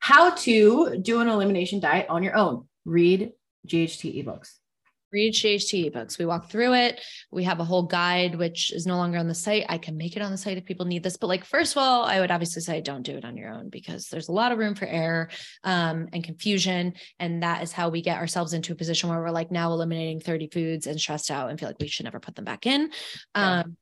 How 0.00 0.30
to 0.30 0.98
do 1.00 1.20
an 1.20 1.28
elimination 1.28 1.80
diet 1.80 2.06
on 2.08 2.22
your 2.22 2.36
own. 2.36 2.68
Read 2.84 3.32
GHT 3.66 4.24
ebooks 4.24 4.54
read 5.12 5.34
GHT 5.34 5.92
ebooks. 5.92 6.18
We 6.18 6.26
walk 6.26 6.50
through 6.50 6.74
it. 6.74 7.00
We 7.30 7.44
have 7.44 7.60
a 7.60 7.64
whole 7.64 7.84
guide, 7.84 8.34
which 8.34 8.72
is 8.72 8.86
no 8.86 8.96
longer 8.96 9.18
on 9.18 9.28
the 9.28 9.34
site. 9.34 9.64
I 9.68 9.78
can 9.78 9.96
make 9.96 10.16
it 10.16 10.22
on 10.22 10.30
the 10.30 10.38
site 10.38 10.58
if 10.58 10.64
people 10.64 10.86
need 10.86 11.02
this. 11.02 11.16
But 11.16 11.28
like, 11.28 11.44
first 11.44 11.72
of 11.72 11.78
all, 11.78 12.04
I 12.04 12.20
would 12.20 12.30
obviously 12.30 12.62
say 12.62 12.80
don't 12.80 13.02
do 13.02 13.16
it 13.16 13.24
on 13.24 13.36
your 13.36 13.50
own 13.50 13.68
because 13.68 14.08
there's 14.08 14.28
a 14.28 14.32
lot 14.32 14.52
of 14.52 14.58
room 14.58 14.74
for 14.74 14.86
error 14.86 15.28
um, 15.64 16.08
and 16.12 16.22
confusion. 16.24 16.94
And 17.18 17.42
that 17.42 17.62
is 17.62 17.72
how 17.72 17.88
we 17.88 18.02
get 18.02 18.18
ourselves 18.18 18.52
into 18.52 18.72
a 18.72 18.76
position 18.76 19.08
where 19.08 19.20
we're 19.20 19.30
like 19.30 19.50
now 19.50 19.72
eliminating 19.72 20.20
30 20.20 20.48
foods 20.48 20.86
and 20.86 21.00
stressed 21.00 21.30
out 21.30 21.50
and 21.50 21.58
feel 21.58 21.68
like 21.68 21.80
we 21.80 21.88
should 21.88 22.04
never 22.04 22.20
put 22.20 22.34
them 22.34 22.44
back 22.44 22.66
in. 22.66 22.90
Um, 23.34 23.76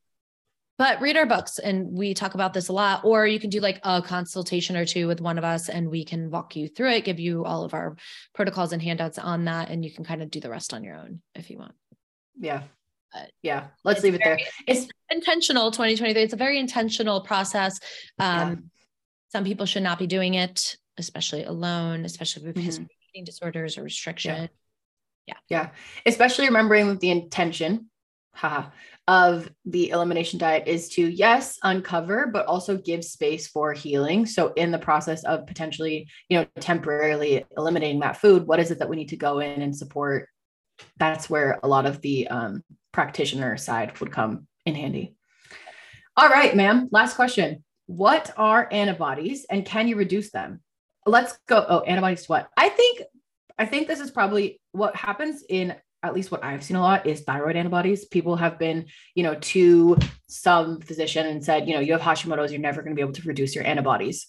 but 0.79 1.01
read 1.01 1.17
our 1.17 1.27
books 1.27 1.59
and 1.59 1.97
we 1.97 2.15
talk 2.15 2.35
about 2.35 2.53
this 2.53 2.69
a 2.69 2.73
lot 2.73 3.05
or 3.05 3.27
you 3.27 3.41
can 3.41 3.51
do 3.51 3.61
like 3.61 3.81
a 3.83 4.03
consultation 4.03 4.77
or 4.77 4.85
two 4.85 5.07
with 5.07 5.21
one 5.21 5.39
of 5.39 5.45
us 5.45 5.69
and 5.69 5.89
we 5.89 6.05
can 6.05 6.31
walk 6.31 6.57
you 6.57 6.69
through 6.69 6.91
it 6.91 7.05
give 7.05 7.19
you 7.19 7.45
all 7.45 7.65
of 7.65 7.75
our 7.75 7.97
protocols 8.35 8.73
and 8.73 8.83
handouts 8.83 9.19
on 9.19 9.45
that 9.45 9.71
and 9.71 9.85
you 9.85 9.93
can 9.93 10.05
kind 10.05 10.23
of 10.23 10.31
do 10.31 10.41
the 10.41 10.51
rest 10.51 10.75
on 10.75 10.85
your 10.85 10.97
own 10.97 11.21
if 11.35 11.51
you 11.51 11.59
want. 11.59 11.75
Yeah. 12.39 12.63
But 13.13 13.31
yeah 13.43 13.69
let's 13.85 14.03
leave 14.03 14.15
it 14.15 14.21
very, 14.23 14.37
there 14.37 14.47
it's 14.67 14.89
intentional 15.11 15.71
2023 15.71 16.23
it's 16.23 16.33
a 16.33 16.37
very 16.37 16.59
intentional 16.59 17.21
process. 17.21 17.79
Um, 18.19 18.49
yeah. 18.49 18.55
some 19.29 19.45
people 19.45 19.67
should 19.67 19.83
not 19.83 19.99
be 19.99 20.07
doing 20.07 20.35
it 20.35 20.77
especially 20.99 21.45
alone 21.45 22.05
especially 22.05 22.47
with 22.47 22.57
mm-hmm. 22.57 22.85
eating 23.15 23.25
disorders 23.25 23.79
or 23.79 23.83
restriction. 23.83 24.49
Yeah. 25.27 25.35
yeah. 25.35 25.35
Yeah. 25.49 25.69
Especially 26.05 26.47
remembering 26.47 26.99
the 26.99 27.11
intention. 27.11 27.91
Haha 28.35 28.69
of 29.09 29.49
the 29.65 29.91
elimination 29.91 30.39
diet 30.39 30.67
is 30.67 30.89
to 30.89 31.07
yes 31.07 31.59
uncover 31.63 32.27
but 32.33 32.47
also 32.47 32.77
give 32.77 33.05
space 33.05 33.47
for 33.47 33.73
healing. 33.73 34.27
So 34.27 34.53
in 34.55 34.71
the 34.71 34.79
process 34.79 35.25
of 35.25 35.47
potentially 35.47 36.09
you 36.29 36.39
know 36.39 36.47
temporarily 36.61 37.45
eliminating 37.57 38.01
that 38.01 38.17
food 38.17 38.47
what 38.47 38.59
is 38.59 38.71
it 38.71 38.79
that 38.81 38.89
we 38.89 38.97
need 38.97 39.11
to 39.11 39.17
go 39.17 39.39
in 39.39 39.63
and 39.63 39.77
support? 39.77 40.29
That's 40.99 41.31
where 41.31 41.61
a 41.63 41.69
lot 41.69 41.87
of 41.87 42.01
the 42.01 42.29
um, 42.29 42.63
practitioner 42.93 43.57
side 43.57 43.99
would 44.01 44.13
come 44.13 44.47
in 44.65 44.75
handy. 44.75 45.15
All 46.17 46.29
right 46.29 46.55
ma'am 46.55 46.89
last 46.91 47.15
question. 47.15 47.65
What 47.87 48.33
are 48.37 48.69
antibodies 48.73 49.47
and 49.49 49.65
can 49.65 49.87
you 49.87 49.97
reduce 49.97 50.31
them? 50.33 50.61
Let's 51.05 51.39
go. 51.47 51.65
Oh 51.69 51.81
antibodies 51.81 52.23
to 52.23 52.29
what? 52.29 52.49
I 52.57 52.69
think 52.71 53.03
i 53.59 53.65
think 53.65 53.89
this 53.89 54.01
is 54.01 54.11
probably 54.11 54.61
what 54.73 54.95
happens 54.95 55.43
in 55.49 55.75
at 56.07 56.15
least 56.15 56.31
what 56.31 56.45
I've 56.45 56.65
seen 56.65 56.77
a 56.77 56.81
lot 56.81 57.07
is 57.07 57.23
thyroid 57.23 57.57
antibodies. 57.57 58.05
People 58.05 58.37
have 58.37 58.59
been, 58.59 58.87
you 59.15 59.23
know, 59.23 59.35
to 59.35 59.99
some 60.29 60.81
physician 60.81 61.27
and 61.27 61.45
said, 61.45 61.69
you 61.69 61.75
know, 61.75 61.81
you 61.81 61.93
have 61.93 62.01
Hashimoto's, 62.01 62.53
you're 62.53 62.61
never 62.61 62.83
going 62.83 62.93
to 62.93 62.97
be 62.97 63.03
able 63.03 63.13
to 63.13 63.29
reduce 63.29 63.55
your 63.55 63.67
antibodies. 63.67 64.27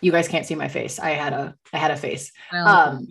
You 0.00 0.12
guys 0.12 0.28
can't 0.28 0.46
see 0.46 0.54
my 0.54 0.68
face. 0.68 0.98
I 0.98 1.10
had 1.10 1.32
a 1.32 1.54
I 1.72 1.78
had 1.78 1.92
a 1.92 1.96
face. 1.96 2.32
Um, 2.52 3.06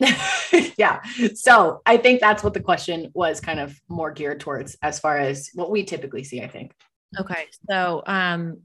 yeah. 0.78 1.02
So 1.34 1.82
I 1.84 1.96
think 1.96 2.20
that's 2.20 2.42
what 2.42 2.54
the 2.54 2.60
question 2.60 3.10
was 3.14 3.40
kind 3.40 3.60
of 3.60 3.78
more 3.88 4.10
geared 4.10 4.40
towards 4.40 4.76
as 4.82 4.98
far 4.98 5.18
as 5.18 5.50
what 5.54 5.70
we 5.70 5.84
typically 5.84 6.24
see, 6.24 6.40
I 6.40 6.48
think. 6.48 6.72
Okay. 7.18 7.46
So 7.68 8.02
um 8.06 8.62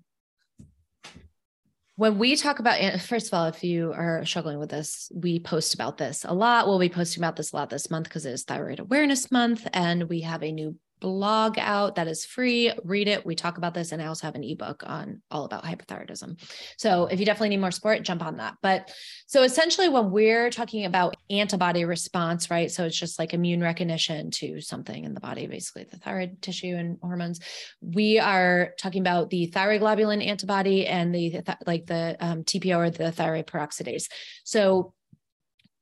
when 1.96 2.18
we 2.18 2.36
talk 2.36 2.60
about 2.60 3.00
first 3.02 3.28
of 3.28 3.34
all 3.34 3.46
if 3.46 3.64
you 3.64 3.94
are 3.94 4.26
struggling 4.26 4.60
with 4.60 4.70
this 4.70 5.12
we 5.14 5.40
post 5.40 5.74
about 5.74 5.98
this 5.98 6.26
a 6.28 6.34
lot. 6.34 6.68
We'll 6.68 6.80
be 6.80 6.90
posting 6.90 7.22
about 7.22 7.36
this 7.36 7.54
a 7.54 7.56
lot 7.56 7.70
this 7.70 7.92
month 7.92 8.06
because 8.06 8.26
it 8.26 8.32
is 8.32 8.44
thyroid 8.44 8.80
awareness 8.80 9.32
month 9.32 9.68
and 9.74 10.10
we 10.10 10.22
have 10.22 10.44
a 10.44 10.52
new 10.52 10.76
blog 11.04 11.60
out 11.60 11.96
that 11.96 12.08
is 12.08 12.26
free. 12.26 12.72
Read 12.86 13.10
it. 13.10 13.26
We 13.26 13.36
talk 13.36 13.58
about 13.58 13.74
this. 13.74 13.92
And 13.92 14.02
I 14.02 14.06
also 14.06 14.26
have 14.26 14.36
an 14.36 14.44
ebook 14.44 14.84
on 14.86 15.22
all 15.30 15.44
about 15.44 15.66
hypothyroidism. 15.66 16.42
So 16.78 17.08
if 17.08 17.20
you 17.20 17.26
definitely 17.26 17.50
need 17.50 17.60
more 17.60 17.72
support, 17.72 18.02
jump 18.04 18.24
on 18.24 18.38
that. 18.38 18.56
But 18.64 18.90
so 19.28 19.44
essentially, 19.44 19.90
when 19.90 20.12
we're 20.12 20.50
talking 20.50 20.86
about 20.86 21.18
antibody 21.30 21.84
response, 21.84 22.50
right? 22.50 22.72
So 22.72 22.86
it's 22.86 22.98
just 22.98 23.20
like 23.20 23.34
immune 23.34 23.62
recognition 23.62 24.32
to 24.32 24.62
something 24.62 25.04
in 25.04 25.14
the 25.14 25.20
body, 25.20 25.46
basically 25.46 25.84
the 25.92 25.98
thyroid 25.98 26.42
tissue 26.42 26.74
and 26.74 26.98
hormones. 27.02 27.42
We 27.82 28.20
are 28.20 28.74
talking 28.80 29.02
about 29.02 29.30
the 29.30 29.48
thyroid 29.48 29.82
globulin 29.82 30.26
antibody 30.26 30.88
and 30.88 31.14
the 31.14 31.44
like 31.68 31.86
the 31.86 32.16
um, 32.22 32.46
TPO 32.46 32.78
or 32.78 32.90
the 32.90 33.12
thyroid 33.12 33.48
peroxidase. 33.48 34.06
So 34.46 34.94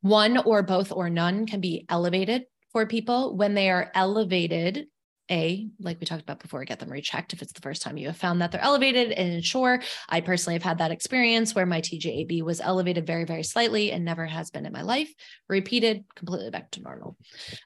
one 0.01 0.39
or 0.39 0.63
both 0.63 0.91
or 0.91 1.11
none 1.11 1.45
can 1.45 1.61
be 1.61 1.85
elevated 1.87 2.45
for 2.71 2.85
people 2.85 3.35
when 3.35 3.53
they 3.53 3.69
are 3.69 3.91
elevated 3.93 4.87
a 5.31 5.67
like 5.79 5.99
we 5.99 6.05
talked 6.05 6.21
about 6.21 6.39
before 6.39 6.63
get 6.65 6.79
them 6.79 6.91
rechecked 6.91 7.33
if 7.33 7.41
it's 7.41 7.53
the 7.53 7.61
first 7.61 7.81
time 7.81 7.97
you 7.97 8.07
have 8.07 8.17
found 8.17 8.41
that 8.41 8.51
they're 8.51 8.61
elevated 8.61 9.11
and 9.11 9.43
sure 9.43 9.81
i 10.09 10.21
personally 10.21 10.55
have 10.55 10.63
had 10.63 10.77
that 10.77 10.91
experience 10.91 11.55
where 11.55 11.65
my 11.65 11.81
tgab 11.81 12.43
was 12.43 12.61
elevated 12.61 13.07
very 13.07 13.23
very 13.23 13.43
slightly 13.43 13.91
and 13.91 14.03
never 14.03 14.25
has 14.25 14.49
been 14.49 14.65
in 14.65 14.73
my 14.73 14.81
life. 14.81 15.13
Repeated 15.47 16.05
completely 16.15 16.49
back 16.49 16.71
to 16.71 16.81
normal. 16.81 17.17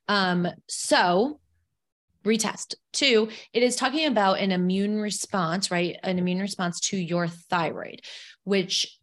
Um 0.08 0.48
so 0.68 1.40
retest. 2.24 2.76
Two 2.92 3.30
it 3.54 3.64
is 3.64 3.76
talking 3.76 4.08
about 4.08 4.40
an 4.40 4.52
immune 4.52 5.00
response 5.00 5.72
right? 5.72 5.98
An 6.04 6.20
immune 6.20 6.40
response 6.40 6.80
to 6.82 6.98
your 6.98 7.28
thyroid 7.28 8.02
which 8.44 8.95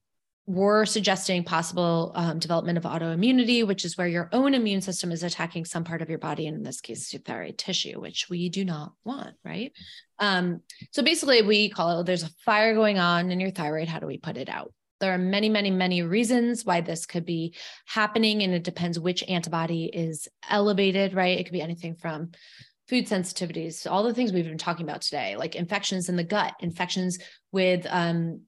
we're 0.47 0.84
suggesting 0.86 1.45
possible 1.45 2.12
um, 2.14 2.38
development 2.38 2.76
of 2.76 2.84
autoimmunity, 2.84 3.66
which 3.66 3.84
is 3.84 3.97
where 3.97 4.09
your 4.09 4.28
own 4.32 4.55
immune 4.55 4.80
system 4.80 5.12
is 5.12 5.22
attacking 5.22 5.64
some 5.64 5.84
part 5.84 6.03
of 6.03 6.09
your 6.09 6.18
body, 6.18 6.47
and 6.47 6.57
in 6.57 6.62
this 6.62 6.80
case, 6.80 7.12
your 7.12 7.22
thyroid 7.22 7.59
tissue, 7.59 8.01
which 8.01 8.28
we 8.28 8.49
do 8.49 8.64
not 8.64 8.93
want, 9.05 9.34
right? 9.45 9.72
Um, 10.18 10.61
so 10.90 11.03
basically, 11.03 11.43
we 11.43 11.68
call 11.68 12.01
it 12.01 12.07
there's 12.07 12.24
a 12.24 12.30
fire 12.45 12.74
going 12.74 12.99
on 12.99 13.30
in 13.30 13.38
your 13.38 13.53
thyroid. 13.53 13.88
How 13.88 14.01
do 14.01 14.07
we 14.07 14.18
put 14.18 14.36
it 14.36 14.49
out? 14.49 14.72
There 14.99 15.14
are 15.14 15.18
many, 15.18 15.49
many, 15.49 15.70
many 15.70 16.03
reasons 16.03 16.64
why 16.64 16.80
this 16.80 17.07
could 17.07 17.24
be 17.24 17.55
happening, 17.86 18.43
and 18.43 18.53
it 18.53 18.64
depends 18.64 18.99
which 18.99 19.24
antibody 19.28 19.84
is 19.84 20.26
elevated, 20.49 21.14
right? 21.14 21.38
It 21.38 21.45
could 21.45 21.53
be 21.53 21.62
anything 21.62 21.95
from 21.95 22.32
food 22.88 23.07
sensitivities, 23.07 23.90
all 23.90 24.03
the 24.03 24.12
things 24.12 24.32
we've 24.32 24.45
been 24.45 24.59
talking 24.59 24.86
about 24.86 25.03
today, 25.03 25.36
like 25.36 25.55
infections 25.55 26.09
in 26.09 26.16
the 26.16 26.24
gut, 26.24 26.55
infections 26.61 27.18
with 27.53 27.86
um, 27.88 28.43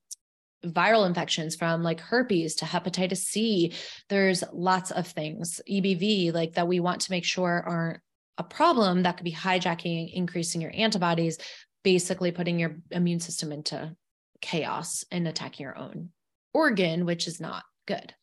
viral 0.64 1.06
infections 1.06 1.56
from 1.56 1.82
like 1.82 2.00
herpes 2.00 2.56
to 2.56 2.64
hepatitis 2.64 3.18
C. 3.18 3.72
There's 4.08 4.44
lots 4.52 4.90
of 4.90 5.06
things, 5.06 5.60
EBV, 5.68 6.32
like 6.32 6.54
that 6.54 6.68
we 6.68 6.80
want 6.80 7.02
to 7.02 7.10
make 7.10 7.24
sure 7.24 7.62
aren't 7.66 8.00
a 8.38 8.44
problem 8.44 9.04
that 9.04 9.16
could 9.16 9.24
be 9.24 9.32
hijacking, 9.32 10.12
increasing 10.12 10.60
your 10.60 10.72
antibodies, 10.74 11.38
basically 11.82 12.32
putting 12.32 12.58
your 12.58 12.76
immune 12.90 13.20
system 13.20 13.52
into 13.52 13.94
chaos 14.40 15.04
and 15.10 15.28
attacking 15.28 15.64
your 15.64 15.78
own 15.78 16.10
organ, 16.52 17.06
which 17.06 17.26
is 17.26 17.40
not 17.40 17.64
good. 17.86 18.14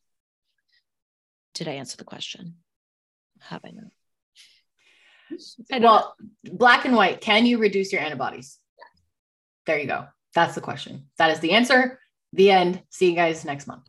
Did 1.53 1.67
I 1.67 1.73
answer 1.73 1.97
the 1.97 2.03
question? 2.03 2.55
Have 3.39 3.61
I 3.65 3.71
not? 3.71 3.91
I 5.71 5.79
well, 5.79 6.15
black 6.43 6.85
and 6.85 6.95
white. 6.95 7.21
Can 7.21 7.45
you 7.45 7.57
reduce 7.57 7.93
your 7.93 8.01
antibodies? 8.01 8.57
There 9.65 9.79
you 9.79 9.87
go. 9.87 10.07
That's 10.33 10.55
the 10.55 10.61
question. 10.61 11.07
That 11.17 11.31
is 11.31 11.39
the 11.39 11.51
answer. 11.51 11.99
The 12.33 12.51
end. 12.51 12.81
See 12.89 13.09
you 13.09 13.15
guys 13.15 13.43
next 13.45 13.67
month. 13.67 13.83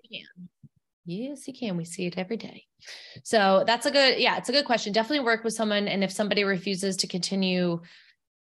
Yes, 1.05 1.49
you 1.49 1.55
can. 1.55 1.77
We 1.77 1.85
see 1.85 2.07
it 2.07 2.19
every 2.19 2.37
day. 2.37 2.65
So 3.25 3.65
that's 3.67 3.87
a 3.87 3.91
good, 3.91 4.19
yeah, 4.19 4.37
it's 4.37 4.49
a 4.49 4.53
good 4.53 4.65
question. 4.65 4.93
Definitely 4.93 5.25
work 5.25 5.45
with 5.45 5.55
someone. 5.55 5.89
And 5.89 6.05
if 6.05 6.13
somebody 6.13 6.45
refuses 6.45 6.97
to 6.99 7.07
continue 7.07 7.81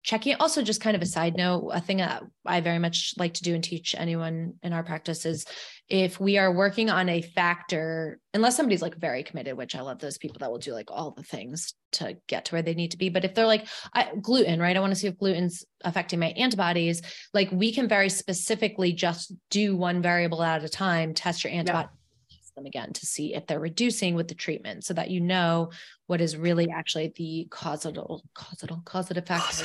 checking, 0.03 0.36
also 0.36 0.62
just 0.62 0.80
kind 0.80 0.96
of 0.96 1.03
a 1.03 1.07
side 1.07 1.36
note, 1.36 1.70
a 1.72 1.80
thing 1.80 1.98
that 1.98 2.22
I 2.46 2.61
very 2.61 2.78
much 2.78 3.14
like 3.18 3.34
to 3.34 3.42
do 3.42 3.55
and 3.55 3.62
teach 3.62 3.94
anyone 3.96 4.55
in 4.62 4.72
our 4.72 4.82
practice 4.82 5.24
is 5.24 5.44
if 5.93 6.18
we 6.18 6.38
are 6.38 6.51
working 6.51 6.88
on 6.88 7.11
a 7.11 7.20
factor, 7.20 8.18
unless 8.32 8.57
somebody's 8.57 8.80
like 8.80 8.97
very 8.97 9.22
committed, 9.22 9.59
which 9.59 9.76
I 9.76 9.82
love 9.82 9.99
those 9.99 10.16
people 10.16 10.38
that 10.40 10.51
will 10.51 10.59
do 10.59 10.72
like 10.72 10.90
all 10.90 11.11
the 11.11 11.22
things 11.22 11.74
to 11.93 12.16
get 12.26 12.47
to 12.47 12.55
where 12.55 12.62
they 12.62 12.72
need 12.72 12.93
to 12.93 12.97
be. 12.97 13.11
But 13.11 13.26
if 13.26 13.34
they're 13.34 13.47
like 13.47 13.68
I, 13.93 14.11
gluten, 14.22 14.59
right? 14.59 14.74
I 14.74 14.80
want 14.80 14.95
to 14.95 14.99
see 14.99 15.09
if 15.09 15.18
gluten's 15.18 15.66
affecting 15.84 16.18
my 16.18 16.28
antibodies. 16.28 17.03
Like 17.34 17.53
we 17.53 17.74
can 17.74 17.88
very 17.88 18.09
specifically 18.09 18.95
just 18.95 19.34
do 19.51 19.76
one 19.76 20.01
variable 20.01 20.43
at 20.43 20.64
a 20.64 20.68
time, 20.68 21.12
test 21.12 21.45
your 21.45 21.53
antibody. 21.53 21.88
Yeah. 21.90 22.38
Them 22.55 22.66
again 22.66 22.93
to 22.93 23.07
see 23.07 23.34
if 23.34 23.47
they're 23.47 23.59
reducing 23.59 24.14
with 24.14 24.28
the 24.28 24.34
treatment 24.34 24.84
so 24.84 24.93
that 24.93 25.11
you 25.11 25.20
know 25.20 25.70
what 26.07 26.20
is 26.20 26.36
really 26.36 26.68
actually 26.70 27.11
the 27.16 27.47
causal, 27.51 28.22
causal, 28.34 28.82
causative 28.84 29.26
factor 29.26 29.64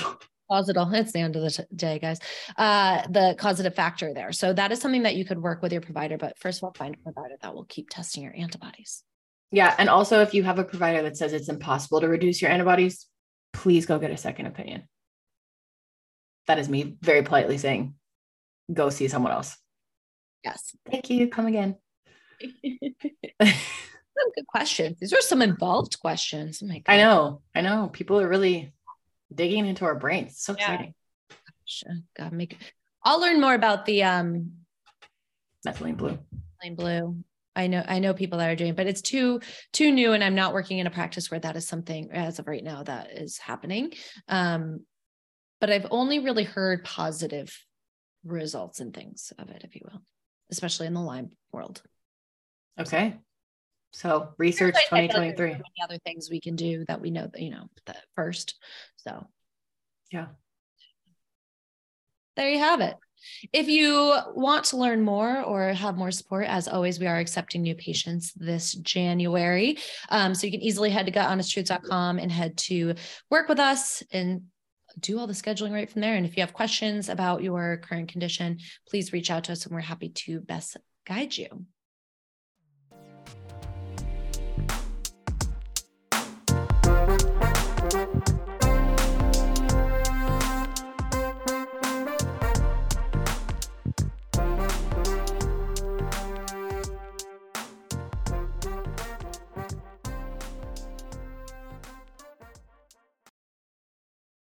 causative 0.50 0.94
it's 0.94 1.12
the 1.12 1.20
end 1.20 1.36
of 1.36 1.42
the 1.42 1.68
day 1.76 2.00
guys. 2.00 2.20
Uh 2.58 3.02
the 3.10 3.36
causative 3.38 3.76
factor 3.76 4.14
there. 4.14 4.32
So 4.32 4.54
that 4.54 4.72
is 4.72 4.80
something 4.80 5.04
that 5.04 5.16
you 5.16 5.26
could 5.26 5.42
work 5.42 5.62
with 5.62 5.72
your 5.72 5.82
provider 5.82 6.18
but 6.18 6.38
first 6.38 6.60
of 6.60 6.64
all 6.66 6.74
find 6.74 6.96
a 6.96 7.12
provider 7.12 7.36
that 7.42 7.54
will 7.54 7.66
keep 7.66 7.90
testing 7.90 8.24
your 8.24 8.36
antibodies. 8.36 9.04
Yeah 9.52 9.74
and 9.78 9.90
also 9.90 10.22
if 10.22 10.34
you 10.34 10.44
have 10.44 10.60
a 10.60 10.64
provider 10.64 11.02
that 11.04 11.18
says 11.18 11.34
it's 11.34 11.50
impossible 11.50 12.02
to 12.02 12.08
reduce 12.08 12.42
your 12.42 12.52
antibodies 12.52 13.08
please 13.54 13.86
go 13.86 14.00
get 14.00 14.12
a 14.12 14.18
second 14.18 14.46
opinion. 14.46 14.88
That 16.48 16.60
is 16.60 16.70
me 16.70 16.98
very 17.02 17.24
politely 17.24 17.58
saying 17.58 17.96
go 18.72 18.90
see 18.90 19.08
someone 19.08 19.32
else. 19.32 19.58
Yes. 20.44 20.76
Thank 20.90 21.10
you. 21.10 21.28
Come 21.28 21.48
again. 21.48 21.76
Some 22.40 22.50
good 24.36 24.48
questions 24.48 24.98
these 25.00 25.14
are 25.14 25.22
some 25.22 25.42
involved 25.42 26.00
questions. 26.00 26.62
Oh 26.64 26.74
I 26.88 26.98
know. 26.98 27.42
I 27.56 27.62
know. 27.62 27.90
People 27.92 28.20
are 28.20 28.28
really 28.28 28.74
digging 29.34 29.66
into 29.66 29.86
our 29.86 29.96
brains. 29.96 30.40
so 30.40 30.56
yeah. 30.58 30.72
exciting. 30.72 30.94
Gotta 32.18 32.36
make. 32.36 32.58
I'll 33.04 33.20
learn 33.20 33.42
more 33.42 33.54
about 33.54 33.86
the 33.86 34.04
um 34.04 34.52
methylene 35.66 35.98
blue. 35.98 36.18
Methylene 36.64 36.76
blue. 36.76 37.24
I 37.56 37.68
know 37.68 37.84
I 37.88 38.00
know 38.00 38.14
people 38.14 38.40
that 38.40 38.50
are 38.50 38.56
doing, 38.56 38.76
but 38.76 38.88
it's 38.88 39.02
too 39.02 39.42
too 39.74 39.92
new, 39.92 40.14
and 40.14 40.24
I'm 40.24 40.36
not 40.36 40.54
working 40.54 40.78
in 40.78 40.88
a 40.88 40.92
practice 40.92 41.30
where 41.32 41.40
that 41.40 41.56
is 41.56 41.68
something 41.68 42.10
as 42.12 42.40
of 42.40 42.48
right 42.48 42.64
now 42.64 42.84
that 42.84 43.12
is 43.12 43.38
happening. 43.38 43.94
Um, 44.28 44.86
but 45.60 45.72
I've 45.72 45.88
only 45.90 46.20
really 46.20 46.44
heard 46.44 46.84
positive 46.84 47.52
results 48.24 48.80
and 48.80 48.94
things 48.94 49.34
of 49.40 49.50
it, 49.50 49.64
if 49.64 49.76
you 49.76 49.82
will, 49.86 50.02
especially 50.52 50.88
in 50.88 50.94
the 50.94 51.02
Lyme 51.02 51.32
world. 51.52 51.82
Okay. 52.80 53.18
So 53.98 54.30
research 54.38 54.76
2023. 54.92 55.50
Many 55.54 55.64
other 55.84 55.98
things 55.98 56.30
we 56.30 56.40
can 56.40 56.56
do 56.56 56.86
that 56.88 57.02
we 57.02 57.10
know 57.10 57.26
that, 57.34 57.42
you 57.42 57.50
know, 57.50 57.68
that 57.88 58.04
first. 58.16 58.54
So 58.98 59.26
yeah. 60.12 60.28
There 62.36 62.48
you 62.48 62.60
have 62.60 62.80
it. 62.82 62.96
If 63.52 63.68
you 63.68 64.16
want 64.36 64.66
to 64.66 64.78
learn 64.78 65.02
more 65.02 65.42
or 65.42 65.74
have 65.74 65.98
more 65.98 66.12
support, 66.12 66.46
as 66.46 66.68
always, 66.68 67.00
we 67.00 67.08
are 67.08 67.18
accepting 67.18 67.64
new 67.64 67.74
patients 67.74 68.34
this 68.36 68.74
January. 68.74 69.80
Um, 70.10 70.36
so 70.36 70.46
you 70.46 70.52
can 70.52 70.62
easily 70.62 70.92
head 70.92 71.08
to 71.08 71.12
guthonest.com 71.12 72.20
and 72.20 72.32
head 72.32 72.56
to 72.58 72.94
work 73.32 73.50
with 73.50 73.58
us 73.58 74.04
and 74.12 74.44
do 75.00 75.18
all 75.18 75.26
the 75.26 75.34
scheduling 75.34 75.72
right 75.72 75.90
from 75.90 76.02
there. 76.02 76.14
And 76.14 76.26
if 76.28 76.38
you 76.38 76.42
have 76.42 76.54
questions 76.54 77.10
about 77.10 77.42
your 77.42 77.78
current 77.78 78.10
condition, 78.10 78.60
please 78.88 79.12
reach 79.12 79.32
out 79.32 79.46
to 79.46 79.54
us 79.54 79.66
and 79.66 79.74
we're 79.74 79.82
happy 79.82 80.10
to 80.10 80.40
best 80.40 80.78
guide 81.04 81.36
you. 81.36 81.66